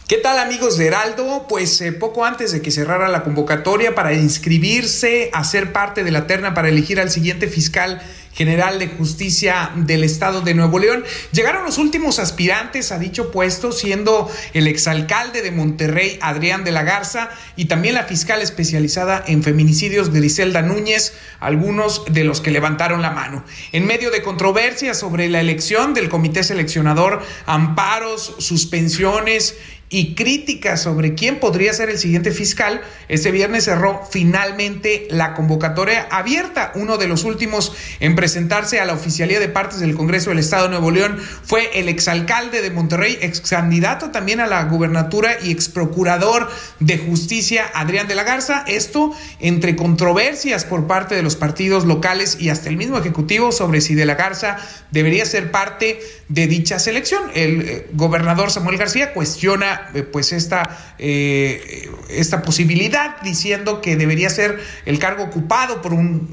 ¿Qué 0.07 0.17
tal 0.17 0.37
amigos 0.37 0.77
de 0.77 0.85
Heraldo? 0.85 1.47
Pues 1.49 1.81
eh, 1.81 1.91
poco 1.91 2.25
antes 2.25 2.51
de 2.51 2.61
que 2.61 2.69
cerrara 2.69 3.07
la 3.07 3.23
convocatoria 3.23 3.95
para 3.95 4.13
inscribirse 4.13 5.31
a 5.33 5.43
ser 5.43 5.73
parte 5.73 6.03
de 6.03 6.11
la 6.11 6.27
terna 6.27 6.53
para 6.53 6.69
elegir 6.69 6.99
al 6.99 7.09
siguiente 7.09 7.47
fiscal 7.47 8.03
general 8.35 8.79
de 8.79 8.87
justicia 8.87 9.71
del 9.75 10.03
estado 10.03 10.41
de 10.41 10.53
Nuevo 10.53 10.77
León, 10.77 11.05
llegaron 11.31 11.63
los 11.63 11.77
últimos 11.77 12.19
aspirantes 12.19 12.91
a 12.91 12.99
dicho 12.99 13.31
puesto, 13.31 13.71
siendo 13.71 14.29
el 14.53 14.67
exalcalde 14.67 15.41
de 15.41 15.51
Monterrey, 15.51 16.19
Adrián 16.21 16.65
de 16.65 16.71
la 16.71 16.83
Garza, 16.83 17.29
y 17.55 17.65
también 17.65 17.95
la 17.95 18.03
fiscal 18.03 18.41
especializada 18.41 19.23
en 19.25 19.41
feminicidios, 19.41 20.11
Griselda 20.11 20.61
Núñez, 20.61 21.13
algunos 21.39 22.03
de 22.11 22.25
los 22.25 22.41
que 22.41 22.51
levantaron 22.51 23.01
la 23.01 23.11
mano. 23.11 23.45
En 23.71 23.87
medio 23.87 24.11
de 24.11 24.21
controversias 24.21 24.99
sobre 24.99 25.29
la 25.29 25.39
elección 25.39 25.93
del 25.93 26.09
comité 26.09 26.43
seleccionador, 26.43 27.23
amparos, 27.45 28.35
suspensiones 28.39 29.55
y 29.89 30.15
críticas 30.15 30.81
sobre 30.81 31.13
quién 31.13 31.39
podría 31.39 31.71
ser 31.73 31.89
el 31.89 31.99
siguiente 31.99 32.31
fiscal, 32.31 32.81
este 33.07 33.31
viernes 33.31 33.65
cerró 33.65 34.01
finalmente 34.09 35.07
la 35.11 35.35
convocatoria 35.35 36.07
abierta. 36.09 36.71
Uno 36.75 36.97
de 36.97 37.07
los 37.07 37.23
últimos 37.23 37.71
en 37.99 38.15
presentarse 38.15 38.79
a 38.79 38.85
la 38.85 38.93
oficialía 38.93 39.39
de 39.39 39.47
partes 39.47 39.79
del 39.79 39.95
Congreso 39.95 40.31
del 40.31 40.39
Estado 40.39 40.63
de 40.63 40.69
Nuevo 40.71 40.89
León 40.89 41.17
fue 41.43 41.79
el 41.79 41.87
exalcalde 41.87 42.61
de 42.61 42.71
Monterrey, 42.71 43.17
ex 43.21 43.41
candidato 43.41 44.09
también 44.09 44.39
a 44.39 44.47
la 44.47 44.63
gubernatura 44.63 45.37
y 45.41 45.51
ex 45.51 45.69
procurador 45.69 46.49
de 46.79 46.97
justicia 46.97 47.65
Adrián 47.73 48.07
de 48.07 48.15
la 48.15 48.23
Garza. 48.23 48.63
Esto 48.67 49.13
entre 49.39 49.75
controversias 49.75 50.65
por 50.65 50.87
parte 50.87 51.13
de 51.13 51.21
los 51.21 51.35
partidos 51.35 51.85
locales 51.85 52.37
y 52.39 52.49
hasta 52.49 52.69
el 52.69 52.77
mismo 52.77 52.97
Ejecutivo 52.97 53.51
sobre 53.51 53.81
si 53.81 53.93
de 53.93 54.05
la 54.05 54.15
Garza 54.15 54.57
debería 54.91 55.25
ser 55.25 55.51
parte 55.51 55.99
de 56.27 56.47
dicha 56.47 56.79
selección. 56.79 57.23
El 57.35 57.61
eh, 57.61 57.87
gobernador 57.93 58.49
Samuel 58.49 58.77
García 58.77 59.13
cuestiona 59.13 59.74
eh, 59.93 60.03
pues 60.03 60.31
esta, 60.31 60.95
eh, 60.97 61.89
esta 62.09 62.41
posibilidad 62.41 63.21
diciendo 63.21 63.81
que 63.81 63.95
debería 63.95 64.29
ser 64.29 64.59
el 64.85 64.99
cargo 64.99 65.23
ocupado 65.23 65.81
por 65.81 65.93
un 65.93 66.29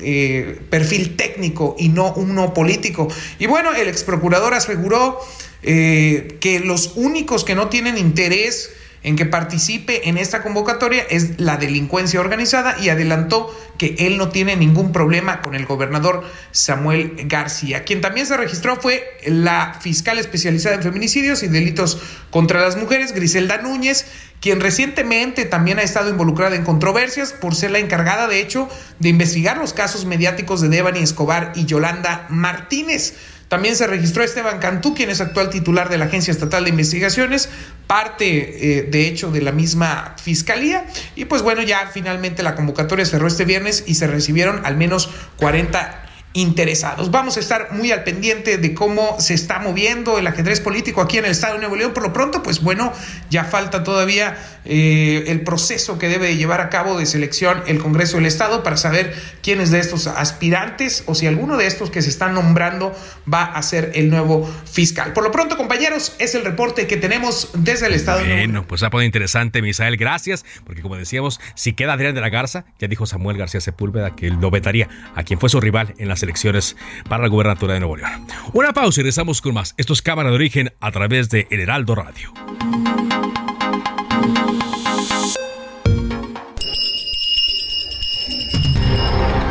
perfil 0.71 1.17
técnico 1.17 1.77
y 1.79 1.89
no 1.89 2.13
uno 2.15 2.55
político. 2.55 3.09
Y 3.39 3.47
bueno, 3.47 3.75
el 3.75 3.89
ex 3.89 4.05
procurador 4.05 4.55
aseguró 4.55 5.19
que 5.63 6.61
los 6.65 6.93
únicos 6.97 7.45
que 7.45 7.55
no 7.55 7.69
tienen 7.69 7.97
interés 7.97 8.71
en 9.03 9.17
que 9.17 9.27
participe 9.27 10.09
en 10.09 10.17
esta 10.17 10.43
convocatoria 10.43 11.05
es 11.09 11.41
la 11.41 11.57
delincuencia 11.57 12.21
organizada 12.21 12.77
y 12.79 12.89
adelantó 12.89 13.55
que 13.79 13.97
él 13.99 14.17
no 14.17 14.29
tiene 14.29 14.55
ningún 14.55 14.93
problema 14.93 15.43
con 15.43 15.55
el 15.55 15.67
gobernador 15.67 16.25
Samuel 16.53 17.15
García. 17.25 17.85
Quien 17.85 18.01
también 18.01 18.27
se 18.27 18.37
registró 18.37 18.77
fue 18.77 19.05
la 19.27 19.79
fiscal 19.81 20.19
especializada 20.19 20.77
en 20.77 20.83
feminicidios 20.83 21.43
y 21.43 21.49
delitos 21.49 22.01
contra 22.31 22.61
las 22.61 22.77
mujeres, 22.77 23.13
Griselda 23.13 23.59
Núñez, 23.59 24.07
quien 24.41 24.61
recientemente 24.61 25.45
también 25.45 25.79
ha 25.79 25.83
estado 25.83 26.11
involucrada 26.11 26.57
en 26.57 26.65
controversias 26.65 27.33
por 27.33 27.55
ser 27.55 27.71
la 27.71 27.79
encargada, 27.79 28.29
de 28.29 28.41
hecho, 28.41 28.69
de 28.99 29.09
investigar 29.09 29.57
los 29.57 29.73
casos 29.73 30.05
mediáticos 30.05 30.61
de 30.61 30.69
Devani 30.69 31.01
Escobar 31.01 31.53
y 31.55 31.65
Yolanda 31.65 32.27
Martínez. 32.29 33.15
También 33.53 33.77
se 33.77 33.87
registró 33.87 34.25
Esteban 34.25 34.61
Cantú, 34.61 34.95
quien 34.95 35.11
es 35.11 35.21
actual 35.21 35.51
titular 35.51 35.91
de 35.91 35.99
la 35.99 36.07
Agencia 36.07 36.31
Estatal 36.31 36.65
de 36.65 36.71
Investigaciones, 36.71 37.51
parte 37.87 38.79
eh, 38.79 38.83
de 38.85 39.07
hecho 39.07 39.31
de 39.31 39.43
la 39.43 39.53
misma 39.53 40.15
fiscalía. 40.17 40.87
Y 41.17 41.27
pues 41.27 41.43
bueno, 41.43 41.61
ya 41.61 41.91
finalmente 41.93 42.43
la 42.43 42.55
convocatoria 42.55 43.05
cerró 43.05 43.27
este 43.27 43.45
viernes 43.45 43.85
y 43.87 43.97
se 43.97 44.07
recibieron 44.07 44.65
al 44.65 44.79
menos 44.79 45.11
40 45.37 46.12
interesados. 46.35 47.11
Vamos 47.11 47.37
a 47.37 47.41
estar 47.41 47.73
muy 47.73 47.93
al 47.93 48.05
pendiente 48.05 48.59
de 48.59 48.75
cómo 48.75 49.21
se 49.21 49.35
está 49.35 49.59
moviendo 49.59 50.19
el 50.19 50.27
ajedrez 50.27 50.61
político 50.61 51.01
aquí 51.03 51.19
en 51.19 51.25
el 51.27 51.33
Estado 51.33 51.55
de 51.55 51.61
Nuevo 51.61 51.77
León. 51.77 51.93
Por 51.93 52.03
lo 52.03 52.13
pronto, 52.13 52.43
pues 52.43 52.63
bueno, 52.63 52.93
ya 53.31 53.45
falta 53.45 53.85
todavía 53.85 54.37
eh, 54.65 55.25
el 55.27 55.43
proceso 55.43 55.99
que 55.99 56.09
debe 56.09 56.37
llevar 56.37 56.61
a 56.61 56.71
cabo 56.71 56.99
de 56.99 57.07
selección 57.07 57.63
el 57.67 57.79
Congreso 57.79 58.17
del 58.17 58.27
Estado 58.27 58.63
para 58.63 58.77
saber 58.77 59.15
quiénes 59.43 59.71
de 59.71 59.81
estos 59.81 60.07
aspirantes 60.07 61.05
o 61.07 61.15
si 61.15 61.27
alguno 61.27 61.57
de 61.57 61.67
estos 61.67 61.91
que 61.91 62.01
se 62.03 62.09
están 62.09 62.35
nombrando 62.35 62.95
va 63.33 63.45
a 63.45 63.63
ser 63.63 63.93
el 63.95 64.09
nuevo 64.09 64.51
fiscal. 64.71 65.13
Por 65.13 65.25
lo 65.25 65.33
pronto, 65.33 65.57
compañeros, 65.57 66.17
es 66.19 66.35
el 66.35 66.45
reporte 66.45 66.87
que 66.87 66.97
tenemos 66.97 67.51
desde 67.55 67.87
el 67.87 67.95
Estado 67.95 68.21
bueno, 68.21 68.31
de 68.31 68.37
Nuevo 68.37 68.53
León. 68.53 68.67
pues 68.69 68.83
ha 68.83 68.91
podido 68.91 69.07
interesante, 69.07 69.61
Misael. 69.61 69.97
Gracias, 69.97 70.45
porque 70.65 70.83
como 70.83 70.97
decíamos, 70.97 71.41
si 71.55 71.75
queda 71.75 71.93
Adrián 71.93 72.15
de 72.15 72.21
la 72.21 72.31
Garza, 72.31 72.65
ya 72.79 72.89
dijo 72.89 73.07
Samuel 73.07 73.37
García 73.37 73.61
Sepúlveda 73.61 74.17
que 74.17 74.29
él 74.29 74.39
lo 74.41 74.51
vetaría 74.51 74.89
a 75.15 75.25
quien 75.25 75.39
fue 75.39 75.49
su 75.49 75.61
rival 75.61 75.95
en 75.99 76.09
las 76.09 76.22
elecciones 76.23 76.77
para 77.09 77.23
la 77.23 77.29
gubernatura 77.29 77.75
de 77.75 77.81
Nuevo 77.81 77.97
León. 77.97 78.27
Una 78.53 78.73
pausa 78.73 79.01
y 79.01 79.03
regresamos 79.03 79.41
con 79.41 79.55
más. 79.55 79.75
Esto 79.77 79.93
es 79.93 80.03
Cámara 80.03 80.31
de 80.31 80.37
Origen 80.37 80.73
a 80.81 80.91
través 80.91 81.29
de 81.29 81.47
El 81.51 81.61
Heraldo 81.61 81.95
Radio. 81.95 82.33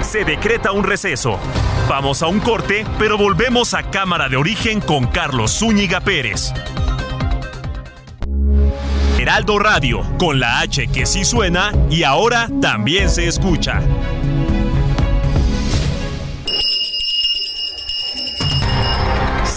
Se 0.02 0.26
decreta 0.26 0.72
un 0.72 0.84
receso. 0.84 1.40
Vamos 1.88 2.22
a 2.22 2.28
un 2.28 2.40
corte, 2.40 2.86
pero 3.00 3.18
volvemos 3.18 3.74
a 3.74 3.84
Cámara 3.90 4.28
de 4.28 4.38
Origen 4.38 4.82
con 4.82 5.08
Carlos 5.08 5.58
Zúñiga 5.60 6.02
Pérez. 6.02 6.54
Heraldo 9.22 9.60
Radio, 9.60 10.02
con 10.18 10.40
la 10.40 10.62
H 10.62 10.88
que 10.88 11.06
sí 11.06 11.24
suena 11.24 11.72
y 11.90 12.04
ahora 12.04 12.50
también 12.60 13.10
se 13.10 13.28
escucha. 13.28 13.80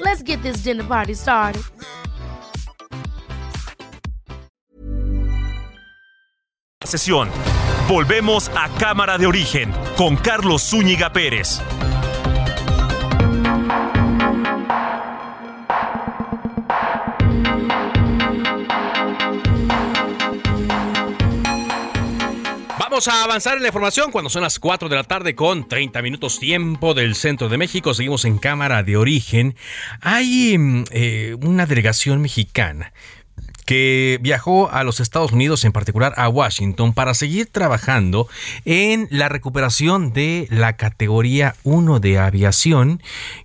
Let's 0.00 0.22
get 0.22 0.42
this 0.42 0.62
dinner 0.62 0.84
party 0.84 1.14
started. 1.14 1.62
Sesión. 6.84 7.28
Volvemos 7.88 8.50
a 8.56 8.68
Cámara 8.78 9.18
de 9.18 9.26
Origen 9.26 9.72
con 9.96 10.16
Carlos 10.16 10.62
Zúñiga 10.62 11.12
Pérez. 11.12 11.60
Vamos 22.98 23.14
a 23.14 23.22
avanzar 23.22 23.56
en 23.56 23.62
la 23.62 23.68
información 23.68 24.10
cuando 24.10 24.28
son 24.28 24.42
las 24.42 24.58
4 24.58 24.88
de 24.88 24.96
la 24.96 25.04
tarde 25.04 25.36
con 25.36 25.68
30 25.68 26.02
minutos 26.02 26.40
tiempo 26.40 26.94
del 26.94 27.14
centro 27.14 27.48
de 27.48 27.56
México. 27.56 27.94
Seguimos 27.94 28.24
en 28.24 28.38
Cámara 28.38 28.82
de 28.82 28.96
Origen. 28.96 29.54
Hay 30.00 30.58
mm, 30.58 30.84
eh, 30.90 31.36
una 31.40 31.66
delegación 31.66 32.20
mexicana 32.20 32.92
que 33.68 34.18
viajó 34.22 34.70
a 34.70 34.82
los 34.82 34.98
Estados 34.98 35.32
Unidos, 35.32 35.62
en 35.66 35.72
particular 35.72 36.14
a 36.16 36.30
Washington, 36.30 36.94
para 36.94 37.12
seguir 37.12 37.48
trabajando 37.52 38.26
en 38.64 39.08
la 39.10 39.28
recuperación 39.28 40.14
de 40.14 40.48
la 40.50 40.78
categoría 40.78 41.54
1 41.64 42.00
de 42.00 42.18
aviación 42.18 43.02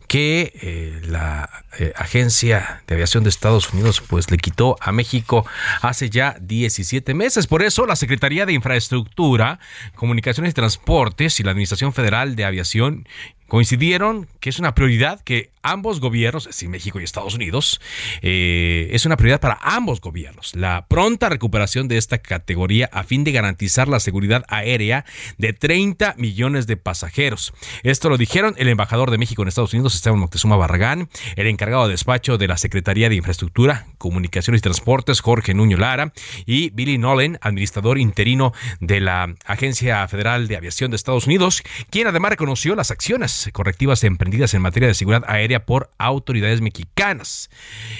que 0.07 0.53
eh, 0.61 1.01
la 1.07 1.49
eh, 1.77 1.91
Agencia 1.97 2.83
de 2.87 2.95
Aviación 2.95 3.25
de 3.25 3.31
Estados 3.31 3.73
Unidos 3.73 4.01
pues 4.07 4.31
le 4.31 4.37
quitó 4.37 4.77
a 4.79 4.93
México 4.93 5.45
hace 5.81 6.09
ya 6.09 6.37
17 6.39 7.13
meses. 7.13 7.45
Por 7.45 7.61
eso 7.61 7.85
la 7.85 7.97
Secretaría 7.97 8.45
de 8.45 8.53
Infraestructura, 8.53 9.59
Comunicaciones 9.95 10.51
y 10.51 10.53
Transportes 10.53 11.37
y 11.41 11.43
la 11.43 11.51
Administración 11.51 11.91
Federal 11.91 12.37
de 12.37 12.45
Aviación 12.45 13.09
coincidieron 13.53 14.27
que 14.39 14.49
es 14.49 14.57
una 14.57 14.73
prioridad 14.73 15.21
que 15.21 15.51
ambos 15.61 15.99
gobiernos, 15.99 16.47
es 16.47 16.55
decir, 16.55 16.69
México 16.69 16.99
y 16.99 17.03
Estados 17.03 17.35
Unidos, 17.35 17.79
eh, 18.23 18.89
es 18.91 19.05
una 19.05 19.15
prioridad 19.15 19.39
para 19.39 19.59
ambos 19.61 20.01
gobiernos. 20.01 20.55
La 20.55 20.87
pronta 20.87 21.29
recuperación 21.29 21.87
de 21.87 21.97
esta 21.97 22.17
categoría 22.17 22.89
a 22.91 23.03
fin 23.03 23.23
de 23.23 23.31
garantizar 23.31 23.87
la 23.87 23.99
seguridad 23.99 24.43
aérea 24.49 25.05
de 25.37 25.53
30 25.53 26.15
millones 26.17 26.65
de 26.65 26.77
pasajeros. 26.77 27.53
Esto 27.83 28.09
lo 28.09 28.17
dijeron 28.17 28.55
el 28.57 28.69
embajador 28.69 29.11
de 29.11 29.19
México 29.19 29.43
en 29.43 29.49
Estados 29.49 29.73
Unidos, 29.73 29.93
Esteban 29.93 30.19
Moctezuma 30.19 30.57
Barragán, 30.57 31.09
el 31.35 31.45
encargado 31.45 31.85
de 31.85 31.91
despacho 31.91 32.39
de 32.39 32.47
la 32.47 32.57
Secretaría 32.57 33.07
de 33.07 33.15
Infraestructura, 33.15 33.85
Comunicaciones 33.99 34.59
y 34.59 34.63
Transportes, 34.63 35.21
Jorge 35.21 35.53
Nuño 35.53 35.77
Lara, 35.77 36.11
y 36.47 36.71
Billy 36.71 36.97
Nolan, 36.97 37.37
administrador 37.41 37.99
interino 37.99 38.51
de 38.79 38.99
la 38.99 39.35
Agencia 39.45 40.07
Federal 40.07 40.47
de 40.47 40.57
Aviación 40.57 40.89
de 40.89 40.95
Estados 40.95 41.27
Unidos, 41.27 41.61
quien 41.91 42.07
además 42.07 42.31
reconoció 42.31 42.73
las 42.73 42.89
acciones 42.89 43.42
correctivas 43.51 44.03
emprendidas 44.03 44.53
en 44.53 44.61
materia 44.61 44.87
de 44.87 44.93
seguridad 44.93 45.23
aérea 45.27 45.65
por 45.65 45.91
autoridades 45.97 46.61
mexicanas. 46.61 47.49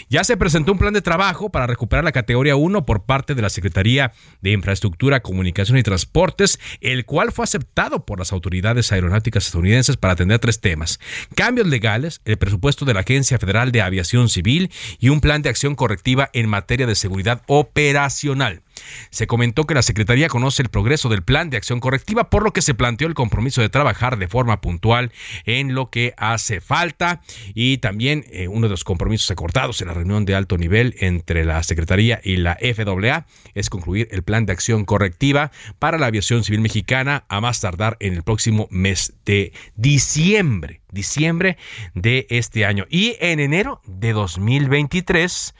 Ya 0.09 0.23
se 0.23 0.37
presentó 0.37 0.71
un 0.71 0.79
plan 0.79 0.93
de 0.93 1.01
trabajo 1.01 1.49
para 1.49 1.67
recuperar 1.67 2.03
la 2.03 2.11
categoría 2.11 2.55
1 2.55 2.85
por 2.85 3.03
parte 3.03 3.35
de 3.35 3.41
la 3.41 3.49
Secretaría 3.49 4.13
de 4.41 4.51
Infraestructura, 4.51 5.21
Comunicación 5.21 5.77
y 5.77 5.83
Transportes, 5.83 6.59
el 6.81 7.05
cual 7.05 7.31
fue 7.31 7.43
aceptado 7.43 8.05
por 8.05 8.19
las 8.19 8.31
autoridades 8.31 8.91
aeronáuticas 8.91 9.45
estadounidenses 9.45 9.97
para 9.97 10.13
atender 10.13 10.39
tres 10.39 10.59
temas. 10.59 10.99
Cambios 11.35 11.67
legales, 11.67 12.21
el 12.25 12.37
presupuesto 12.37 12.85
de 12.85 12.93
la 12.93 13.01
Agencia 13.01 13.37
Federal 13.37 13.71
de 13.71 13.81
Aviación 13.81 14.29
Civil 14.29 14.71
y 14.99 15.09
un 15.09 15.21
plan 15.21 15.41
de 15.41 15.49
acción 15.49 15.75
correctiva 15.75 16.29
en 16.33 16.49
materia 16.49 16.87
de 16.87 16.95
seguridad 16.95 17.43
operacional. 17.47 18.62
Se 19.09 19.27
comentó 19.27 19.65
que 19.65 19.73
la 19.73 19.81
Secretaría 19.81 20.27
conoce 20.27 20.61
el 20.61 20.69
progreso 20.69 21.09
del 21.09 21.23
plan 21.23 21.49
de 21.49 21.57
acción 21.57 21.79
correctiva, 21.79 22.29
por 22.29 22.43
lo 22.43 22.53
que 22.53 22.61
se 22.61 22.73
planteó 22.73 23.07
el 23.07 23.13
compromiso 23.13 23.61
de 23.61 23.69
trabajar 23.69 24.17
de 24.17 24.27
forma 24.27 24.61
puntual 24.61 25.11
en 25.45 25.75
lo 25.75 25.89
que 25.89 26.13
hace 26.17 26.61
falta. 26.61 27.21
Y 27.53 27.77
también 27.77 28.25
eh, 28.31 28.47
uno 28.47 28.67
de 28.67 28.71
los 28.71 28.83
compromisos 28.83 29.29
acordados 29.31 29.81
en 29.81 29.87
la 29.87 29.93
reunión 29.93 30.25
de 30.25 30.35
alto 30.35 30.57
nivel 30.57 30.95
entre 30.99 31.45
la 31.45 31.61
Secretaría 31.63 32.21
y 32.23 32.37
la 32.37 32.57
FAA 32.57 33.25
es 33.53 33.69
concluir 33.69 34.07
el 34.11 34.23
plan 34.23 34.45
de 34.45 34.53
acción 34.53 34.85
correctiva 34.85 35.51
para 35.79 35.97
la 35.97 36.07
aviación 36.07 36.43
civil 36.43 36.61
mexicana 36.61 37.25
a 37.29 37.41
más 37.41 37.61
tardar 37.61 37.97
en 37.99 38.13
el 38.13 38.23
próximo 38.23 38.67
mes 38.71 39.13
de 39.25 39.53
diciembre 39.75 40.82
diciembre 40.93 41.57
de 41.93 42.27
este 42.29 42.65
año. 42.65 42.85
Y 42.89 43.17
en 43.19 43.39
enero 43.39 43.81
de 43.85 44.13
2023 44.13 45.55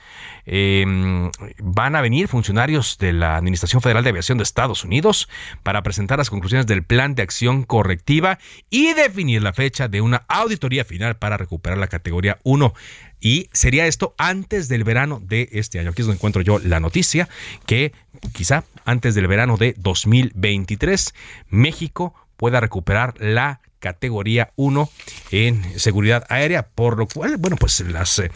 em, 0.46 1.32
van 1.60 1.96
a 1.96 2.02
venir 2.02 2.28
funcionarios 2.28 2.98
de 2.98 3.14
la 3.14 3.36
Administración 3.36 3.82
Federal 3.82 4.04
de 4.04 4.12
Aviación 4.12 4.38
de 4.38 4.44
Estados 4.44 4.84
Unidos 4.84 5.28
para 5.64 5.82
presentar 5.84 6.18
las 6.18 6.30
conclusiones 6.30 6.68
del 6.68 6.84
plan 6.84 7.16
de 7.16 7.24
acción 7.24 7.64
correctiva 7.64 8.40
y 8.70 8.94
definir 8.94 9.42
la 9.42 9.54
fecha 9.54 9.88
de 9.88 10.02
una 10.02 10.24
auditoría 10.28 10.86
final 10.86 11.18
para 11.18 11.38
recuperar 11.38 11.78
la 11.78 11.88
categoría 11.88 12.40
1. 12.44 12.74
Y 13.20 13.50
sería 13.54 13.88
esto 13.88 14.16
antes 14.18 14.68
del 14.68 14.84
verano 14.84 15.22
de 15.24 15.48
este 15.54 15.80
año. 15.80 15.92
Aquí 15.92 16.02
es 16.02 16.08
donde 16.08 16.18
encuentro 16.18 16.42
yo 16.42 16.60
la 16.60 16.82
noticia 16.82 17.30
que 17.66 17.94
quizá 18.34 18.66
antes 18.84 19.16
del 19.16 19.28
verano 19.28 19.56
de 19.56 19.76
2023 19.78 21.14
México 21.50 22.14
pueda 22.36 22.60
recuperar 22.60 23.14
la 23.20 23.62
categoría 23.84 24.54
1 24.56 24.90
en 25.32 25.78
seguridad 25.78 26.26
aérea, 26.30 26.70
por 26.70 26.98
lo 26.98 27.06
cual, 27.06 27.36
bueno, 27.36 27.58
pues 27.58 27.82
las 27.82 28.18
eh, 28.18 28.32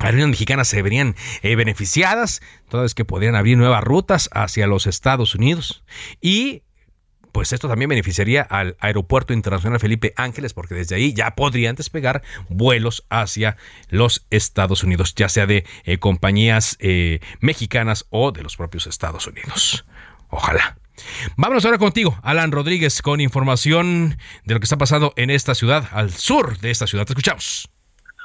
aerolíneas 0.00 0.30
mexicanas 0.30 0.66
se 0.66 0.82
verían 0.82 1.14
eh, 1.42 1.54
beneficiadas, 1.54 2.42
toda 2.68 2.82
vez 2.82 2.92
que 2.92 3.04
podrían 3.04 3.36
abrir 3.36 3.56
nuevas 3.56 3.84
rutas 3.84 4.28
hacia 4.32 4.66
los 4.66 4.88
Estados 4.88 5.36
Unidos 5.36 5.84
y 6.20 6.64
pues 7.30 7.52
esto 7.52 7.68
también 7.68 7.88
beneficiaría 7.88 8.42
al 8.42 8.76
Aeropuerto 8.80 9.32
Internacional 9.32 9.78
Felipe 9.78 10.12
Ángeles, 10.16 10.52
porque 10.52 10.74
desde 10.74 10.96
ahí 10.96 11.14
ya 11.14 11.34
podrían 11.36 11.76
despegar 11.76 12.22
vuelos 12.50 13.06
hacia 13.08 13.56
los 13.88 14.26
Estados 14.30 14.82
Unidos, 14.82 15.14
ya 15.14 15.30
sea 15.30 15.46
de 15.46 15.64
eh, 15.84 15.98
compañías 15.98 16.76
mexicanas 17.40 18.04
o 18.10 18.32
de 18.32 18.42
los 18.42 18.56
propios 18.56 18.86
Estados 18.86 19.28
Unidos. 19.28 19.86
Ojalá. 20.28 20.76
Vámonos 21.36 21.64
ahora 21.64 21.78
contigo, 21.78 22.18
Alan 22.22 22.52
Rodríguez, 22.52 23.02
con 23.02 23.20
información 23.20 24.18
de 24.44 24.54
lo 24.54 24.60
que 24.60 24.64
está 24.64 24.78
pasando 24.78 25.12
en 25.16 25.30
esta 25.30 25.54
ciudad, 25.54 25.88
al 25.92 26.10
sur 26.12 26.58
de 26.58 26.70
esta 26.70 26.86
ciudad. 26.86 27.06
Te 27.06 27.12
escuchamos. 27.12 27.68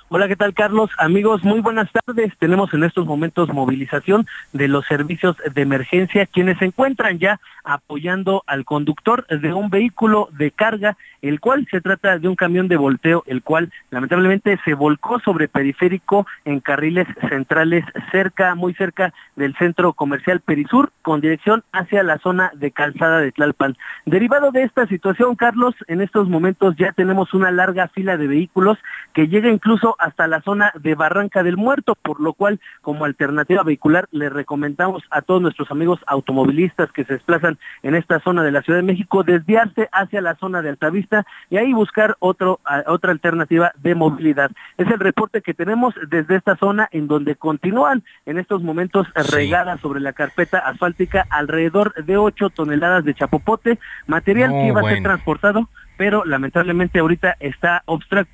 Hola, 0.09 0.29
¿qué 0.29 0.37
tal 0.37 0.53
Carlos? 0.53 0.89
Amigos, 0.99 1.43
muy 1.43 1.59
buenas 1.59 1.89
tardes. 1.91 2.31
Tenemos 2.39 2.73
en 2.73 2.85
estos 2.85 3.05
momentos 3.05 3.49
movilización 3.49 4.25
de 4.53 4.69
los 4.69 4.85
servicios 4.85 5.35
de 5.53 5.61
emergencia, 5.61 6.25
quienes 6.25 6.57
se 6.59 6.65
encuentran 6.65 7.19
ya 7.19 7.41
apoyando 7.65 8.41
al 8.47 8.63
conductor 8.63 9.27
de 9.27 9.51
un 9.51 9.69
vehículo 9.69 10.29
de 10.31 10.51
carga, 10.51 10.95
el 11.21 11.41
cual 11.41 11.67
se 11.69 11.81
trata 11.81 12.19
de 12.19 12.29
un 12.29 12.37
camión 12.37 12.69
de 12.69 12.77
volteo, 12.77 13.23
el 13.27 13.43
cual 13.43 13.69
lamentablemente 13.89 14.57
se 14.63 14.75
volcó 14.75 15.19
sobre 15.19 15.49
periférico 15.49 16.25
en 16.45 16.61
carriles 16.61 17.05
centrales 17.27 17.83
cerca, 18.09 18.55
muy 18.55 18.73
cerca 18.75 19.13
del 19.35 19.57
centro 19.57 19.91
comercial 19.91 20.39
Perisur, 20.39 20.93
con 21.01 21.19
dirección 21.19 21.65
hacia 21.73 22.01
la 22.03 22.17
zona 22.19 22.51
de 22.55 22.71
calzada 22.71 23.19
de 23.19 23.33
Tlalpan. 23.33 23.75
Derivado 24.05 24.51
de 24.51 24.63
esta 24.63 24.87
situación, 24.87 25.35
Carlos, 25.35 25.75
en 25.87 25.99
estos 25.99 26.29
momentos 26.29 26.77
ya 26.77 26.93
tenemos 26.93 27.33
una 27.33 27.51
larga 27.51 27.89
fila 27.89 28.15
de 28.15 28.27
vehículos 28.27 28.77
que 29.11 29.27
llega 29.27 29.49
incluso 29.49 29.96
hasta 29.97 30.27
la 30.27 30.41
zona 30.41 30.71
de 30.79 30.95
Barranca 30.95 31.43
del 31.43 31.57
Muerto, 31.57 31.95
por 31.95 32.19
lo 32.19 32.33
cual 32.33 32.59
como 32.81 33.05
alternativa 33.05 33.63
vehicular 33.63 34.07
le 34.11 34.29
recomendamos 34.29 35.03
a 35.09 35.21
todos 35.21 35.41
nuestros 35.41 35.71
amigos 35.71 35.99
automovilistas 36.07 36.91
que 36.91 37.05
se 37.05 37.13
desplazan 37.13 37.57
en 37.83 37.95
esta 37.95 38.19
zona 38.19 38.43
de 38.43 38.51
la 38.51 38.61
Ciudad 38.61 38.79
de 38.79 38.85
México 38.85 39.23
desviarse 39.23 39.89
hacia 39.91 40.21
la 40.21 40.35
zona 40.35 40.61
de 40.61 40.69
Altavista 40.69 41.25
y 41.49 41.57
ahí 41.57 41.73
buscar 41.73 42.15
otro, 42.19 42.59
otra 42.87 43.11
alternativa 43.11 43.71
de 43.77 43.95
movilidad. 43.95 44.51
Es 44.77 44.87
el 44.87 44.99
reporte 44.99 45.41
que 45.41 45.53
tenemos 45.53 45.93
desde 46.09 46.35
esta 46.35 46.55
zona 46.55 46.87
en 46.91 47.07
donde 47.07 47.35
continúan 47.35 48.03
en 48.25 48.37
estos 48.37 48.61
momentos 48.61 49.07
regadas 49.31 49.79
sobre 49.81 49.99
la 49.99 50.13
carpeta 50.13 50.59
asfáltica 50.59 51.25
alrededor 51.29 51.93
de 52.05 52.17
8 52.17 52.49
toneladas 52.51 53.05
de 53.05 53.13
chapopote, 53.13 53.79
material 54.05 54.51
que 54.51 54.67
iba 54.67 54.81
a 54.81 54.89
ser 54.89 55.03
transportado 55.03 55.69
pero 55.97 56.23
lamentablemente 56.25 56.99
ahorita 56.99 57.37
está 57.39 57.83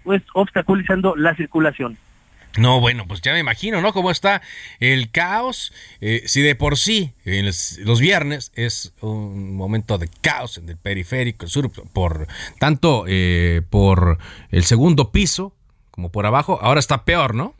pues, 0.04 0.22
obstaculizando 0.34 1.16
la 1.16 1.36
circulación. 1.36 1.98
No, 2.56 2.80
bueno, 2.80 3.08
pues 3.08 3.22
ya 3.22 3.34
me 3.34 3.40
imagino, 3.40 3.82
¿no? 3.82 3.94
Cómo 3.94 4.12
está 4.12 4.44
el 4.80 5.10
caos. 5.10 5.74
Eh, 6.02 6.22
si 6.28 6.42
de 6.42 6.54
por 6.54 6.78
sí 6.78 7.14
los 7.26 8.00
viernes 8.00 8.52
es 8.54 8.94
un 9.02 9.56
momento 9.56 9.98
de 9.98 10.08
caos 10.22 10.60
en 10.60 10.70
el 10.70 10.78
periférico, 10.78 11.48
sur, 11.48 11.72
por 11.94 12.28
tanto 12.60 13.06
eh, 13.08 13.64
por 13.68 14.20
el 14.52 14.64
segundo 14.66 15.12
piso 15.12 15.56
como 15.90 16.12
por 16.12 16.26
abajo, 16.26 16.60
ahora 16.62 16.80
está 16.80 17.06
peor, 17.06 17.36
¿no? 17.36 17.56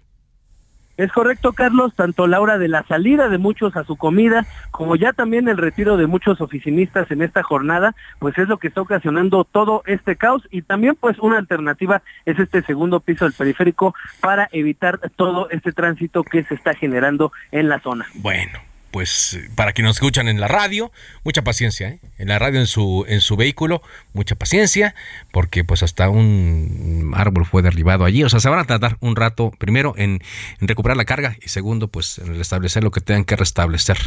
Es 0.96 1.12
correcto, 1.12 1.54
Carlos, 1.54 1.96
tanto 1.96 2.28
la 2.28 2.40
hora 2.40 2.60
de 2.60 2.68
la 2.68 2.84
salida 2.84 3.28
de 3.28 3.40
muchos 3.40 3.76
a 3.76 3.84
su 3.84 3.96
comida, 3.96 4.46
como 4.70 4.96
ya 4.96 5.12
también 5.12 5.48
el 5.48 5.58
retiro 5.58 5.98
de 5.98 6.06
muchos 6.06 6.40
oficinistas 6.40 7.10
en 7.10 7.24
esta 7.24 7.42
jornada, 7.42 7.96
pues 8.20 8.38
es 8.38 8.48
lo 8.48 8.58
que 8.58 8.68
está 8.68 8.82
ocasionando 8.82 9.44
todo 9.44 9.82
este 9.88 10.16
caos 10.16 10.48
y 10.52 10.62
también 10.62 10.96
pues 11.00 11.18
una 11.18 11.40
alternativa 11.40 12.04
es 12.26 12.38
este 12.38 12.62
segundo 12.62 13.00
piso 13.00 13.26
del 13.26 13.34
periférico 13.34 13.96
para 14.22 14.50
evitar 14.52 15.00
todo 15.16 15.50
este 15.50 15.72
tránsito 15.72 16.24
que 16.24 16.44
se 16.44 16.54
está 16.54 16.76
generando 16.76 17.32
en 17.52 17.70
la 17.70 17.80
zona. 17.80 18.06
Bueno, 18.16 18.60
pues 18.94 19.40
para 19.56 19.74
quienes 19.74 19.90
nos 19.90 19.96
escuchan 19.98 20.28
en 20.28 20.40
la 20.40 20.48
radio, 20.48 20.92
mucha 21.24 21.42
paciencia, 21.42 21.90
¿eh? 21.90 22.00
en 22.20 22.28
la 22.28 22.38
radio 22.38 22.60
en 22.60 22.68
su 22.68 23.06
en 23.08 23.22
su 23.22 23.36
vehículo, 23.36 23.82
mucha 24.14 24.36
paciencia, 24.36 24.94
porque 25.32 25.64
pues 25.64 25.82
hasta 25.82 26.10
un 26.10 27.12
árbol 27.16 27.48
fue 27.48 27.64
derribado 27.64 28.06
allí, 28.06 28.24
o 28.24 28.30
sea, 28.30 28.40
se 28.40 28.50
van 28.50 28.60
a 28.60 28.66
tardar 28.66 28.98
un 29.00 29.16
rato 29.16 29.52
primero 29.58 29.96
en, 29.98 30.22
en 30.62 30.68
recuperar 30.68 30.96
la 30.96 31.06
carga 31.06 31.36
y 31.44 31.50
segundo 31.50 31.88
pues 31.88 32.20
en 32.20 32.38
restablecer 32.38 32.84
lo 32.84 32.92
que 32.92 33.02
tengan 33.02 33.26
que 33.26 33.36
restablecer 33.36 33.98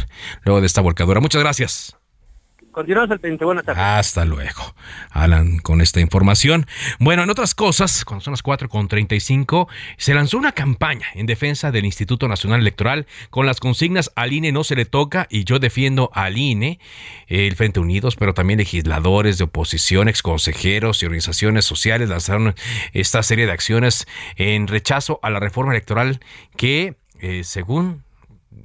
luego 0.43 0.61
de 0.61 0.67
esta 0.67 0.79
volcadura. 0.79 1.19
Muchas 1.19 1.41
gracias. 1.43 1.96
Continuamos 2.77 3.09
al 3.09 3.19
pendiente. 3.19 3.43
Buenas 3.43 3.65
tardes. 3.65 3.81
Hasta 3.81 4.23
luego, 4.23 4.75
Alan, 5.09 5.57
con 5.57 5.81
esta 5.81 5.99
información. 5.99 6.67
Bueno, 6.99 7.23
en 7.23 7.31
otras 7.31 7.55
cosas, 7.55 8.05
cuando 8.05 8.23
son 8.23 8.33
las 8.33 8.43
4.35, 8.43 9.67
se 9.97 10.13
lanzó 10.13 10.37
una 10.37 10.51
campaña 10.51 11.07
en 11.15 11.25
defensa 11.25 11.71
del 11.71 11.85
Instituto 11.85 12.27
Nacional 12.27 12.59
Electoral 12.59 13.07
con 13.31 13.47
las 13.47 13.59
consignas 13.59 14.11
al 14.15 14.31
INE 14.31 14.51
no 14.51 14.63
se 14.63 14.75
le 14.75 14.85
toca 14.85 15.25
y 15.31 15.43
yo 15.43 15.57
defiendo 15.57 16.11
al 16.13 16.37
INE, 16.37 16.79
el 17.25 17.55
Frente 17.55 17.79
Unidos, 17.79 18.15
pero 18.15 18.35
también 18.35 18.59
legisladores 18.59 19.39
de 19.39 19.45
oposición, 19.45 20.07
exconsejeros 20.07 21.01
y 21.01 21.07
organizaciones 21.07 21.65
sociales 21.65 22.09
lanzaron 22.09 22.53
esta 22.93 23.23
serie 23.23 23.47
de 23.47 23.53
acciones 23.53 24.05
en 24.35 24.67
rechazo 24.67 25.19
a 25.23 25.31
la 25.31 25.39
reforma 25.39 25.71
electoral 25.71 26.19
que, 26.55 26.95
eh, 27.21 27.41
según 27.43 28.03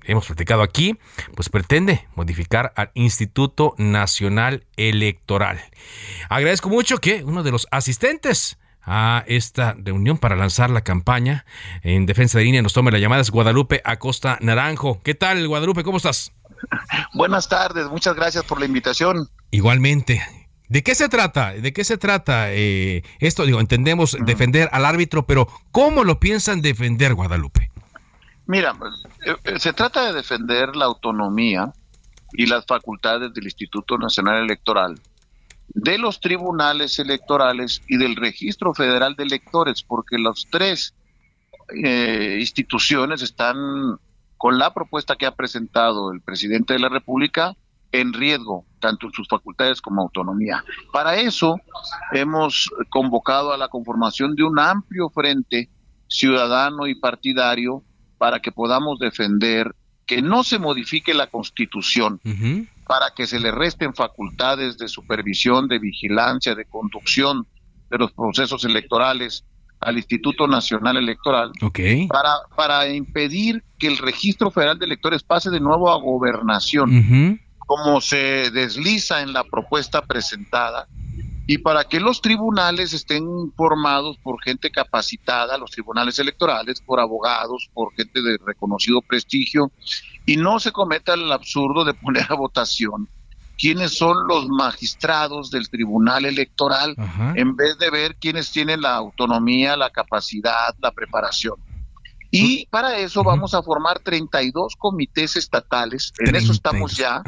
hemos 0.04 0.26
platicado 0.26 0.62
aquí, 0.62 0.98
pues 1.34 1.48
pretende 1.48 2.06
modificar 2.14 2.72
al 2.76 2.90
Instituto 2.94 3.74
Nacional 3.78 4.64
Electoral. 4.76 5.60
Agradezco 6.28 6.68
mucho 6.68 6.98
que 6.98 7.24
uno 7.24 7.42
de 7.42 7.50
los 7.50 7.66
asistentes 7.70 8.58
a 8.84 9.24
esta 9.26 9.76
reunión 9.78 10.18
para 10.18 10.36
lanzar 10.36 10.70
la 10.70 10.82
campaña 10.82 11.44
en 11.82 12.06
defensa 12.06 12.38
de 12.38 12.44
línea 12.44 12.62
nos 12.62 12.72
tome 12.72 12.90
la 12.90 12.98
llamada 12.98 13.22
es 13.22 13.30
Guadalupe 13.30 13.80
Acosta 13.84 14.38
Naranjo. 14.40 15.00
¿Qué 15.02 15.14
tal, 15.14 15.46
Guadalupe? 15.46 15.84
¿Cómo 15.84 15.98
estás? 15.98 16.32
Buenas 17.14 17.48
tardes, 17.48 17.86
muchas 17.88 18.14
gracias 18.16 18.44
por 18.44 18.58
la 18.58 18.66
invitación. 18.66 19.28
Igualmente. 19.50 20.22
¿De 20.68 20.82
qué 20.82 20.94
se 20.94 21.10
trata? 21.10 21.52
¿De 21.52 21.74
qué 21.74 21.84
se 21.84 21.98
trata 21.98 22.50
eh, 22.50 23.02
esto? 23.18 23.44
Digo, 23.44 23.60
entendemos 23.60 24.16
defender 24.24 24.70
al 24.72 24.86
árbitro, 24.86 25.26
pero 25.26 25.46
¿cómo 25.70 26.02
lo 26.02 26.18
piensan 26.18 26.62
defender, 26.62 27.14
Guadalupe? 27.14 27.71
Mira, 28.46 28.74
pues, 28.74 29.04
eh, 29.24 29.36
eh, 29.44 29.58
se 29.58 29.72
trata 29.72 30.06
de 30.06 30.12
defender 30.12 30.74
la 30.74 30.86
autonomía 30.86 31.72
y 32.32 32.46
las 32.46 32.66
facultades 32.66 33.32
del 33.32 33.44
Instituto 33.44 33.98
Nacional 33.98 34.42
Electoral, 34.42 35.00
de 35.68 35.98
los 35.98 36.20
tribunales 36.20 36.98
electorales 36.98 37.82
y 37.88 37.96
del 37.96 38.16
Registro 38.16 38.74
Federal 38.74 39.14
de 39.16 39.24
Electores, 39.24 39.82
porque 39.82 40.18
las 40.18 40.46
tres 40.50 40.94
eh, 41.84 42.38
instituciones 42.40 43.22
están 43.22 43.56
con 44.36 44.58
la 44.58 44.74
propuesta 44.74 45.14
que 45.16 45.26
ha 45.26 45.34
presentado 45.36 46.12
el 46.12 46.20
presidente 46.20 46.72
de 46.72 46.80
la 46.80 46.88
República 46.88 47.54
en 47.92 48.12
riesgo, 48.12 48.64
tanto 48.80 49.06
en 49.06 49.12
sus 49.12 49.28
facultades 49.28 49.80
como 49.80 50.02
autonomía. 50.02 50.64
Para 50.92 51.16
eso 51.16 51.60
hemos 52.10 52.70
convocado 52.88 53.52
a 53.52 53.58
la 53.58 53.68
conformación 53.68 54.34
de 54.34 54.42
un 54.42 54.58
amplio 54.58 55.10
frente 55.10 55.70
ciudadano 56.08 56.86
y 56.86 56.94
partidario 56.94 57.84
para 58.22 58.38
que 58.38 58.52
podamos 58.52 59.00
defender 59.00 59.74
que 60.06 60.22
no 60.22 60.44
se 60.44 60.60
modifique 60.60 61.12
la 61.12 61.26
constitución, 61.26 62.20
para 62.86 63.10
que 63.16 63.26
se 63.26 63.40
le 63.40 63.50
resten 63.50 63.96
facultades 63.96 64.78
de 64.78 64.86
supervisión, 64.86 65.66
de 65.66 65.80
vigilancia, 65.80 66.54
de 66.54 66.64
conducción 66.64 67.48
de 67.90 67.98
los 67.98 68.12
procesos 68.12 68.64
electorales 68.64 69.44
al 69.80 69.96
Instituto 69.96 70.46
Nacional 70.46 70.98
Electoral, 70.98 71.50
para, 72.08 72.34
para 72.54 72.88
impedir 72.94 73.64
que 73.76 73.88
el 73.88 73.98
Registro 73.98 74.52
Federal 74.52 74.78
de 74.78 74.86
Electores 74.86 75.24
pase 75.24 75.50
de 75.50 75.58
nuevo 75.58 75.90
a 75.90 75.96
gobernación, 75.96 77.40
como 77.58 78.00
se 78.00 78.52
desliza 78.52 79.22
en 79.22 79.32
la 79.32 79.42
propuesta 79.42 80.00
presentada 80.00 80.86
y 81.46 81.58
para 81.58 81.84
que 81.84 82.00
los 82.00 82.20
tribunales 82.20 82.92
estén 82.92 83.52
formados 83.56 84.16
por 84.18 84.42
gente 84.42 84.70
capacitada, 84.70 85.58
los 85.58 85.70
tribunales 85.70 86.18
electorales, 86.18 86.80
por 86.80 87.00
abogados, 87.00 87.68
por 87.74 87.92
gente 87.94 88.22
de 88.22 88.38
reconocido 88.44 89.00
prestigio, 89.02 89.72
y 90.24 90.36
no 90.36 90.60
se 90.60 90.72
cometa 90.72 91.14
el 91.14 91.30
absurdo 91.32 91.84
de 91.84 91.94
poner 91.94 92.26
a 92.28 92.34
votación 92.34 93.08
quiénes 93.58 93.96
son 93.96 94.26
los 94.26 94.48
magistrados 94.48 95.50
del 95.50 95.68
tribunal 95.68 96.24
electoral, 96.24 96.96
en 97.36 97.54
vez 97.54 97.78
de 97.78 97.90
ver 97.90 98.16
quiénes 98.16 98.50
tienen 98.50 98.80
la 98.80 98.96
autonomía, 98.96 99.76
la 99.76 99.90
capacidad, 99.90 100.74
la 100.80 100.90
preparación. 100.90 101.54
Y 102.34 102.66
para 102.66 102.96
eso 102.96 103.22
vamos 103.22 103.52
a 103.52 103.62
formar 103.62 103.98
32 103.98 104.76
comités 104.76 105.36
estatales, 105.36 106.14
en 106.18 106.34
eso 106.34 106.52
estamos 106.52 106.96
ya, 106.96 107.22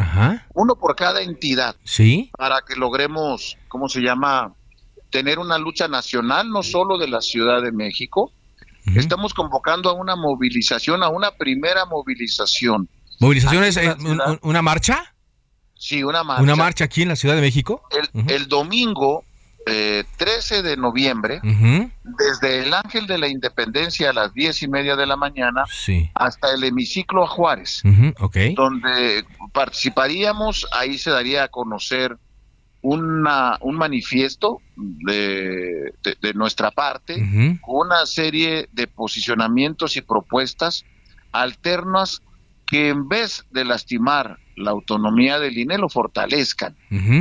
uno 0.54 0.76
por 0.76 0.96
cada 0.96 1.20
entidad, 1.20 1.76
¿Sí? 1.84 2.30
para 2.38 2.62
que 2.66 2.74
logremos, 2.74 3.58
¿cómo 3.68 3.90
se 3.90 4.00
llama? 4.00 4.54
Tener 5.10 5.38
una 5.38 5.58
lucha 5.58 5.88
nacional, 5.88 6.48
no 6.48 6.62
solo 6.62 6.96
de 6.96 7.06
la 7.06 7.20
Ciudad 7.20 7.62
de 7.62 7.70
México. 7.70 8.32
Estamos 8.96 9.34
convocando 9.34 9.90
a 9.90 9.92
una 9.92 10.16
movilización, 10.16 11.02
a 11.02 11.10
una 11.10 11.32
primera 11.32 11.84
movilización. 11.84 12.88
¿Movilización 13.20 13.64
es 13.64 13.78
una 14.40 14.62
marcha? 14.62 15.14
Sí, 15.74 16.02
una 16.02 16.24
marcha. 16.24 16.42
¿Una 16.42 16.56
marcha 16.56 16.84
aquí 16.84 17.02
en 17.02 17.08
la 17.08 17.16
Ciudad 17.16 17.34
de 17.34 17.42
México? 17.42 17.82
El, 17.90 18.30
el 18.30 18.48
domingo 18.48 19.24
eh, 19.66 20.05
13 20.16 20.62
de 20.62 20.77
noviembre, 20.77 21.40
desde 21.42 22.61
el 22.61 22.74
Ángel 22.74 23.07
de 23.07 23.18
la 23.18 23.29
Independencia 23.29 24.11
a 24.11 24.12
las 24.12 24.35
diez 24.35 24.62
y 24.62 24.68
media 24.68 24.96
de 24.96 25.07
la 25.07 25.16
mañana 25.16 25.64
hasta 26.14 26.53
el 26.53 26.64
hemiciclo 26.64 27.24
a 27.24 27.27
Juárez, 27.27 27.83
donde 28.55 29.24
participaríamos, 29.53 30.66
ahí 30.72 30.98
se 30.98 31.11
daría 31.11 31.44
a 31.44 31.48
conocer 31.48 32.18
una, 32.83 33.57
un 33.62 33.77
manifiesto 33.77 34.61
de, 34.77 35.94
de, 36.20 36.35
nuestra 36.35 36.70
parte, 36.70 37.14
con 37.62 37.87
una 37.87 38.05
serie 38.05 38.68
de 38.72 38.87
posicionamientos 38.87 39.96
y 39.96 40.03
propuestas 40.03 40.85
alternas 41.33 42.20
que 42.66 42.88
en 42.88 43.09
vez 43.09 43.44
de 43.50 43.64
lastimar 43.64 44.38
la 44.57 44.70
autonomía 44.70 45.38
del 45.38 45.59
INE 45.59 45.78
lo 45.78 45.88
fortalezcan, 45.88 46.76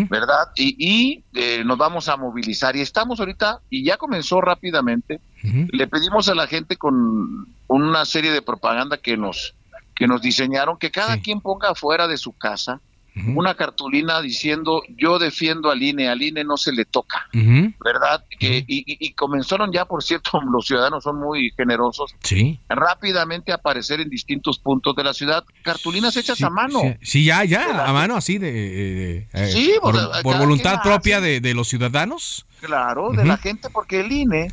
¿verdad? 0.09 0.49
Y, 0.55 1.23
eh, 1.33 1.63
nos 1.65 1.77
vamos 1.77 2.07
a 2.07 2.17
movilizar. 2.17 2.75
Y 2.75 2.81
estamos 2.81 3.19
ahorita, 3.19 3.61
y 3.69 3.83
ya 3.83 3.97
comenzó 3.97 4.39
rápidamente, 4.39 5.19
le 5.41 5.87
pedimos 5.87 6.29
a 6.29 6.35
la 6.35 6.47
gente 6.47 6.77
con 6.77 7.47
una 7.67 8.05
serie 8.05 8.31
de 8.31 8.41
propaganda 8.41 8.97
que 8.97 9.17
nos, 9.17 9.55
que 9.95 10.07
nos 10.07 10.21
diseñaron, 10.21 10.77
que 10.77 10.91
cada 10.91 11.19
quien 11.19 11.41
ponga 11.41 11.71
afuera 11.71 12.07
de 12.07 12.17
su 12.17 12.33
casa 12.33 12.81
una 13.15 13.53
cartulina 13.53 14.21
diciendo 14.21 14.81
yo 14.97 15.19
defiendo 15.19 15.69
al 15.69 15.81
INE, 15.83 16.09
al 16.09 16.21
INE 16.21 16.43
no 16.43 16.57
se 16.57 16.71
le 16.71 16.85
toca, 16.85 17.27
¿verdad? 17.31 18.25
y, 18.39 18.63
y, 18.67 19.13
comenzaron 19.13 19.71
ya, 19.71 19.85
por 19.85 20.03
cierto, 20.03 20.41
los 20.51 20.65
ciudadanos 20.65 21.03
son 21.03 21.19
muy 21.19 21.51
generosos, 21.55 22.15
sí. 22.23 22.59
rápidamente 22.69 23.51
a 23.51 23.55
aparecer 23.55 24.01
en 24.01 24.09
distintos 24.09 24.57
puntos 24.57 24.95
de 24.95 25.03
la 25.03 25.13
ciudad, 25.13 25.43
cartulinas 25.61 26.17
hechas 26.17 26.41
a 26.41 26.49
mano. 26.49 26.81
Sí, 27.01 27.23
ya, 27.23 27.43
ya, 27.43 27.85
a 27.85 27.93
mano 27.93 28.15
así 28.15 28.39
de... 28.39 29.27
Eh, 29.31 29.77
por, 29.79 29.95
voluntad 30.23 30.81
propia 30.81 31.21
de, 31.21 31.53
los 31.53 31.67
ciudadanos. 31.67 32.45
Claro, 32.61 33.11
de 33.11 33.25
la 33.25 33.37
gente, 33.37 33.69
porque 33.69 33.99
el 33.99 34.11
INE 34.11 34.51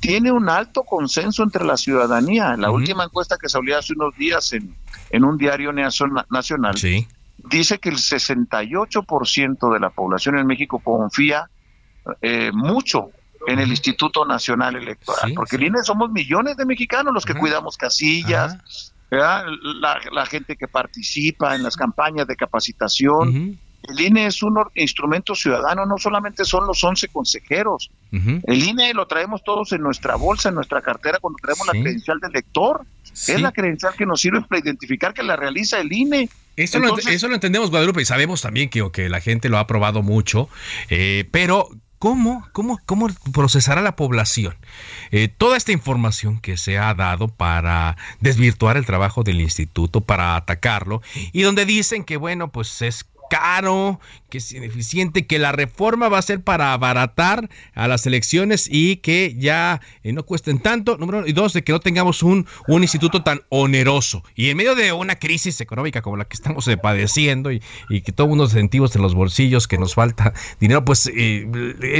tiene 0.00 0.32
un 0.32 0.48
alto 0.48 0.82
consenso 0.82 1.44
entre 1.44 1.64
la 1.64 1.76
ciudadanía. 1.76 2.56
La 2.56 2.70
última 2.70 3.04
encuesta 3.04 3.36
que 3.40 3.48
salió 3.48 3.78
hace 3.78 3.92
unos 3.92 4.16
días 4.16 4.52
en, 4.52 4.74
en 5.10 5.24
un 5.24 5.36
diario 5.38 5.72
nacional 5.72 6.76
sí 6.76 7.06
dice 7.48 7.78
que 7.78 7.88
el 7.88 7.96
68% 7.96 9.72
de 9.72 9.80
la 9.80 9.90
población 9.90 10.38
en 10.38 10.46
México 10.46 10.80
confía 10.80 11.48
eh, 12.20 12.50
mucho 12.52 13.10
en 13.46 13.58
el 13.58 13.70
Instituto 13.70 14.24
Nacional 14.24 14.76
Electoral, 14.76 15.32
porque 15.34 15.56
el 15.56 15.64
INE 15.64 15.82
somos 15.82 16.10
millones 16.10 16.56
de 16.56 16.66
mexicanos 16.66 17.14
los 17.14 17.24
que 17.24 17.34
cuidamos 17.34 17.76
casillas, 17.76 18.92
la, 19.10 20.26
gente 20.26 20.56
que 20.56 20.68
participa 20.68 21.54
en 21.54 21.62
las 21.62 21.76
campañas 21.76 22.26
de 22.26 22.36
capacitación. 22.36 23.58
El 23.88 24.00
INE 24.00 24.26
es 24.26 24.42
un 24.42 24.58
instrumento 24.74 25.34
ciudadano, 25.34 25.86
no 25.86 25.96
solamente 25.98 26.44
son 26.44 26.66
los 26.66 26.82
11 26.82 27.08
consejeros. 27.08 27.90
El 28.12 28.62
INE 28.62 28.92
lo 28.94 29.06
traemos 29.06 29.42
todos 29.42 29.72
en 29.72 29.82
nuestra 29.82 30.16
bolsa, 30.16 30.50
en 30.50 30.56
nuestra 30.56 30.82
cartera, 30.82 31.18
cuando 31.20 31.38
traemos 31.42 31.66
la 31.66 31.72
credencial 31.72 32.18
del 32.20 32.32
lector. 32.32 32.84
Es 33.12 33.40
la 33.40 33.52
credencial 33.52 33.94
que 33.96 34.06
nos 34.06 34.20
sirve 34.20 34.42
para 34.42 34.60
identificar 34.60 35.14
que 35.14 35.22
la 35.22 35.36
realiza 35.36 35.80
el 35.80 35.92
INE. 35.92 36.28
Eso, 36.56 36.78
lo, 36.78 36.98
eso 36.98 37.28
lo 37.28 37.34
entendemos, 37.34 37.70
Guadalupe, 37.70 38.02
y 38.02 38.04
sabemos 38.04 38.42
también 38.42 38.68
que, 38.68 38.90
que 38.92 39.08
la 39.08 39.20
gente 39.20 39.48
lo 39.48 39.56
ha 39.56 39.60
aprobado 39.60 40.02
mucho, 40.02 40.48
eh, 40.90 41.26
pero 41.30 41.70
¿Cómo, 42.00 42.48
cómo, 42.52 42.78
cómo 42.86 43.08
procesará 43.34 43.82
la 43.82 43.94
población 43.94 44.56
eh, 45.10 45.28
toda 45.28 45.58
esta 45.58 45.72
información 45.72 46.40
que 46.40 46.56
se 46.56 46.78
ha 46.78 46.94
dado 46.94 47.28
para 47.28 47.98
desvirtuar 48.20 48.78
el 48.78 48.86
trabajo 48.86 49.22
del 49.22 49.38
instituto, 49.38 50.00
para 50.00 50.34
atacarlo, 50.34 51.02
y 51.32 51.42
donde 51.42 51.66
dicen 51.66 52.04
que, 52.04 52.16
bueno, 52.16 52.50
pues 52.50 52.80
es 52.80 53.04
caro, 53.30 54.00
que 54.28 54.38
es 54.38 54.52
ineficiente, 54.52 55.26
que 55.26 55.38
la 55.38 55.52
reforma 55.52 56.10
va 56.10 56.18
a 56.18 56.22
ser 56.22 56.42
para 56.42 56.74
abaratar 56.74 57.48
a 57.74 57.88
las 57.88 58.04
elecciones 58.04 58.68
y 58.70 58.96
que 58.96 59.34
ya 59.38 59.80
eh, 60.02 60.12
no 60.12 60.24
cuesten 60.24 60.58
tanto, 60.58 60.98
número 60.98 61.18
uno, 61.18 61.26
y 61.26 61.32
dos, 61.32 61.54
de 61.54 61.64
que 61.64 61.72
no 61.72 61.80
tengamos 61.80 62.22
un, 62.22 62.46
un 62.68 62.82
instituto 62.82 63.22
tan 63.22 63.40
oneroso. 63.48 64.22
Y 64.34 64.50
en 64.50 64.58
medio 64.58 64.74
de 64.74 64.92
una 64.92 65.16
crisis 65.16 65.60
económica 65.62 66.02
como 66.02 66.18
la 66.18 66.26
que 66.26 66.34
estamos 66.34 66.68
padeciendo 66.82 67.50
y, 67.50 67.62
que 68.02 68.12
todo 68.12 68.26
mundo 68.26 68.48
sentimos 68.48 68.94
en 68.96 69.02
los 69.02 69.14
bolsillos 69.14 69.68
que 69.68 69.78
nos 69.78 69.94
falta 69.94 70.32
dinero, 70.58 70.84
pues 70.84 71.10
eh, 71.14 71.46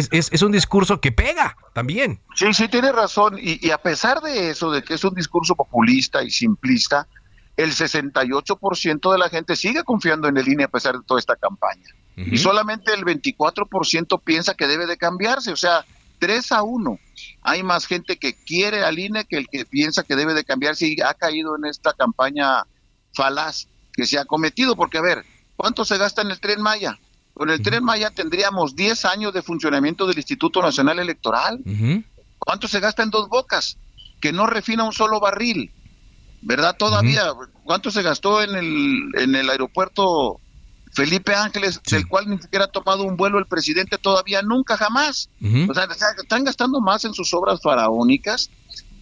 es, 0.02 0.42
un 0.42 0.52
discurso 0.52 1.00
que 1.00 1.12
pega 1.12 1.56
también. 1.72 2.20
Sí, 2.34 2.52
sí, 2.52 2.68
tiene 2.68 2.90
razón. 2.90 3.38
Y, 3.38 3.64
y 3.64 3.70
a 3.70 3.78
pesar 3.78 4.20
de 4.20 4.50
eso, 4.50 4.70
de 4.70 4.82
que 4.82 4.94
es 4.94 5.04
un 5.04 5.14
discurso 5.14 5.54
populista 5.54 6.22
y 6.24 6.30
simplista, 6.30 7.06
el 7.62 7.72
68% 7.72 9.12
de 9.12 9.18
la 9.18 9.28
gente 9.28 9.56
sigue 9.56 9.84
confiando 9.84 10.28
en 10.28 10.36
el 10.36 10.48
INE 10.48 10.64
a 10.64 10.68
pesar 10.68 10.96
de 10.96 11.04
toda 11.04 11.20
esta 11.20 11.36
campaña. 11.36 11.86
Y 12.16 12.36
solamente 12.36 12.92
el 12.92 13.04
24% 13.04 14.20
piensa 14.22 14.54
que 14.54 14.66
debe 14.66 14.86
de 14.86 14.98
cambiarse, 14.98 15.52
o 15.52 15.56
sea, 15.56 15.86
3 16.18 16.52
a 16.52 16.62
1. 16.62 16.98
Hay 17.42 17.62
más 17.62 17.86
gente 17.86 18.18
que 18.18 18.34
quiere 18.34 18.84
al 18.84 18.98
INE 18.98 19.24
que 19.24 19.38
el 19.38 19.48
que 19.48 19.64
piensa 19.64 20.02
que 20.02 20.16
debe 20.16 20.34
de 20.34 20.44
cambiarse 20.44 20.86
y 20.86 21.00
ha 21.00 21.14
caído 21.14 21.56
en 21.56 21.64
esta 21.64 21.94
campaña 21.94 22.64
falaz 23.14 23.68
que 23.92 24.06
se 24.06 24.18
ha 24.18 24.26
cometido, 24.26 24.76
porque 24.76 24.98
a 24.98 25.02
ver, 25.02 25.24
¿cuánto 25.56 25.84
se 25.84 25.96
gasta 25.96 26.22
en 26.22 26.30
el 26.30 26.40
tren 26.40 26.60
Maya? 26.60 26.98
Con 27.32 27.48
el 27.48 27.62
tren 27.62 27.82
Maya 27.82 28.10
tendríamos 28.10 28.76
10 28.76 29.04
años 29.06 29.32
de 29.32 29.42
funcionamiento 29.42 30.06
del 30.06 30.18
Instituto 30.18 30.60
Nacional 30.60 30.98
Electoral. 30.98 31.60
¿Cuánto 32.38 32.68
se 32.68 32.80
gasta 32.80 33.02
en 33.02 33.10
dos 33.10 33.28
bocas? 33.28 33.78
Que 34.20 34.32
no 34.32 34.46
refina 34.46 34.84
un 34.84 34.92
solo 34.92 35.20
barril. 35.20 35.72
¿Verdad? 36.42 36.76
Todavía, 36.76 37.32
¿cuánto 37.64 37.90
se 37.90 38.02
gastó 38.02 38.42
en 38.42 38.54
el, 38.54 39.10
en 39.14 39.34
el 39.34 39.50
aeropuerto 39.50 40.40
Felipe 40.92 41.34
Ángeles, 41.34 41.80
del 41.90 42.08
cual 42.08 42.28
ni 42.28 42.38
siquiera 42.38 42.66
ha 42.66 42.70
tomado 42.70 43.04
un 43.04 43.16
vuelo 43.16 43.38
el 43.38 43.46
presidente 43.46 43.98
todavía, 43.98 44.42
nunca 44.42 44.76
jamás? 44.76 45.30
O 45.68 45.74
sea, 45.74 45.88
están 46.18 46.44
gastando 46.44 46.80
más 46.80 47.04
en 47.04 47.14
sus 47.14 47.32
obras 47.34 47.60
faraónicas 47.62 48.50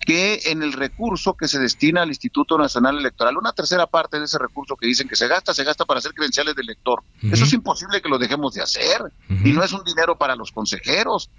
que 0.08 0.40
en 0.46 0.62
el 0.62 0.72
recurso 0.72 1.34
que 1.34 1.48
se 1.48 1.58
destina 1.58 2.00
al 2.00 2.08
Instituto 2.08 2.56
Nacional 2.56 2.96
Electoral. 2.96 3.36
Una 3.36 3.52
tercera 3.52 3.86
parte 3.86 4.18
de 4.18 4.24
ese 4.24 4.38
recurso 4.38 4.74
que 4.74 4.86
dicen 4.86 5.06
que 5.06 5.16
se 5.16 5.28
gasta, 5.28 5.52
se 5.52 5.64
gasta 5.64 5.84
para 5.84 5.98
hacer 5.98 6.14
credenciales 6.14 6.54
de 6.54 6.62
elector. 6.62 7.02
Eso 7.30 7.44
es 7.44 7.52
imposible 7.52 8.00
que 8.00 8.08
lo 8.08 8.18
dejemos 8.18 8.54
de 8.54 8.62
hacer. 8.62 9.02
Y 9.44 9.52
no 9.52 9.62
es 9.62 9.70
un 9.74 9.84
dinero 9.84 10.16
para 10.16 10.34
los 10.34 10.50
consejeros. 10.50 11.30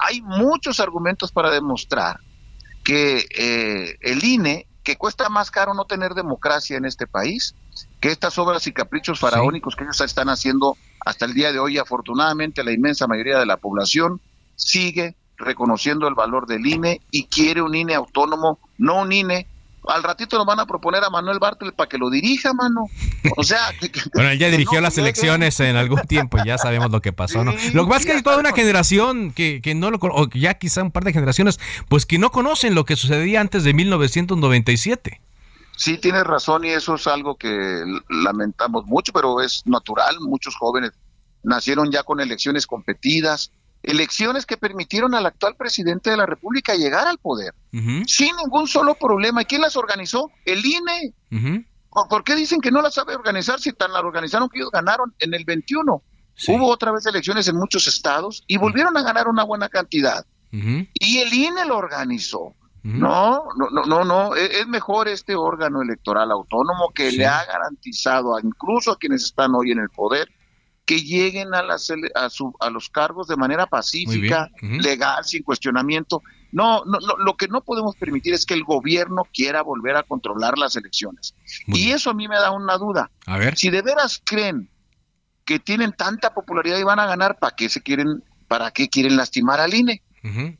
Hay 0.00 0.22
muchos 0.22 0.78
argumentos 0.78 1.32
para 1.32 1.50
demostrar 1.50 2.20
que 2.84 3.26
eh, 3.36 3.96
el 4.00 4.22
INE 4.22 4.68
que 4.84 4.96
cuesta 4.96 5.28
más 5.30 5.50
caro 5.50 5.74
no 5.74 5.86
tener 5.86 6.14
democracia 6.14 6.76
en 6.76 6.84
este 6.84 7.06
país 7.06 7.54
que 8.00 8.10
estas 8.10 8.38
obras 8.38 8.66
y 8.66 8.72
caprichos 8.72 9.18
faraónicos 9.18 9.74
que 9.74 9.84
ellos 9.84 10.00
están 10.02 10.28
haciendo 10.28 10.76
hasta 11.00 11.24
el 11.24 11.32
día 11.32 11.52
de 11.52 11.58
hoy. 11.58 11.78
Afortunadamente, 11.78 12.62
la 12.62 12.72
inmensa 12.72 13.06
mayoría 13.06 13.38
de 13.38 13.46
la 13.46 13.56
población 13.56 14.20
sigue 14.56 15.16
reconociendo 15.36 16.06
el 16.06 16.14
valor 16.14 16.46
del 16.46 16.66
INE 16.66 17.00
y 17.10 17.26
quiere 17.26 17.62
un 17.62 17.74
INE 17.74 17.94
autónomo, 17.94 18.60
no 18.78 19.00
un 19.00 19.10
INE 19.10 19.48
al 19.88 20.02
ratito 20.02 20.36
nos 20.38 20.46
van 20.46 20.60
a 20.60 20.66
proponer 20.66 21.04
a 21.04 21.10
Manuel 21.10 21.38
Bartel 21.38 21.72
para 21.72 21.88
que 21.88 21.98
lo 21.98 22.10
dirija, 22.10 22.52
mano. 22.52 22.86
O 23.36 23.44
sea, 23.44 23.70
bueno, 24.14 24.30
él 24.30 24.38
ya 24.38 24.48
dirigió 24.50 24.80
las 24.80 24.96
elecciones 24.98 25.58
en 25.60 25.76
algún 25.76 26.00
tiempo 26.02 26.38
y 26.38 26.46
ya 26.46 26.58
sabemos 26.58 26.90
lo 26.90 27.00
que 27.00 27.12
pasó, 27.12 27.44
¿no? 27.44 27.52
Lo 27.72 27.84
que 27.84 27.88
pasa 27.88 28.00
es 28.00 28.06
que 28.06 28.12
hay 28.12 28.22
toda 28.22 28.38
una 28.38 28.52
generación 28.52 29.32
que, 29.32 29.60
que 29.62 29.74
no 29.74 29.90
lo 29.90 29.98
o 30.00 30.28
ya 30.30 30.54
quizá 30.54 30.82
un 30.82 30.90
par 30.90 31.04
de 31.04 31.12
generaciones, 31.12 31.58
pues 31.88 32.06
que 32.06 32.18
no 32.18 32.30
conocen 32.30 32.74
lo 32.74 32.84
que 32.84 32.96
sucedía 32.96 33.40
antes 33.40 33.64
de 33.64 33.74
1997. 33.74 35.20
Sí, 35.76 35.98
tienes 35.98 36.24
razón 36.24 36.64
y 36.64 36.68
eso 36.68 36.94
es 36.94 37.06
algo 37.06 37.36
que 37.36 37.82
lamentamos 38.08 38.86
mucho, 38.86 39.12
pero 39.12 39.40
es 39.40 39.62
natural. 39.66 40.20
Muchos 40.20 40.54
jóvenes 40.56 40.92
nacieron 41.42 41.90
ya 41.90 42.04
con 42.04 42.20
elecciones 42.20 42.66
competidas, 42.66 43.50
elecciones 43.84 44.46
que 44.46 44.56
permitieron 44.56 45.14
al 45.14 45.26
actual 45.26 45.56
presidente 45.56 46.10
de 46.10 46.16
la 46.16 46.26
República 46.26 46.74
llegar 46.74 47.06
al 47.06 47.18
poder 47.18 47.54
sin 48.06 48.36
ningún 48.36 48.66
solo 48.66 48.94
problema. 48.94 49.42
¿Y 49.42 49.44
quién 49.46 49.62
las 49.62 49.76
organizó? 49.76 50.30
El 50.44 50.64
INE. 50.64 51.12
¿Por, 52.08 52.24
qué 52.24 52.34
dicen 52.34 52.60
que 52.60 52.70
no 52.70 52.82
las 52.82 52.94
sabe 52.94 53.14
organizar 53.14 53.60
si 53.60 53.72
tan 53.72 53.92
las 53.92 54.02
organizaron 54.02 54.48
que 54.48 54.58
ellos 54.58 54.70
ganaron 54.72 55.14
en 55.18 55.34
el 55.34 55.44
21? 55.44 56.02
Hubo 56.48 56.66
otra 56.66 56.92
vez 56.92 57.06
elecciones 57.06 57.46
en 57.48 57.56
muchos 57.56 57.86
estados 57.86 58.42
y 58.46 58.56
volvieron 58.56 58.96
a 58.96 59.02
ganar 59.02 59.28
una 59.28 59.44
buena 59.44 59.68
cantidad. 59.68 60.24
Y 60.50 61.18
el 61.18 61.32
INE 61.32 61.64
lo 61.66 61.76
organizó. 61.76 62.54
No, 62.84 63.44
no, 63.56 63.70
no, 63.70 63.84
no, 63.86 64.04
no. 64.04 64.36
E, 64.36 64.60
es, 64.60 64.66
mejor 64.68 65.08
este 65.08 65.34
órgano 65.34 65.80
electoral 65.80 66.30
autónomo 66.30 66.90
que 66.94 67.10
le 67.12 67.26
ha 67.26 67.42
garantizado 67.46 68.36
a, 68.36 68.40
incluso 68.42 68.92
a 68.92 68.98
quienes 68.98 69.24
están 69.24 69.54
hoy 69.54 69.72
en 69.72 69.78
el 69.78 69.88
poder 69.88 70.28
que 70.84 71.00
lleguen 71.00 71.54
a, 71.54 71.62
las, 71.62 71.92
a, 72.14 72.30
su, 72.30 72.54
a 72.60 72.70
los 72.70 72.90
cargos 72.90 73.26
de 73.28 73.36
manera 73.36 73.66
pacífica, 73.66 74.50
legal, 74.60 75.24
sin 75.24 75.42
cuestionamiento. 75.42 76.22
No, 76.52 76.84
no, 76.84 76.98
lo 77.18 77.36
que 77.36 77.48
no 77.48 77.62
podemos 77.62 77.96
permitir 77.96 78.34
es 78.34 78.46
que 78.46 78.54
el 78.54 78.64
gobierno 78.64 79.22
quiera 79.32 79.62
volver 79.62 79.96
a 79.96 80.02
controlar 80.02 80.58
las 80.58 80.76
elecciones. 80.76 81.34
y 81.66 81.90
eso 81.90 82.10
a 82.10 82.14
mí 82.14 82.28
me 82.28 82.36
da 82.36 82.50
una 82.50 82.76
duda. 82.76 83.10
A 83.26 83.38
ver. 83.38 83.56
Si 83.56 83.70
de 83.70 83.82
veras 83.82 84.20
creen 84.24 84.68
que 85.44 85.58
tienen 85.58 85.92
tanta 85.92 86.32
popularidad 86.34 86.78
y 86.78 86.84
van 86.84 87.00
a 87.00 87.06
ganar, 87.06 87.38
¿para 87.38 87.56
qué 87.56 87.68
se 87.68 87.80
quieren, 87.80 88.22
para 88.46 88.70
qué 88.70 88.88
quieren 88.88 89.16
lastimar 89.16 89.60
al 89.60 89.74
INE? 89.74 90.02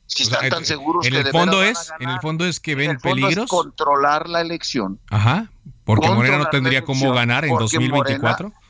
Si 0.06 0.24
están 0.24 0.50
tan 0.50 0.64
seguros 0.64 1.06
en 1.06 1.12
que 1.12 1.20
el 1.20 1.28
fondo 1.28 1.62
es, 1.62 1.90
en 1.98 2.10
el 2.10 2.20
fondo 2.20 2.44
es 2.44 2.60
que 2.60 2.74
ven 2.74 2.98
peligros. 2.98 3.48
controlar 3.48 4.28
la 4.28 4.42
elección. 4.42 5.00
Ajá. 5.10 5.50
Porque 5.84 6.08
Morena 6.10 6.36
no 6.38 6.46
tendría 6.46 6.82
cómo 6.82 7.12
ganar 7.12 7.46
en 7.46 7.56
2024. 7.56 8.48
Morena 8.48 8.63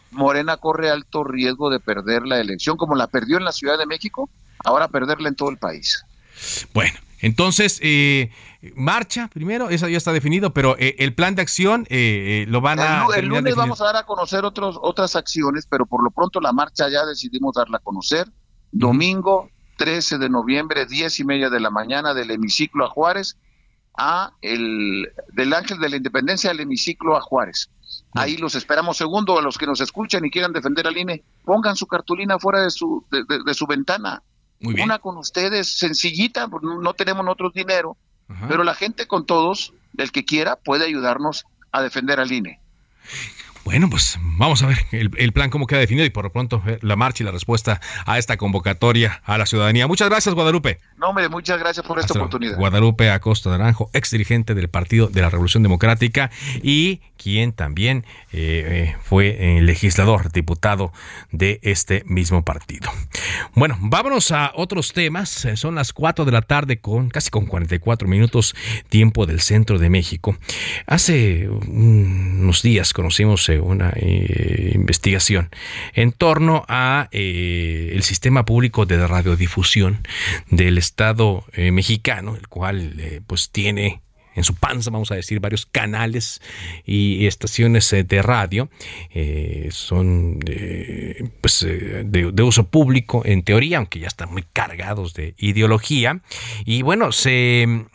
corre 0.60 0.90
alto 0.90 1.24
riesgo 1.24 1.70
de 1.70 1.80
perder 1.80 2.26
la 2.26 2.40
elección, 2.40 2.76
como 2.76 2.94
la 2.94 3.06
perdió 3.06 3.36
en 3.36 3.44
la 3.44 3.52
Ciudad 3.52 3.78
de 3.78 3.86
México, 3.86 4.30
ahora 4.64 4.88
perderla 4.88 5.28
en 5.28 5.34
todo 5.34 5.50
el 5.50 5.58
país. 5.58 6.04
Bueno, 6.72 6.98
entonces, 7.20 7.78
eh, 7.82 8.30
marcha 8.74 9.28
primero, 9.28 9.70
eso 9.70 9.88
ya 9.88 9.96
está 9.96 10.12
definido, 10.12 10.52
pero 10.52 10.76
eh, 10.78 10.96
el 10.98 11.14
plan 11.14 11.34
de 11.34 11.42
acción 11.42 11.86
eh, 11.88 12.44
lo 12.48 12.60
van 12.60 12.80
a... 12.80 13.06
El, 13.16 13.26
lunes 13.26 13.54
vamos 13.54 13.80
a 13.80 13.84
dar 13.84 13.96
a 13.96 14.04
conocer 14.04 14.44
otros, 14.44 14.78
otras 14.80 15.16
acciones, 15.16 15.66
pero 15.66 15.86
por 15.86 16.02
lo 16.02 16.10
pronto 16.10 16.40
la 16.40 16.52
marcha 16.52 16.88
ya 16.88 17.04
decidimos 17.06 17.54
darla 17.54 17.78
a 17.78 17.80
conocer. 17.80 18.26
Domingo 18.72 19.50
13 19.78 20.18
de 20.18 20.28
noviembre, 20.28 20.86
10 20.86 21.20
y 21.20 21.24
media 21.24 21.50
de 21.50 21.60
la 21.60 21.70
mañana, 21.70 22.14
del 22.14 22.30
hemiciclo 22.30 22.84
a 22.84 22.88
Juárez, 22.88 23.36
a 23.96 24.32
el, 24.42 25.08
del 25.32 25.54
Ángel 25.54 25.78
de 25.78 25.88
la 25.88 25.96
Independencia 25.96 26.50
al 26.50 26.60
hemiciclo 26.60 27.16
a 27.16 27.20
Juárez 27.20 27.70
Ahí 28.14 28.36
los 28.36 28.54
esperamos. 28.54 28.96
Segundo, 28.96 29.38
a 29.38 29.42
los 29.42 29.58
que 29.58 29.66
nos 29.66 29.80
escuchan 29.80 30.24
y 30.24 30.30
quieran 30.30 30.52
defender 30.52 30.86
al 30.86 30.96
INE, 30.96 31.22
pongan 31.44 31.76
su 31.76 31.86
cartulina 31.86 32.38
fuera 32.38 32.62
de 32.62 32.70
su, 32.70 33.04
de, 33.10 33.54
su 33.54 33.66
ventana. 33.66 34.22
Una 34.60 34.98
con 34.98 35.18
ustedes, 35.18 35.78
sencillita, 35.78 36.48
no, 36.62 36.80
no 36.80 36.94
tenemos 36.94 37.26
otro 37.28 37.50
dinero, 37.50 37.96
pero 38.48 38.64
la 38.64 38.74
gente 38.74 39.06
con 39.06 39.26
todos, 39.26 39.74
el 39.98 40.10
que 40.10 40.24
quiera, 40.24 40.56
puede 40.56 40.86
ayudarnos 40.86 41.44
a 41.72 41.82
defender 41.82 42.20
al 42.20 42.32
INE. 42.32 42.60
Bueno, 43.64 43.88
pues 43.88 44.18
vamos 44.22 44.62
a 44.62 44.66
ver 44.66 44.76
el, 44.92 45.32
plan 45.32 45.48
cómo 45.48 45.66
queda 45.66 45.80
definido 45.80 46.04
y 46.04 46.10
por 46.10 46.24
lo 46.24 46.30
pronto 46.30 46.62
eh, 46.66 46.78
la 46.82 46.96
marcha 46.96 47.22
y 47.22 47.26
la 47.26 47.32
respuesta 47.32 47.80
a 48.04 48.18
esta 48.18 48.36
convocatoria 48.36 49.22
a 49.24 49.38
la 49.38 49.46
ciudadanía. 49.46 49.86
Muchas 49.86 50.10
gracias, 50.10 50.34
Guadalupe. 50.34 50.80
No, 50.98 51.08
hombre, 51.08 51.30
muchas 51.30 51.58
gracias 51.58 51.84
por 51.86 51.98
esta 51.98 52.12
oportunidad. 52.12 52.58
Guadalupe 52.58 53.10
Acosta 53.10 53.48
Naranjo, 53.48 53.88
ex 53.94 54.10
dirigente 54.10 54.54
del 54.54 54.68
Partido 54.68 55.08
de 55.08 55.22
la 55.22 55.30
Revolución 55.30 55.62
Democrática 55.62 56.30
y 56.62 57.00
quien 57.16 57.52
también 57.54 58.04
eh, 58.32 58.92
eh, 58.92 58.96
fue 59.02 59.58
legislador, 59.62 60.30
diputado 60.30 60.92
de 61.32 61.58
este 61.62 62.02
mismo 62.04 62.44
partido. 62.44 62.90
Bueno, 63.54 63.78
vámonos 63.80 64.30
a 64.30 64.52
otros 64.54 64.92
temas. 64.92 65.48
Son 65.54 65.74
las 65.74 65.94
4 65.94 66.26
de 66.26 66.32
la 66.32 66.42
tarde 66.42 66.80
con 66.80 67.08
casi 67.08 67.30
con 67.30 67.46
44 67.46 68.06
minutos 68.06 68.54
tiempo 68.90 69.24
del 69.24 69.40
centro 69.40 69.78
de 69.78 69.88
México. 69.88 70.36
Hace 70.86 71.48
unos 71.48 72.62
días 72.62 72.92
conocimos 72.92 73.48
una 73.60 73.92
eh, 73.96 74.72
investigación 74.74 75.50
en 75.94 76.12
torno 76.12 76.64
a 76.68 77.08
eh, 77.12 77.92
el 77.94 78.02
sistema 78.02 78.44
público 78.44 78.86
de 78.86 79.06
radiodifusión 79.06 80.06
del 80.50 80.78
Estado 80.78 81.44
eh, 81.52 81.70
mexicano, 81.70 82.36
el 82.36 82.48
cual 82.48 83.22
pues 83.26 83.50
tiene 83.50 84.00
en 84.36 84.42
su 84.42 84.56
panza, 84.56 84.90
vamos 84.90 85.12
a 85.12 85.14
decir, 85.14 85.38
varios 85.38 85.64
canales 85.64 86.42
y 86.84 87.26
estaciones 87.26 87.88
de 87.90 88.22
radio. 88.22 88.68
son 89.70 90.40
pues, 91.40 91.60
de, 91.60 92.30
de, 92.32 92.42
uso 92.42 92.68
público 92.68 93.22
en 93.24 93.44
teoría, 93.44 93.78
aunque 93.78 94.00
ya 94.00 94.08
están 94.08 94.32
muy 94.32 94.44
cargados 94.52 95.14
de 95.14 95.34
ideología. 95.38 96.20
Y 96.64 96.82
bueno, 96.82 97.12
se 97.12 97.86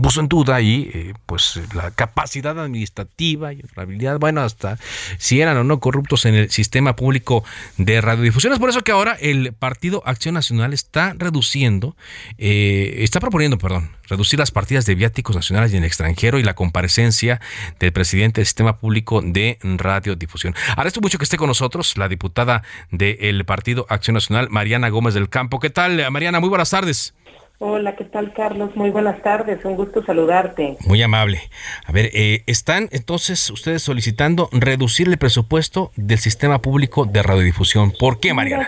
puso 0.00 0.20
en 0.20 0.28
duda 0.28 0.56
ahí 0.56 0.90
eh, 0.92 1.14
pues 1.26 1.60
la 1.74 1.90
capacidad 1.90 2.58
administrativa 2.58 3.52
y 3.52 3.62
la 3.76 3.82
habilidad, 3.82 4.18
bueno, 4.18 4.42
hasta 4.42 4.78
si 5.18 5.40
eran 5.40 5.56
o 5.56 5.64
no 5.64 5.80
corruptos 5.80 6.26
en 6.26 6.34
el 6.34 6.50
sistema 6.50 6.96
público 6.96 7.44
de 7.76 8.00
radiodifusión. 8.00 8.52
Es 8.52 8.58
por 8.58 8.70
eso 8.70 8.82
que 8.82 8.92
ahora 8.92 9.16
el 9.20 9.52
Partido 9.52 10.02
Acción 10.04 10.34
Nacional 10.34 10.72
está 10.72 11.14
reduciendo, 11.16 11.96
eh, 12.38 12.96
está 12.98 13.20
proponiendo, 13.20 13.58
perdón, 13.58 13.90
reducir 14.08 14.38
las 14.38 14.50
partidas 14.50 14.86
de 14.86 14.94
viáticos 14.94 15.36
nacionales 15.36 15.72
y 15.72 15.76
en 15.76 15.82
el 15.82 15.88
extranjero 15.88 16.38
y 16.38 16.42
la 16.42 16.54
comparecencia 16.54 17.40
del 17.78 17.92
presidente 17.92 18.40
del 18.40 18.46
sistema 18.46 18.78
público 18.78 19.22
de 19.22 19.58
radiodifusión. 19.62 20.54
Esto 20.84 21.00
mucho 21.00 21.18
que 21.18 21.24
esté 21.24 21.36
con 21.36 21.48
nosotros 21.48 21.96
la 21.96 22.08
diputada 22.08 22.62
del 22.90 23.44
Partido 23.44 23.86
Acción 23.88 24.14
Nacional, 24.14 24.48
Mariana 24.50 24.90
Gómez 24.90 25.14
del 25.14 25.28
Campo. 25.28 25.58
¿Qué 25.60 25.70
tal, 25.70 26.10
Mariana? 26.10 26.40
Muy 26.40 26.48
buenas 26.48 26.70
tardes. 26.70 27.14
Hola, 27.58 27.94
¿qué 27.94 28.04
tal 28.04 28.32
Carlos? 28.32 28.74
Muy 28.74 28.90
buenas 28.90 29.22
tardes, 29.22 29.64
un 29.64 29.76
gusto 29.76 30.04
saludarte. 30.04 30.76
Muy 30.86 31.00
amable. 31.02 31.40
A 31.86 31.92
ver, 31.92 32.10
eh, 32.12 32.42
¿están 32.46 32.88
entonces 32.90 33.48
ustedes 33.48 33.80
solicitando 33.80 34.48
reducir 34.50 35.08
el 35.08 35.18
presupuesto 35.18 35.92
del 35.94 36.18
sistema 36.18 36.60
público 36.60 37.04
de 37.04 37.22
radiodifusión? 37.22 37.92
¿Por 37.92 38.18
qué, 38.18 38.34
María? 38.34 38.66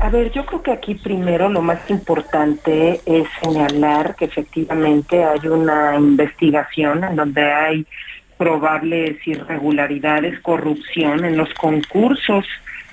a 0.00 0.10
ver, 0.10 0.30
yo 0.30 0.44
creo 0.44 0.62
que 0.62 0.72
aquí 0.72 0.94
primero 0.94 1.48
lo 1.48 1.62
más 1.62 1.88
importante 1.90 3.00
es 3.06 3.26
señalar 3.42 4.14
que 4.14 4.26
efectivamente 4.26 5.24
hay 5.24 5.48
una 5.48 5.96
investigación 5.96 7.04
en 7.04 7.16
donde 7.16 7.42
hay 7.42 7.86
probables 8.36 9.26
irregularidades, 9.26 10.38
corrupción 10.40 11.24
en 11.24 11.36
los 11.36 11.52
concursos 11.54 12.44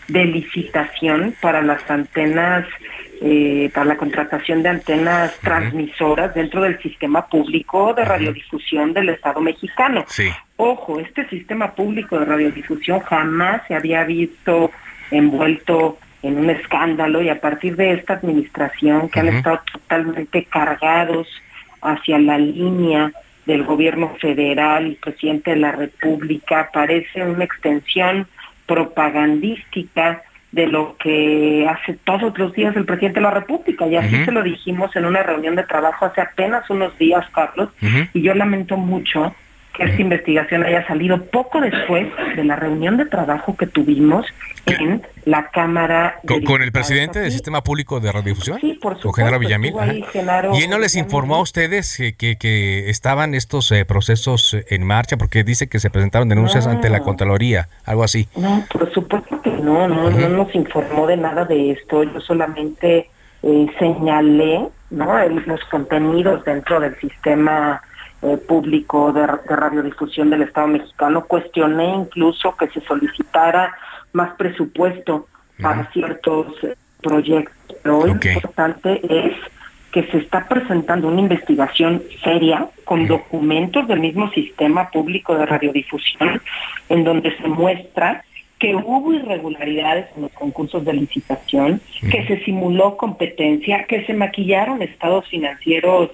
de 0.08 0.26
licitación 0.26 1.36
para 1.42 1.62
las 1.62 1.90
antenas 1.92 2.66
eh, 3.22 3.70
para 3.74 3.86
la 3.86 3.98
contratación 3.98 4.64
de 4.64 4.70
antenas 4.70 5.38
transmisoras 5.42 6.34
dentro 6.34 6.62
del 6.62 6.80
sistema 6.82 7.28
público 7.28 7.94
de 7.94 8.06
radiodifusión 8.06 8.94
del 8.94 9.10
Estado 9.10 9.40
mexicano. 9.42 10.06
Ojo, 10.58 11.00
este 11.00 11.28
sistema 11.30 11.74
público 11.74 12.20
de 12.20 12.26
radiodifusión 12.26 13.00
jamás 13.02 13.62
se 13.68 13.76
había 13.76 14.04
visto 14.04 14.72
envuelto 15.12 15.98
en 16.24 16.38
un 16.40 16.50
escándalo 16.50 17.22
y 17.22 17.30
a 17.30 17.40
partir 17.40 17.76
de 17.76 17.94
esta 17.94 18.14
administración 18.14 19.10
que 19.10 19.20
han 19.20 19.28
estado 19.28 19.62
totalmente 19.72 20.44
cargados 20.46 21.28
hacia 21.82 22.18
la 22.18 22.38
línea 22.38 23.12
del 23.46 23.64
gobierno 23.64 24.16
federal 24.20 24.88
y 24.88 24.96
presidente 24.96 25.52
de 25.52 25.58
la 25.58 25.72
República, 25.72 26.70
parece 26.74 27.24
una 27.24 27.44
extensión 27.44 28.28
propagandística 28.66 30.24
de 30.56 30.68
lo 30.68 30.96
que 30.98 31.68
hace 31.70 32.00
todos 32.06 32.38
los 32.38 32.54
días 32.54 32.74
el 32.78 32.86
presidente 32.86 33.20
de 33.20 33.26
la 33.26 33.32
República. 33.32 33.88
Y 33.88 33.98
así 33.98 34.24
se 34.24 34.32
lo 34.32 34.42
dijimos 34.42 34.96
en 34.96 35.04
una 35.04 35.22
reunión 35.22 35.58
de 35.58 35.64
trabajo 35.64 36.06
hace 36.06 36.22
apenas 36.22 36.70
unos 36.70 36.98
días, 36.98 37.26
Carlos, 37.34 37.70
y 38.14 38.22
yo 38.22 38.34
lamento 38.34 38.78
mucho 38.78 39.36
que 39.78 39.84
esta 39.84 40.02
investigación 40.02 40.64
haya 40.64 40.86
salido 40.88 41.24
poco 41.26 41.62
después 41.62 42.08
de 42.36 42.44
la 42.44 42.56
reunión 42.56 42.98
de 42.98 43.06
trabajo 43.06 43.56
que 43.58 43.68
tuvimos 43.68 44.26
en 44.66 45.02
la 45.26 45.50
Cámara. 45.50 46.20
¿Con, 46.46 46.62
el 46.62 46.72
presidente 46.72 47.20
del 47.20 47.32
Sistema 47.32 47.64
Público 47.64 48.00
de 48.00 48.12
Radiodifusión? 48.12 48.60
Sí, 48.60 48.74
por 48.82 48.94
supuesto. 48.94 49.12
Con 49.12 49.14
Genaro 49.16 49.40
Villamil. 49.40 49.74
¿Y 50.54 50.64
él 50.64 50.70
no 50.70 50.80
les 50.80 50.96
informó 50.96 51.36
a 51.36 51.42
ustedes 51.42 51.98
que, 52.18 52.38
que, 52.38 52.90
estaban 52.90 53.36
estos 53.36 53.72
eh, 53.72 53.86
procesos 53.86 54.56
en 54.70 54.84
marcha? 54.84 55.18
Porque 55.18 55.44
dice 55.44 55.68
que 55.68 55.80
se 55.80 55.90
presentaron 55.90 56.30
denuncias 56.30 56.68
ante 56.68 56.90
la 56.90 57.02
Contraloría, 57.02 57.68
algo 57.86 58.04
así. 58.04 58.28
No, 58.36 58.66
por 58.72 58.92
supuesto 58.94 59.42
que 59.42 59.52
no, 59.52 59.88
no, 59.88 60.10
no 60.10 60.30
nos 60.30 60.56
informó 60.56 61.08
de 61.08 61.18
nada 61.18 61.46
de 61.46 61.72
esto. 61.72 62.04
Yo 62.04 62.22
solamente 62.22 63.10
eh, 63.44 63.68
señalé 63.78 64.68
¿no? 64.90 65.30
los 65.46 65.64
contenidos 65.66 66.44
dentro 66.46 66.80
del 66.80 66.96
sistema 67.00 67.82
eh, 68.26 68.38
público 68.38 69.14
de, 69.14 69.28
radiodifusión 69.28 70.30
del 70.30 70.44
Estado 70.44 70.68
mexicano. 70.68 71.26
Cuestioné 71.26 71.94
incluso 71.96 72.56
que 72.58 72.68
se 72.70 72.82
solicitara 72.82 73.74
más 74.14 74.34
presupuesto 74.36 75.28
para 75.62 75.90
ciertos 75.92 76.48
eh, 76.64 76.76
proyectos. 77.02 77.78
Pero 77.84 78.06
lo 78.06 78.08
importante 78.08 79.00
es 79.04 79.36
que 79.92 80.04
se 80.12 80.18
está 80.18 80.48
presentando 80.48 81.08
una 81.08 81.22
investigación 81.22 82.04
seria 82.24 82.68
con 82.84 83.08
documentos 83.08 83.88
del 83.88 84.02
mismo 84.02 84.30
sistema 84.32 84.90
público 84.90 85.38
de 85.38 85.46
radiodifusión 85.46 86.42
en 86.90 87.04
donde 87.04 87.36
se 87.38 87.48
muestra 87.48 88.26
que 88.60 88.76
hubo 88.76 89.14
irregularidades 89.14 90.08
en 90.16 90.24
los 90.24 90.32
concursos 90.32 90.84
de 90.84 90.94
licitación, 90.94 91.82
que 92.10 92.26
se 92.26 92.44
simuló 92.44 92.98
competencia, 92.98 93.86
que 93.86 94.06
se 94.06 94.14
maquillaron 94.14 94.82
estados 94.82 95.28
financieros 95.30 96.10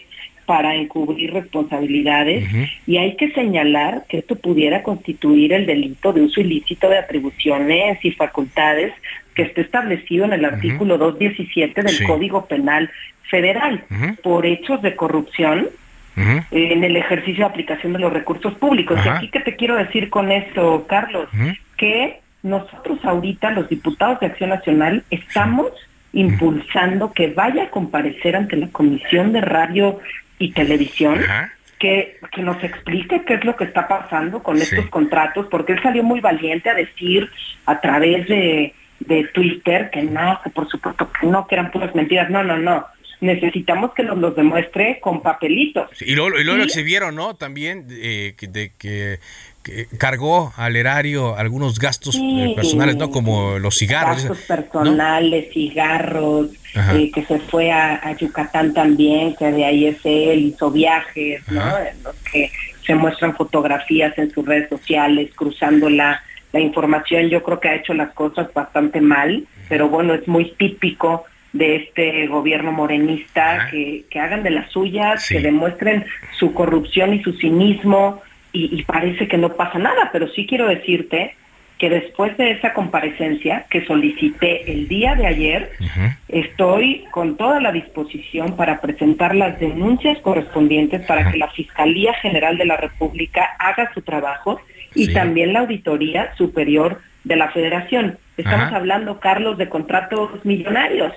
para 0.46 0.76
encubrir 0.76 1.34
responsabilidades 1.34 2.50
y 2.88 2.98
hay 2.98 3.16
que 3.16 3.32
señalar 3.32 4.06
que 4.10 4.20
esto 4.20 4.36
pudiera 4.36 4.84
constituir 4.84 5.54
el 5.54 5.66
delito 5.66 6.14
de 6.14 6.22
uso 6.22 6.42
ilícito 6.42 6.90
de 6.90 6.98
atribuciones 6.98 8.04
y 8.04 8.12
facultades 8.12 8.94
que 9.36 9.44
está 9.44 9.62
establecido 9.62 10.26
en 10.26 10.34
el 10.34 10.46
artículo 10.46 10.98
217 10.98 11.82
del 11.82 12.08
Código 12.08 12.46
Penal 12.46 12.90
Federal 13.30 13.84
por 14.24 14.46
hechos 14.46 14.82
de 14.82 14.96
corrupción 14.96 15.70
en 16.16 16.84
el 16.84 16.98
ejercicio 16.98 17.46
de 17.46 17.50
aplicación 17.50 17.94
de 17.94 18.00
los 18.00 18.12
recursos 18.12 18.54
públicos. 18.56 19.00
Y 19.06 19.10
aquí 19.10 19.30
que 19.30 19.40
te 19.40 19.56
quiero 19.56 19.76
decir 19.76 20.10
con 20.10 20.32
esto, 20.32 20.86
Carlos, 20.88 21.30
que 21.78 22.20
nosotros 22.44 23.00
ahorita, 23.04 23.52
los 23.52 23.70
diputados 23.70 24.20
de 24.20 24.28
Acción 24.28 24.50
Nacional, 24.50 25.04
estamos 25.10 25.72
impulsando 26.14 27.14
que 27.14 27.28
vaya 27.28 27.64
a 27.64 27.70
comparecer 27.70 28.36
ante 28.36 28.58
la 28.58 28.68
Comisión 28.68 29.32
de 29.32 29.42
Radio 29.42 30.00
y 30.42 30.52
televisión 30.52 31.22
que, 31.78 32.20
que 32.32 32.42
nos 32.42 32.64
explique 32.64 33.24
qué 33.26 33.36
es 33.36 33.46
lo 33.46 33.56
que 33.56 33.66
está 33.66 33.88
pasando 33.88 34.42
con 34.42 34.58
estos 34.58 34.88
contratos, 34.90 35.48
porque 35.50 35.74
él 35.74 35.82
salió 35.82 36.04
muy 36.04 36.20
valiente 36.20 36.70
a 36.70 36.74
decir 36.74 37.30
a 37.66 37.80
través 37.80 38.28
de, 38.28 38.74
de 39.00 39.24
Twitter 39.34 39.90
que 39.92 40.02
no, 40.04 40.40
que 40.44 40.50
por 40.50 40.68
supuesto 40.68 41.10
que 41.12 41.28
no, 41.28 41.48
que 41.48 41.56
eran 41.56 41.72
puras 41.72 41.94
mentiras. 41.96 42.30
No, 42.30 42.44
no, 42.44 42.58
no 42.58 42.86
necesitamos 43.22 43.94
que 43.94 44.04
nos 44.04 44.18
los 44.18 44.36
demuestre 44.36 45.00
con 45.00 45.22
papelitos. 45.22 45.90
y 46.02 46.16
luego, 46.16 46.40
y 46.40 46.44
luego 46.44 46.58
lo 46.58 46.64
exhibieron, 46.64 47.16
¿no? 47.16 47.36
También 47.36 47.86
eh, 47.92 48.34
de 48.42 48.74
que 48.78 49.20
que 49.64 49.88
cargó 49.98 50.54
al 50.58 50.76
erario 50.76 51.36
algunos 51.36 51.80
gastos 51.80 52.16
eh, 52.16 52.54
personales, 52.56 52.96
¿no? 52.96 53.12
Como 53.12 53.60
los 53.60 53.78
cigarros. 53.78 54.24
Gastos 54.24 54.40
personales, 54.48 55.54
cigarros, 55.54 56.48
eh, 56.94 57.12
que 57.14 57.24
se 57.26 57.40
fue 57.40 57.72
a, 57.72 58.16
Yucatán 58.18 58.74
también, 58.74 59.36
que 59.36 59.52
de 59.52 59.66
ahí 59.66 59.86
es 59.88 60.00
él, 60.04 60.40
hizo 60.48 60.72
viajes, 60.72 61.42
¿no? 61.50 61.62
En 61.78 62.04
los 62.04 62.16
que 62.32 62.52
se 62.86 62.96
muestran 62.96 63.36
fotografías 63.36 64.18
en 64.18 64.32
sus 64.32 64.46
redes 64.46 64.70
sociales, 64.70 65.30
cruzando 65.36 65.90
la, 65.90 66.24
la 66.52 66.60
información. 66.60 67.30
Yo 67.30 67.44
creo 67.44 67.60
que 67.60 67.70
ha 67.70 67.76
hecho 67.76 67.94
las 67.94 68.12
cosas 68.14 68.52
bastante 68.54 69.00
mal, 69.00 69.46
pero 69.70 69.90
bueno, 69.90 70.14
es 70.14 70.28
muy 70.28 70.52
típico 70.58 71.26
de 71.54 71.76
este 71.76 72.28
gobierno 72.28 72.72
morenista 72.72 73.68
que, 73.70 74.06
que 74.10 74.20
hagan 74.20 74.42
de 74.42 74.52
las 74.52 74.72
suyas, 74.72 75.28
que 75.28 75.42
demuestren 75.42 76.06
su 76.40 76.54
corrupción 76.54 77.14
y 77.14 77.22
su 77.22 77.34
cinismo, 77.34 78.22
y, 78.54 78.84
parece 78.84 79.28
que 79.28 79.38
no 79.38 79.54
pasa 79.54 79.80
nada, 79.80 80.10
pero 80.12 80.28
sí 80.30 80.46
quiero 80.46 80.68
decirte 80.68 81.36
que 81.78 81.90
después 81.90 82.38
de 82.38 82.52
esa 82.52 82.74
comparecencia 82.74 83.66
que 83.70 83.86
solicité 83.86 84.72
el 84.72 84.88
día 84.88 85.16
de 85.16 85.26
ayer, 85.26 85.72
estoy 86.28 87.06
con 87.10 87.38
toda 87.38 87.60
la 87.60 87.72
disposición 87.72 88.56
para 88.56 88.82
presentar 88.82 89.34
las 89.34 89.60
denuncias 89.60 90.20
correspondientes 90.20 91.04
para 91.08 91.32
que 91.32 91.38
la 91.38 91.50
Fiscalía 91.50 92.14
General 92.16 92.58
de 92.58 92.66
la 92.66 92.78
República 92.78 93.56
haga 93.58 93.92
su 93.94 94.02
trabajo 94.04 94.62
y 94.94 95.12
también 95.12 95.54
la 95.54 95.62
Auditoría 95.62 96.36
Superior 96.38 97.02
de 97.24 97.36
la 97.36 97.50
Federación. 97.50 98.20
Estamos 98.38 98.74
hablando, 98.74 99.20
Carlos, 99.20 99.58
de 99.58 99.70
contratos 99.70 100.44
millonarios. 100.44 101.14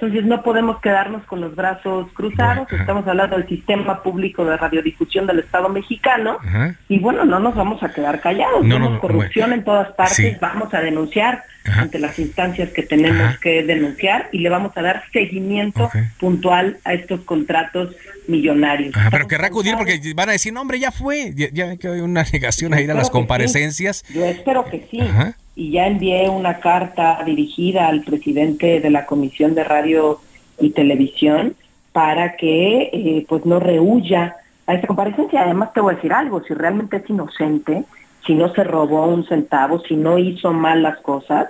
Entonces 0.00 0.24
no 0.26 0.44
podemos 0.44 0.80
quedarnos 0.80 1.24
con 1.24 1.40
los 1.40 1.56
brazos 1.56 2.06
cruzados, 2.12 2.72
estamos 2.72 3.04
hablando 3.08 3.36
del 3.36 3.48
sistema 3.48 4.00
público 4.00 4.44
de 4.44 4.56
radiodifusión 4.56 5.26
del 5.26 5.40
Estado 5.40 5.68
mexicano. 5.68 6.38
Y 6.88 7.00
bueno, 7.00 7.24
no 7.24 7.40
nos 7.40 7.56
vamos 7.56 7.82
a 7.82 7.92
quedar 7.92 8.20
callados, 8.20 8.60
tenemos 8.60 9.00
corrupción 9.00 9.52
en 9.52 9.64
todas 9.64 9.88
partes, 9.94 10.38
vamos 10.38 10.72
a 10.72 10.80
denunciar 10.82 11.42
ante 11.76 11.98
las 11.98 12.18
instancias 12.18 12.70
que 12.70 12.82
tenemos 12.82 13.38
que 13.38 13.62
denunciar 13.62 14.28
y 14.32 14.38
le 14.38 14.48
vamos 14.48 14.72
a 14.76 14.82
dar 14.82 15.04
seguimiento 15.12 15.90
puntual 16.18 16.78
a 16.84 16.94
estos 16.94 17.20
contratos 17.20 17.94
millonarios. 18.26 18.94
pero 19.10 19.26
querrá 19.26 19.48
acudir 19.48 19.76
porque 19.76 20.00
van 20.14 20.28
a 20.28 20.32
decir, 20.32 20.52
no 20.52 20.60
hombre, 20.60 20.78
ya 20.78 20.92
fue, 20.92 21.32
ya, 21.34 21.76
que 21.76 21.88
hay 21.88 22.00
una 22.00 22.24
negación 22.32 22.74
a 22.74 22.80
ir 22.80 22.90
a 22.90 22.94
las 22.94 23.10
comparecencias. 23.10 24.04
Yo 24.10 24.24
espero 24.24 24.64
que 24.64 24.86
sí 24.90 25.00
y 25.58 25.72
ya 25.72 25.88
envié 25.88 26.28
una 26.28 26.60
carta 26.60 27.20
dirigida 27.26 27.88
al 27.88 28.02
presidente 28.02 28.78
de 28.78 28.90
la 28.90 29.06
Comisión 29.06 29.56
de 29.56 29.64
Radio 29.64 30.20
y 30.60 30.70
Televisión 30.70 31.56
para 31.92 32.36
que 32.36 32.90
eh, 32.92 33.26
pues 33.28 33.44
no 33.44 33.58
rehuya 33.58 34.36
a 34.68 34.74
esta 34.74 34.86
comparecencia. 34.86 35.42
Además 35.42 35.72
te 35.72 35.80
voy 35.80 35.94
a 35.94 35.96
decir 35.96 36.12
algo, 36.12 36.44
si 36.44 36.54
realmente 36.54 36.98
es 36.98 37.10
inocente, 37.10 37.84
si 38.28 38.34
no 38.34 38.52
se 38.52 38.62
robó 38.62 39.06
un 39.06 39.26
centavo, 39.26 39.82
si 39.88 39.96
no 39.96 40.18
hizo 40.18 40.52
mal 40.52 40.82
las 40.82 40.98
cosas, 40.98 41.48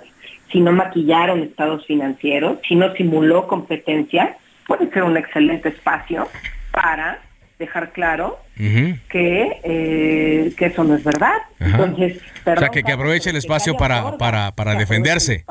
si 0.49 0.61
no 0.61 0.71
maquillaron 0.71 1.43
estados 1.43 1.85
financieros, 1.85 2.59
si 2.65 2.75
no 2.75 2.93
simuló 2.95 3.47
competencia, 3.47 4.37
puede 4.65 4.89
ser 4.89 5.03
un 5.03 5.17
excelente 5.17 5.69
espacio 5.69 6.29
para 6.71 7.19
dejar 7.59 7.91
claro 7.91 8.39
que, 8.55 9.59
eh, 9.63 10.53
que 10.57 10.65
eso 10.67 10.85
no 10.85 10.95
es 10.95 11.03
verdad. 11.03 11.35
Entonces, 11.59 12.21
o 12.45 12.57
sea, 12.57 12.69
que, 12.69 12.79
aproveche 12.89 13.29
el 13.29 13.35
espacio 13.35 13.75
para, 13.75 14.17
para, 14.17 14.51
para 14.53 14.75
defenderse. 14.75 15.43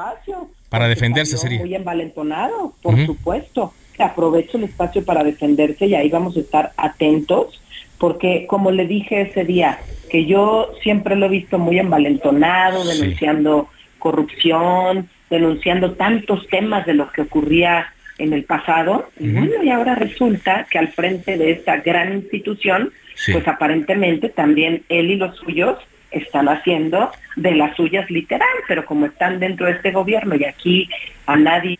para 0.70 0.88
defenderse 0.88 1.36
sería. 1.36 1.60
Muy 1.60 1.74
envalentonado, 1.74 2.72
por 2.82 3.04
supuesto. 3.04 3.74
Que 3.92 4.04
aproveche 4.04 4.56
el 4.56 4.64
espacio 4.64 5.04
para 5.04 5.22
defenderse 5.24 5.84
y 5.84 5.94
ahí 5.94 6.08
vamos 6.08 6.36
a 6.36 6.40
estar 6.40 6.72
atentos, 6.76 7.60
porque 7.98 8.46
como 8.46 8.70
le 8.70 8.86
dije 8.86 9.22
ese 9.22 9.44
día, 9.44 9.78
que 10.10 10.26
yo 10.26 10.72
siempre 10.82 11.16
lo 11.16 11.26
he 11.26 11.30
visto 11.30 11.58
muy 11.58 11.78
envalentonado, 11.78 12.84
denunciando 12.84 13.68
corrupción, 13.98 15.08
denunciando 15.30 15.92
tantos 15.92 16.46
temas 16.48 16.86
de 16.86 16.94
lo 16.94 17.10
que 17.12 17.22
ocurría 17.22 17.92
en 18.18 18.32
el 18.32 18.44
pasado. 18.44 19.08
Y 19.18 19.28
bueno, 19.28 19.62
y 19.62 19.70
ahora 19.70 19.94
resulta 19.94 20.66
que 20.70 20.78
al 20.78 20.88
frente 20.88 21.36
de 21.36 21.52
esta 21.52 21.78
gran 21.78 22.14
institución, 22.14 22.90
pues 23.32 23.46
aparentemente 23.46 24.28
también 24.28 24.82
él 24.88 25.10
y 25.10 25.16
los 25.16 25.36
suyos 25.36 25.78
están 26.10 26.48
haciendo 26.48 27.10
de 27.36 27.54
las 27.54 27.76
suyas 27.76 28.10
literal, 28.10 28.48
pero 28.66 28.84
como 28.86 29.06
están 29.06 29.40
dentro 29.40 29.66
de 29.66 29.72
este 29.72 29.90
gobierno 29.90 30.36
y 30.36 30.44
aquí 30.44 30.88
a 31.26 31.36
nadie 31.36 31.78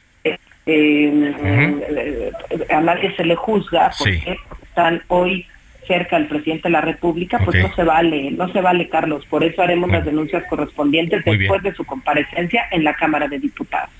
eh, 0.66 2.30
a 2.68 2.80
nadie 2.82 3.16
se 3.16 3.24
le 3.24 3.34
juzga 3.36 3.90
porque 3.98 4.36
están 4.62 5.02
hoy 5.08 5.46
cerca 5.88 6.16
del 6.16 6.28
presidente 6.28 6.68
de 6.68 6.70
la 6.72 6.80
República, 6.80 7.40
pues 7.44 7.60
no 7.60 7.74
se 7.74 7.82
vale, 7.82 8.30
no 8.30 8.52
se 8.52 8.60
vale, 8.60 8.88
Carlos. 8.88 9.24
Por 9.28 9.42
eso 9.42 9.62
haremos 9.62 9.90
las 9.90 10.04
denuncias 10.04 10.44
correspondientes 10.48 11.24
después 11.24 11.62
de 11.64 11.74
su 11.74 11.84
comparecencia 11.84 12.66
en 12.70 12.84
la 12.84 12.94
Cámara 12.94 13.26
de 13.26 13.40
Diputados. 13.40 13.90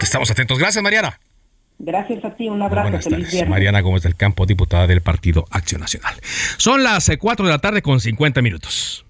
Estamos 0.00 0.28
atentos. 0.30 0.58
Gracias, 0.58 0.82
Mariana. 0.82 1.20
Gracias 1.78 2.22
a 2.24 2.34
ti, 2.34 2.48
un 2.48 2.60
abrazo. 2.60 2.90
Buenas 2.90 3.08
tardes. 3.08 3.48
Mariana 3.48 3.80
Gómez 3.80 4.02
del 4.02 4.14
Campo, 4.14 4.44
diputada 4.44 4.86
del 4.86 5.00
Partido 5.00 5.46
Acción 5.50 5.80
Nacional. 5.80 6.14
Son 6.58 6.82
las 6.82 7.10
4 7.18 7.44
eh, 7.44 7.48
de 7.48 7.52
la 7.52 7.58
tarde 7.58 7.80
con 7.80 8.00
50 8.00 8.42
minutos. 8.42 9.06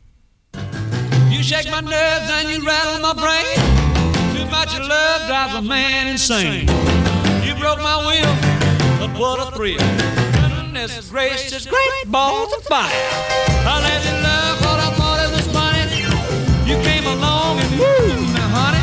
You 1.31 1.43
shake 1.43 1.71
my 1.71 1.81
nerves 1.81 2.31
and 2.31 2.51
you 2.51 2.65
rattle 2.65 3.01
my 3.01 3.15
brain. 3.15 3.81
Too 4.37 4.47
much 4.51 4.79
love 4.79 5.27
drives 5.27 5.55
a 5.55 5.63
man 5.63 6.09
insane. 6.09 6.67
You 7.45 7.55
broke 7.55 7.81
my 7.83 7.97
will, 8.07 8.37
but 9.01 9.19
what 9.19 9.41
a 9.41 9.51
thrill. 9.57 10.20
Goodness 10.81 11.11
gracious, 11.11 11.67
great 11.67 12.07
balls 12.07 12.55
of 12.55 12.65
fire. 12.65 12.89
I 12.89 13.83
let 13.83 14.03
you 14.03 14.13
love 14.23 14.61
what 14.65 14.81
I 14.81 14.91
thought 14.97 15.21
it 15.21 15.31
was 15.37 15.47
funny. 15.53 15.85
You 16.67 16.83
came 16.83 17.05
along 17.05 17.61
and 17.61 17.71
woo, 17.79 18.33
now 18.33 18.49
honey, 18.49 18.81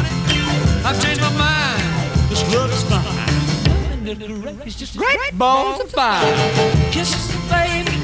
I've 0.86 1.02
changed 1.02 1.22
my 1.22 1.32
mind. 1.36 1.82
This 2.30 2.44
love 2.54 2.72
is 2.72 2.84
fine. 2.84 3.08
Great 4.96 5.38
balls 5.40 5.82
of 5.82 5.90
fire. 5.90 6.22
Kisses, 6.92 7.36
baby. 7.50 7.98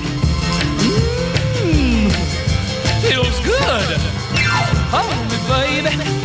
Mmm. 1.62 2.10
Feels 3.06 3.40
good. 3.46 4.00
Hold 4.90 5.14
me, 5.30 5.38
baby. 5.86 6.23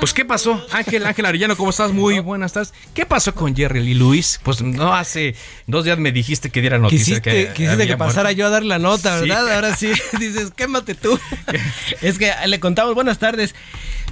Pues 0.00 0.12
¿qué 0.12 0.24
pasó? 0.24 0.64
Ángel, 0.72 1.06
Ángel 1.06 1.26
Arellano, 1.26 1.56
¿cómo 1.56 1.70
estás? 1.70 1.92
Muy 1.92 2.18
buenas 2.18 2.52
tardes. 2.52 2.72
¿Qué 2.94 3.06
pasó 3.06 3.34
con 3.34 3.54
Jerry 3.54 3.82
Lee 3.82 3.94
Lewis? 3.94 4.40
Pues 4.42 4.62
no 4.62 4.94
hace 4.94 5.34
dos 5.66 5.84
días 5.84 5.98
me 5.98 6.12
dijiste 6.12 6.50
que 6.50 6.60
diera 6.60 6.78
noticia. 6.78 7.20
Quisiste 7.20 7.30
que, 7.30 7.52
quisiste 7.52 7.86
que 7.86 7.96
pasara 7.96 8.32
yo 8.32 8.46
a 8.46 8.50
dar 8.50 8.64
la 8.64 8.78
nota, 8.78 9.20
¿verdad? 9.20 9.54
Ahora 9.54 9.76
sí, 9.76 9.92
dices, 10.18 10.52
quémate 10.54 10.94
tú. 10.94 11.18
es 12.02 12.18
que 12.18 12.32
le 12.46 12.60
contamos, 12.60 12.94
buenas 12.94 13.18
tardes. 13.18 13.54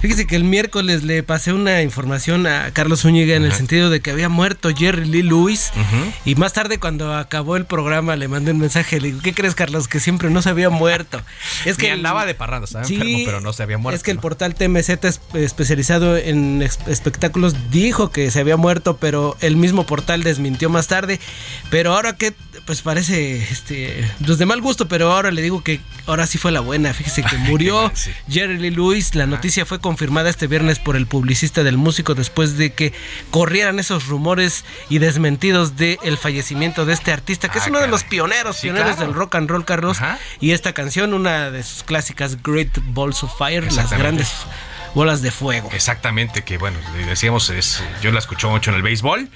Fíjese 0.03 0.27
que 0.27 0.35
el 0.35 0.43
miércoles 0.43 1.03
le 1.03 1.23
pasé 1.23 1.53
una 1.53 1.81
información 1.81 2.45
a 2.45 2.71
Carlos 2.73 3.03
Zúñiga 3.03 3.37
en 3.37 3.45
el 3.45 3.53
sentido 3.53 3.89
de 3.89 4.01
que 4.01 4.11
había 4.11 4.27
muerto 4.27 4.69
Jerry 4.75 5.05
Lee 5.05 5.21
Lewis. 5.21 5.71
Y 6.25 6.35
más 6.35 6.51
tarde, 6.51 6.77
cuando 6.77 7.15
acabó 7.15 7.55
el 7.55 7.65
programa, 7.65 8.17
le 8.17 8.27
mandé 8.27 8.51
un 8.51 8.59
mensaje. 8.59 8.99
Le 8.99 9.07
digo, 9.07 9.21
¿qué 9.23 9.33
crees, 9.33 9.55
Carlos? 9.55 9.87
Que 9.87 10.01
siempre 10.01 10.29
no 10.29 10.41
se 10.41 10.49
había 10.49 10.69
muerto. 10.69 11.21
Es 11.65 11.77
que 11.77 11.89
andaba 11.89 12.25
de 12.25 12.35
parranda, 12.35 12.65
estaba 12.65 12.83
enfermo, 12.83 13.19
pero 13.23 13.39
no 13.39 13.53
se 13.53 13.63
había 13.63 13.77
muerto. 13.77 13.95
Es 13.95 14.03
que 14.03 14.11
el 14.11 14.19
portal 14.19 14.55
Especializado 15.33 16.17
en 16.17 16.61
espectáculos 16.61 17.55
dijo 17.71 18.11
que 18.11 18.29
se 18.31 18.39
había 18.39 18.57
muerto, 18.57 18.97
pero 18.97 19.37
el 19.39 19.55
mismo 19.55 19.85
portal 19.85 20.23
desmintió 20.23 20.69
más 20.69 20.87
tarde. 20.87 21.19
Pero 21.69 21.93
ahora 21.93 22.17
que, 22.17 22.33
pues 22.65 22.81
parece, 22.81 23.37
este, 23.37 24.05
pues 24.25 24.37
de 24.37 24.45
mal 24.45 24.59
gusto, 24.59 24.87
pero 24.87 25.13
ahora 25.13 25.31
le 25.31 25.41
digo 25.41 25.63
que 25.63 25.79
ahora 26.07 26.27
sí 26.27 26.37
fue 26.37 26.51
la 26.51 26.59
buena. 26.59 26.93
Fíjese 26.93 27.23
que 27.23 27.37
murió 27.49 27.91
Jerry 28.29 28.57
Lee 28.57 28.71
Lewis. 28.71 29.15
La 29.15 29.25
noticia 29.25 29.65
fue 29.65 29.79
con 29.79 29.93
confirmada 29.93 30.31
este 30.31 30.47
viernes 30.47 30.79
por 30.79 30.95
el 30.95 31.05
publicista 31.05 31.63
del 31.63 31.77
músico 31.77 32.15
después 32.15 32.57
de 32.57 32.73
que 32.73 32.93
corrieran 33.29 33.77
esos 33.77 34.07
rumores 34.07 34.65
y 34.89 34.97
desmentidos 34.97 35.77
del 35.77 35.99
el 36.01 36.17
fallecimiento 36.17 36.87
de 36.87 36.93
este 36.93 37.11
artista, 37.11 37.47
que 37.47 37.59
es 37.59 37.65
ah, 37.65 37.69
uno 37.69 37.79
de 37.79 37.87
los 37.87 38.03
pioneros, 38.03 38.57
pioneros 38.57 38.97
del 38.97 39.13
rock 39.13 39.35
and 39.35 39.51
roll, 39.51 39.65
Carlos. 39.65 39.99
Y 40.39 40.49
esta 40.49 40.73
canción, 40.73 41.13
una 41.13 41.51
de 41.51 41.61
sus 41.61 41.83
clásicas 41.83 42.41
Great 42.41 42.75
Balls 42.87 43.23
of 43.23 43.37
Fire, 43.37 43.71
las 43.71 43.91
grandes 43.91 44.31
bolas 44.93 45.21
de 45.21 45.31
fuego. 45.31 45.69
Exactamente, 45.73 46.43
que 46.43 46.57
bueno, 46.57 46.77
decíamos, 47.07 47.49
es, 47.49 47.83
yo 48.01 48.11
la 48.11 48.19
escucho 48.19 48.49
mucho 48.49 48.71
en 48.71 48.77
el 48.77 48.83
béisbol 48.83 49.29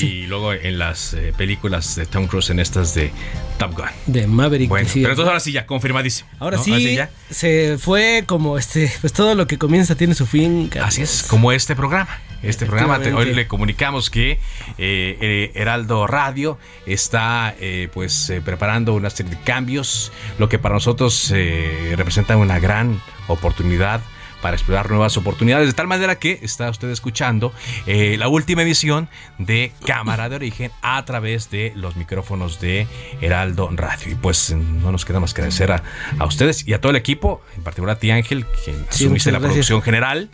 y 0.00 0.26
luego 0.26 0.52
en 0.52 0.78
las 0.78 1.14
eh, 1.14 1.32
películas 1.36 1.96
de 1.96 2.06
Tom 2.06 2.26
Cruise, 2.26 2.50
en 2.50 2.60
estas 2.60 2.94
de 2.94 3.10
Top 3.58 3.74
Gun. 3.74 3.86
De 4.06 4.26
Maverick. 4.26 4.68
Bueno, 4.68 4.88
pero 4.92 5.10
entonces 5.10 5.28
ahora 5.28 5.40
sí 5.40 5.52
ya, 5.52 5.66
confirmadísimo. 5.66 6.28
Ahora 6.38 6.58
sí, 6.58 6.98
se 7.30 7.78
fue 7.78 8.24
como 8.26 8.58
este, 8.58 8.92
pues 9.00 9.12
todo 9.12 9.34
lo 9.34 9.46
que 9.46 9.58
comienza 9.58 9.94
tiene 9.94 10.14
su 10.14 10.26
fin. 10.26 10.70
Así 10.82 11.02
es, 11.02 11.24
como 11.24 11.52
este 11.52 11.74
programa. 11.74 12.20
Este 12.42 12.66
programa, 12.66 12.98
hoy 13.16 13.32
le 13.32 13.46
comunicamos 13.46 14.10
que 14.10 14.32
eh, 14.32 14.38
eh, 14.76 15.52
Heraldo 15.54 16.06
Radio 16.06 16.58
está 16.84 17.54
pues 17.94 18.30
preparando 18.44 18.92
una 18.92 19.08
serie 19.08 19.34
de 19.34 19.40
cambios, 19.40 20.12
lo 20.38 20.50
que 20.50 20.58
para 20.58 20.74
nosotros 20.74 21.32
representa 21.96 22.36
una 22.36 22.58
gran 22.58 23.00
oportunidad 23.28 24.02
para 24.44 24.56
explorar 24.56 24.90
nuevas 24.90 25.16
oportunidades. 25.16 25.68
De 25.68 25.72
tal 25.72 25.86
manera 25.86 26.16
que 26.16 26.38
está 26.42 26.68
usted 26.68 26.90
escuchando 26.90 27.54
eh, 27.86 28.16
la 28.18 28.28
última 28.28 28.60
edición 28.60 29.08
de 29.38 29.72
Cámara 29.86 30.28
de 30.28 30.36
Origen 30.36 30.70
a 30.82 31.02
través 31.06 31.50
de 31.50 31.72
los 31.74 31.96
micrófonos 31.96 32.60
de 32.60 32.86
Heraldo 33.22 33.70
Radio. 33.72 34.12
Y 34.12 34.16
pues 34.16 34.50
no 34.50 34.92
nos 34.92 35.06
queda 35.06 35.18
más 35.18 35.32
que 35.32 35.40
agradecer 35.40 35.72
a, 35.72 35.82
ustedes 36.26 36.68
y 36.68 36.74
a 36.74 36.80
todo 36.82 36.90
el 36.90 36.96
equipo, 36.96 37.40
en 37.56 37.62
particular 37.62 37.96
a 37.96 37.98
ti 37.98 38.10
Ángel, 38.10 38.44
quien 38.62 38.84
asumiste 38.86 39.32
la 39.32 39.40
producción 39.40 39.80
general. 39.80 40.28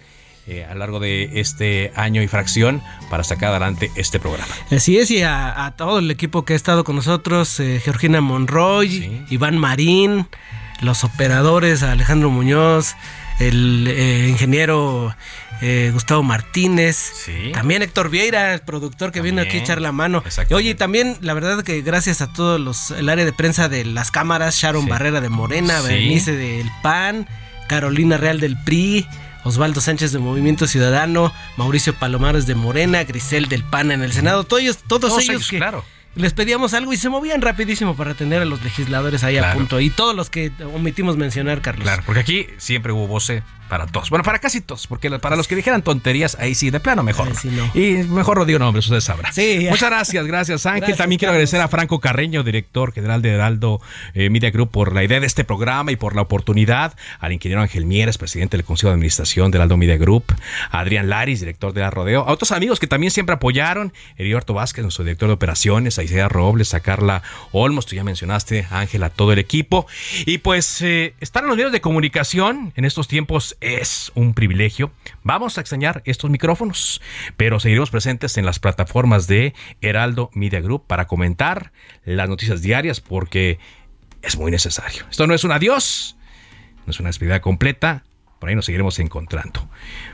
Eh, 0.49 0.65
a 0.65 0.73
lo 0.73 0.81
largo 0.81 0.99
de 0.99 1.39
este 1.39 1.93
año 1.95 2.21
y 2.21 2.27
fracción 2.27 2.83
para 3.11 3.23
sacar 3.23 3.51
adelante 3.51 3.93
este 3.95 4.19
programa. 4.19 4.53
Así 4.73 4.99
es, 4.99 5.13
y 5.13 5.23
a, 5.23 5.75
todo 5.77 6.01
el 6.01 6.11
equipo 6.11 6.45
que 6.45 6.55
ha 6.55 6.57
estado 6.57 6.83
con 6.83 6.97
nosotros, 6.97 7.61
eh, 7.61 7.81
Georgina 7.85 8.21
Monroy, 8.21 9.25
Iván 9.31 9.59
Marín, 9.59 10.27
los 10.81 11.05
operadores, 11.05 11.85
Alejandro 11.85 12.31
Muñoz, 12.31 12.97
el 13.41 13.87
eh, 13.89 14.29
ingeniero 14.29 15.15
eh, 15.63 15.91
Gustavo 15.93 16.23
Martínez, 16.23 17.13
también 17.53 17.83
Héctor 17.83 18.11
Vieira, 18.11 18.55
el 18.55 18.61
productor 18.61 19.13
que 19.13 19.21
vino 19.21 19.43
aquí 19.43 19.59
a 19.59 19.61
echar 19.61 19.81
la 19.81 19.93
mano. 19.93 20.23
Oye, 20.53 20.75
también 20.75 21.17
la 21.21 21.35
verdad 21.35 21.63
que 21.63 21.83
gracias 21.83 22.21
a 22.21 22.33
todos 22.33 22.61
los, 22.61 22.91
el 22.93 23.09
área 23.09 23.25
de 23.25 23.33
prensa 23.33 23.69
de 23.69 23.85
las 23.85 24.11
cámaras, 24.11 24.57
Sharon 24.57 24.87
Barrera 24.87 25.21
de 25.21 25.29
Morena, 25.29 25.81
Berenice 25.81 26.37
del 26.37 26.71
PAN, 26.83 27.29
Carolina 27.69 28.17
Real 28.17 28.41
del 28.41 28.57
PRI, 28.63 29.07
Osvaldo 29.45 29.81
Sánchez 29.81 30.13
de 30.13 30.19
Movimiento 30.19 30.67
Ciudadano, 30.67 31.33
Mauricio 31.57 31.95
Palomares 31.95 32.47
de 32.47 32.55
Morena, 32.55 33.05
Grisel 33.05 33.49
del 33.49 33.65
PAN 33.65 33.91
en 33.91 34.03
el 34.03 34.13
Senado, 34.13 34.45
todos, 34.45 34.63
ellos, 34.63 34.79
todos, 34.87 35.23
ellos, 35.23 35.49
que 35.49 35.59
claro. 35.59 35.85
Les 36.15 36.33
pedíamos 36.33 36.75
algo 36.75 36.93
y 36.93 36.97
se 36.97 37.09
movían 37.09 37.41
rapidísimo 37.41 37.97
para 37.97 38.13
atender 38.13 38.43
a 38.43 38.45
los 38.45 38.63
legisladores 38.63 39.25
ahí 39.25 39.39
a 39.39 39.53
punto. 39.53 39.81
Y 39.81 39.91
todos 39.91 40.15
los 40.15 40.31
que 40.31 40.53
omitimos 40.75 41.17
mencionar, 41.17 41.61
Carlos. 41.61 41.85
Claro, 41.85 42.03
porque 42.05 42.21
aquí 42.21 42.47
siempre 42.59 42.93
hubo 42.93 43.07
voce 43.07 43.43
para 43.71 43.87
todos. 43.87 44.11
Bueno, 44.11 44.25
para 44.25 44.41
casi 44.41 44.61
todos, 44.61 44.89
porque 44.89 45.09
para 45.19 45.37
los 45.37 45.47
que 45.47 45.55
dijeran 45.55 45.83
tonterías, 45.83 46.37
ahí 46.41 46.55
sí, 46.57 46.71
de 46.71 46.81
plano 46.81 47.05
mejor. 47.05 47.29
Y 47.73 48.03
mejor 48.09 48.39
no 48.39 48.45
digo 48.45 48.59
nombres, 48.59 48.85
ustedes 48.87 49.05
sabrán. 49.05 49.33
Sí, 49.33 49.69
Muchas 49.71 49.89
gracias, 49.89 50.27
gracias 50.27 50.67
Ángel. 50.67 50.97
También 50.97 51.21
quiero 51.21 51.31
agradecer 51.31 51.61
a 51.61 51.69
Franco 51.69 52.01
Carreño, 52.01 52.43
director 52.43 52.93
general 52.93 53.23
de 53.23 53.31
Heraldo 53.31 53.81
eh, 54.15 54.29
Media 54.29 54.51
Group, 54.51 54.71
por 54.71 54.93
la 54.93 55.05
idea 55.05 55.21
de 55.21 55.27
este 55.27 55.45
programa 55.45 55.93
y 55.93 55.97
por 55.97 56.17
la 56.17 56.23
oportunidad. 56.23 56.95
Al 57.21 57.33
ingeniero 57.33 57.63
Ángel 57.63 57.87
Mieres, 57.87 58.19
presidente 58.19 58.57
del 58.57 58.65
Consejo 58.65 58.89
de 58.89 58.95
Administración 58.95 59.53
de 59.53 59.59
Heraldo 59.59 59.77
Media 59.77 59.97
Group. 59.97 60.25
A 60.73 60.81
Adrián 60.81 61.09
Laris, 61.09 61.39
director 61.39 61.73
de 61.73 61.81
la 61.83 61.91
Rodeo. 61.91 62.23
A 62.23 62.33
otros 62.33 62.51
amigos 62.51 62.81
que 62.81 62.89
también 62.89 63.13
siempre 63.13 63.37
apoyaron. 63.37 63.93
Heriberto 64.17 64.53
Vázquez, 64.53 64.83
nuestro 64.83 65.05
director 65.05 65.29
de 65.29 65.35
operaciones. 65.35 65.97
A 66.01 66.03
Isaiah 66.03 66.29
Robles, 66.29 66.75
a 66.75 66.81
Carla 66.81 67.23
Olmos, 67.53 67.87
tú 67.87 67.95
ya 67.95 68.03
mencionaste, 68.03 68.67
Ángel, 68.71 69.05
a 69.05 69.11
todo 69.11 69.33
el 69.33 69.39
equipo. 69.39 69.87
Y 70.27 70.39
pues 70.39 70.83
eh, 70.83 71.15
estar 71.21 71.45
en 71.45 71.49
los 71.49 71.57
medios 71.57 71.71
de 71.71 71.81
comunicación 71.81 72.73
en 72.75 72.85
estos 72.85 73.07
tiempos 73.07 73.57
es 73.61 74.13
un 74.15 74.35
privilegio. 74.35 74.93
Vamos 75.23 75.59
a 75.59 75.61
extrañar 75.61 76.03
estos 76.05 76.31
micrófonos, 76.31 77.01
pero 77.37 77.61
seguiremos 77.61 77.91
presentes 77.91 78.37
en 78.37 78.47
las 78.47 78.59
plataformas 78.59 79.27
de 79.27 79.55
Heraldo 79.81 80.31
Media 80.35 80.61
Group 80.61 80.87
para 80.87 81.07
comentar 81.07 81.73
las 82.05 82.29
noticias 82.29 82.63
diarias 82.63 83.01
porque 83.01 83.59
es 84.23 84.37
muy 84.37 84.51
necesario. 84.51 85.05
Esto 85.11 85.27
no 85.27 85.35
es 85.35 85.45
un 85.45 85.53
adiós, 85.53 86.17
no 86.87 86.91
es 86.91 87.01
una 87.01 87.09
despedida 87.09 87.41
completa, 87.41 88.05
por 88.39 88.49
ahí 88.49 88.55
nos 88.55 88.65
seguiremos 88.65 88.99
encontrando. 88.99 89.69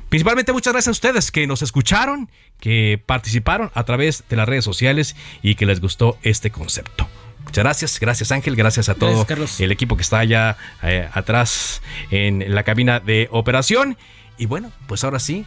Principalmente 0.08 0.52
muchas 0.52 0.72
gracias 0.72 0.88
a 0.88 0.92
ustedes 0.92 1.30
que 1.30 1.46
nos 1.46 1.62
escucharon, 1.62 2.28
que 2.60 3.00
participaron 3.04 3.70
a 3.74 3.84
través 3.84 4.24
de 4.28 4.36
las 4.36 4.48
redes 4.48 4.64
sociales 4.64 5.16
y 5.42 5.54
que 5.54 5.66
les 5.66 5.80
gustó 5.80 6.18
este 6.22 6.50
concepto. 6.50 7.08
Muchas 7.56 7.64
gracias, 7.64 8.00
gracias 8.00 8.32
Ángel, 8.32 8.54
gracias 8.54 8.90
a 8.90 8.94
todo 8.96 9.26
el 9.60 9.72
equipo 9.72 9.96
que 9.96 10.02
está 10.02 10.18
allá 10.18 10.58
eh, 10.82 11.08
atrás 11.14 11.80
en 12.10 12.54
la 12.54 12.64
cabina 12.64 13.00
de 13.00 13.28
operación. 13.32 13.96
Y 14.36 14.44
bueno, 14.44 14.72
pues 14.86 15.04
ahora 15.04 15.18
sí, 15.18 15.46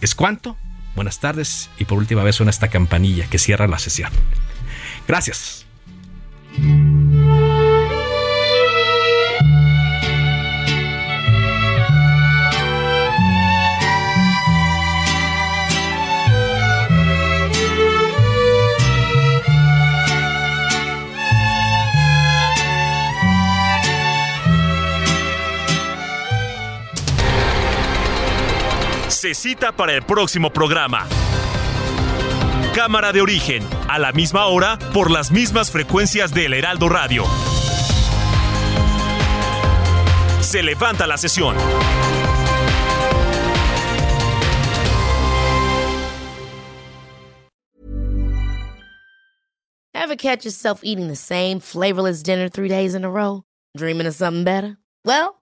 es 0.00 0.16
cuanto. 0.16 0.56
Buenas 0.96 1.20
tardes 1.20 1.70
y 1.78 1.84
por 1.84 1.98
última 1.98 2.24
vez 2.24 2.34
suena 2.34 2.50
esta 2.50 2.66
campanilla 2.66 3.28
que 3.30 3.38
cierra 3.38 3.68
la 3.68 3.78
sesión. 3.78 4.10
Gracias. 5.06 5.64
Se 29.22 29.34
cita 29.34 29.70
para 29.70 29.94
el 29.94 30.02
próximo 30.02 30.52
programa. 30.52 31.06
Cámara 32.74 33.12
de 33.12 33.20
origen, 33.20 33.62
a 33.88 34.00
la 34.00 34.10
misma 34.10 34.46
hora, 34.46 34.80
por 34.92 35.12
las 35.12 35.30
mismas 35.30 35.70
frecuencias 35.70 36.34
del 36.34 36.52
Heraldo 36.54 36.88
Radio. 36.88 37.24
Se 40.40 40.60
levanta 40.60 41.06
la 41.06 41.16
sesión. 41.18 41.54
Ever 49.94 50.16
catch 50.16 50.44
yourself 50.44 50.80
eating 50.82 51.06
the 51.06 51.14
same 51.14 51.60
flavorless 51.60 52.24
dinner 52.24 52.48
three 52.48 52.68
days 52.68 52.96
in 52.96 53.04
a 53.04 53.08
row? 53.08 53.44
Dreaming 53.76 54.08
of 54.08 54.16
something 54.16 54.42
better? 54.42 54.78
Well, 55.04 55.41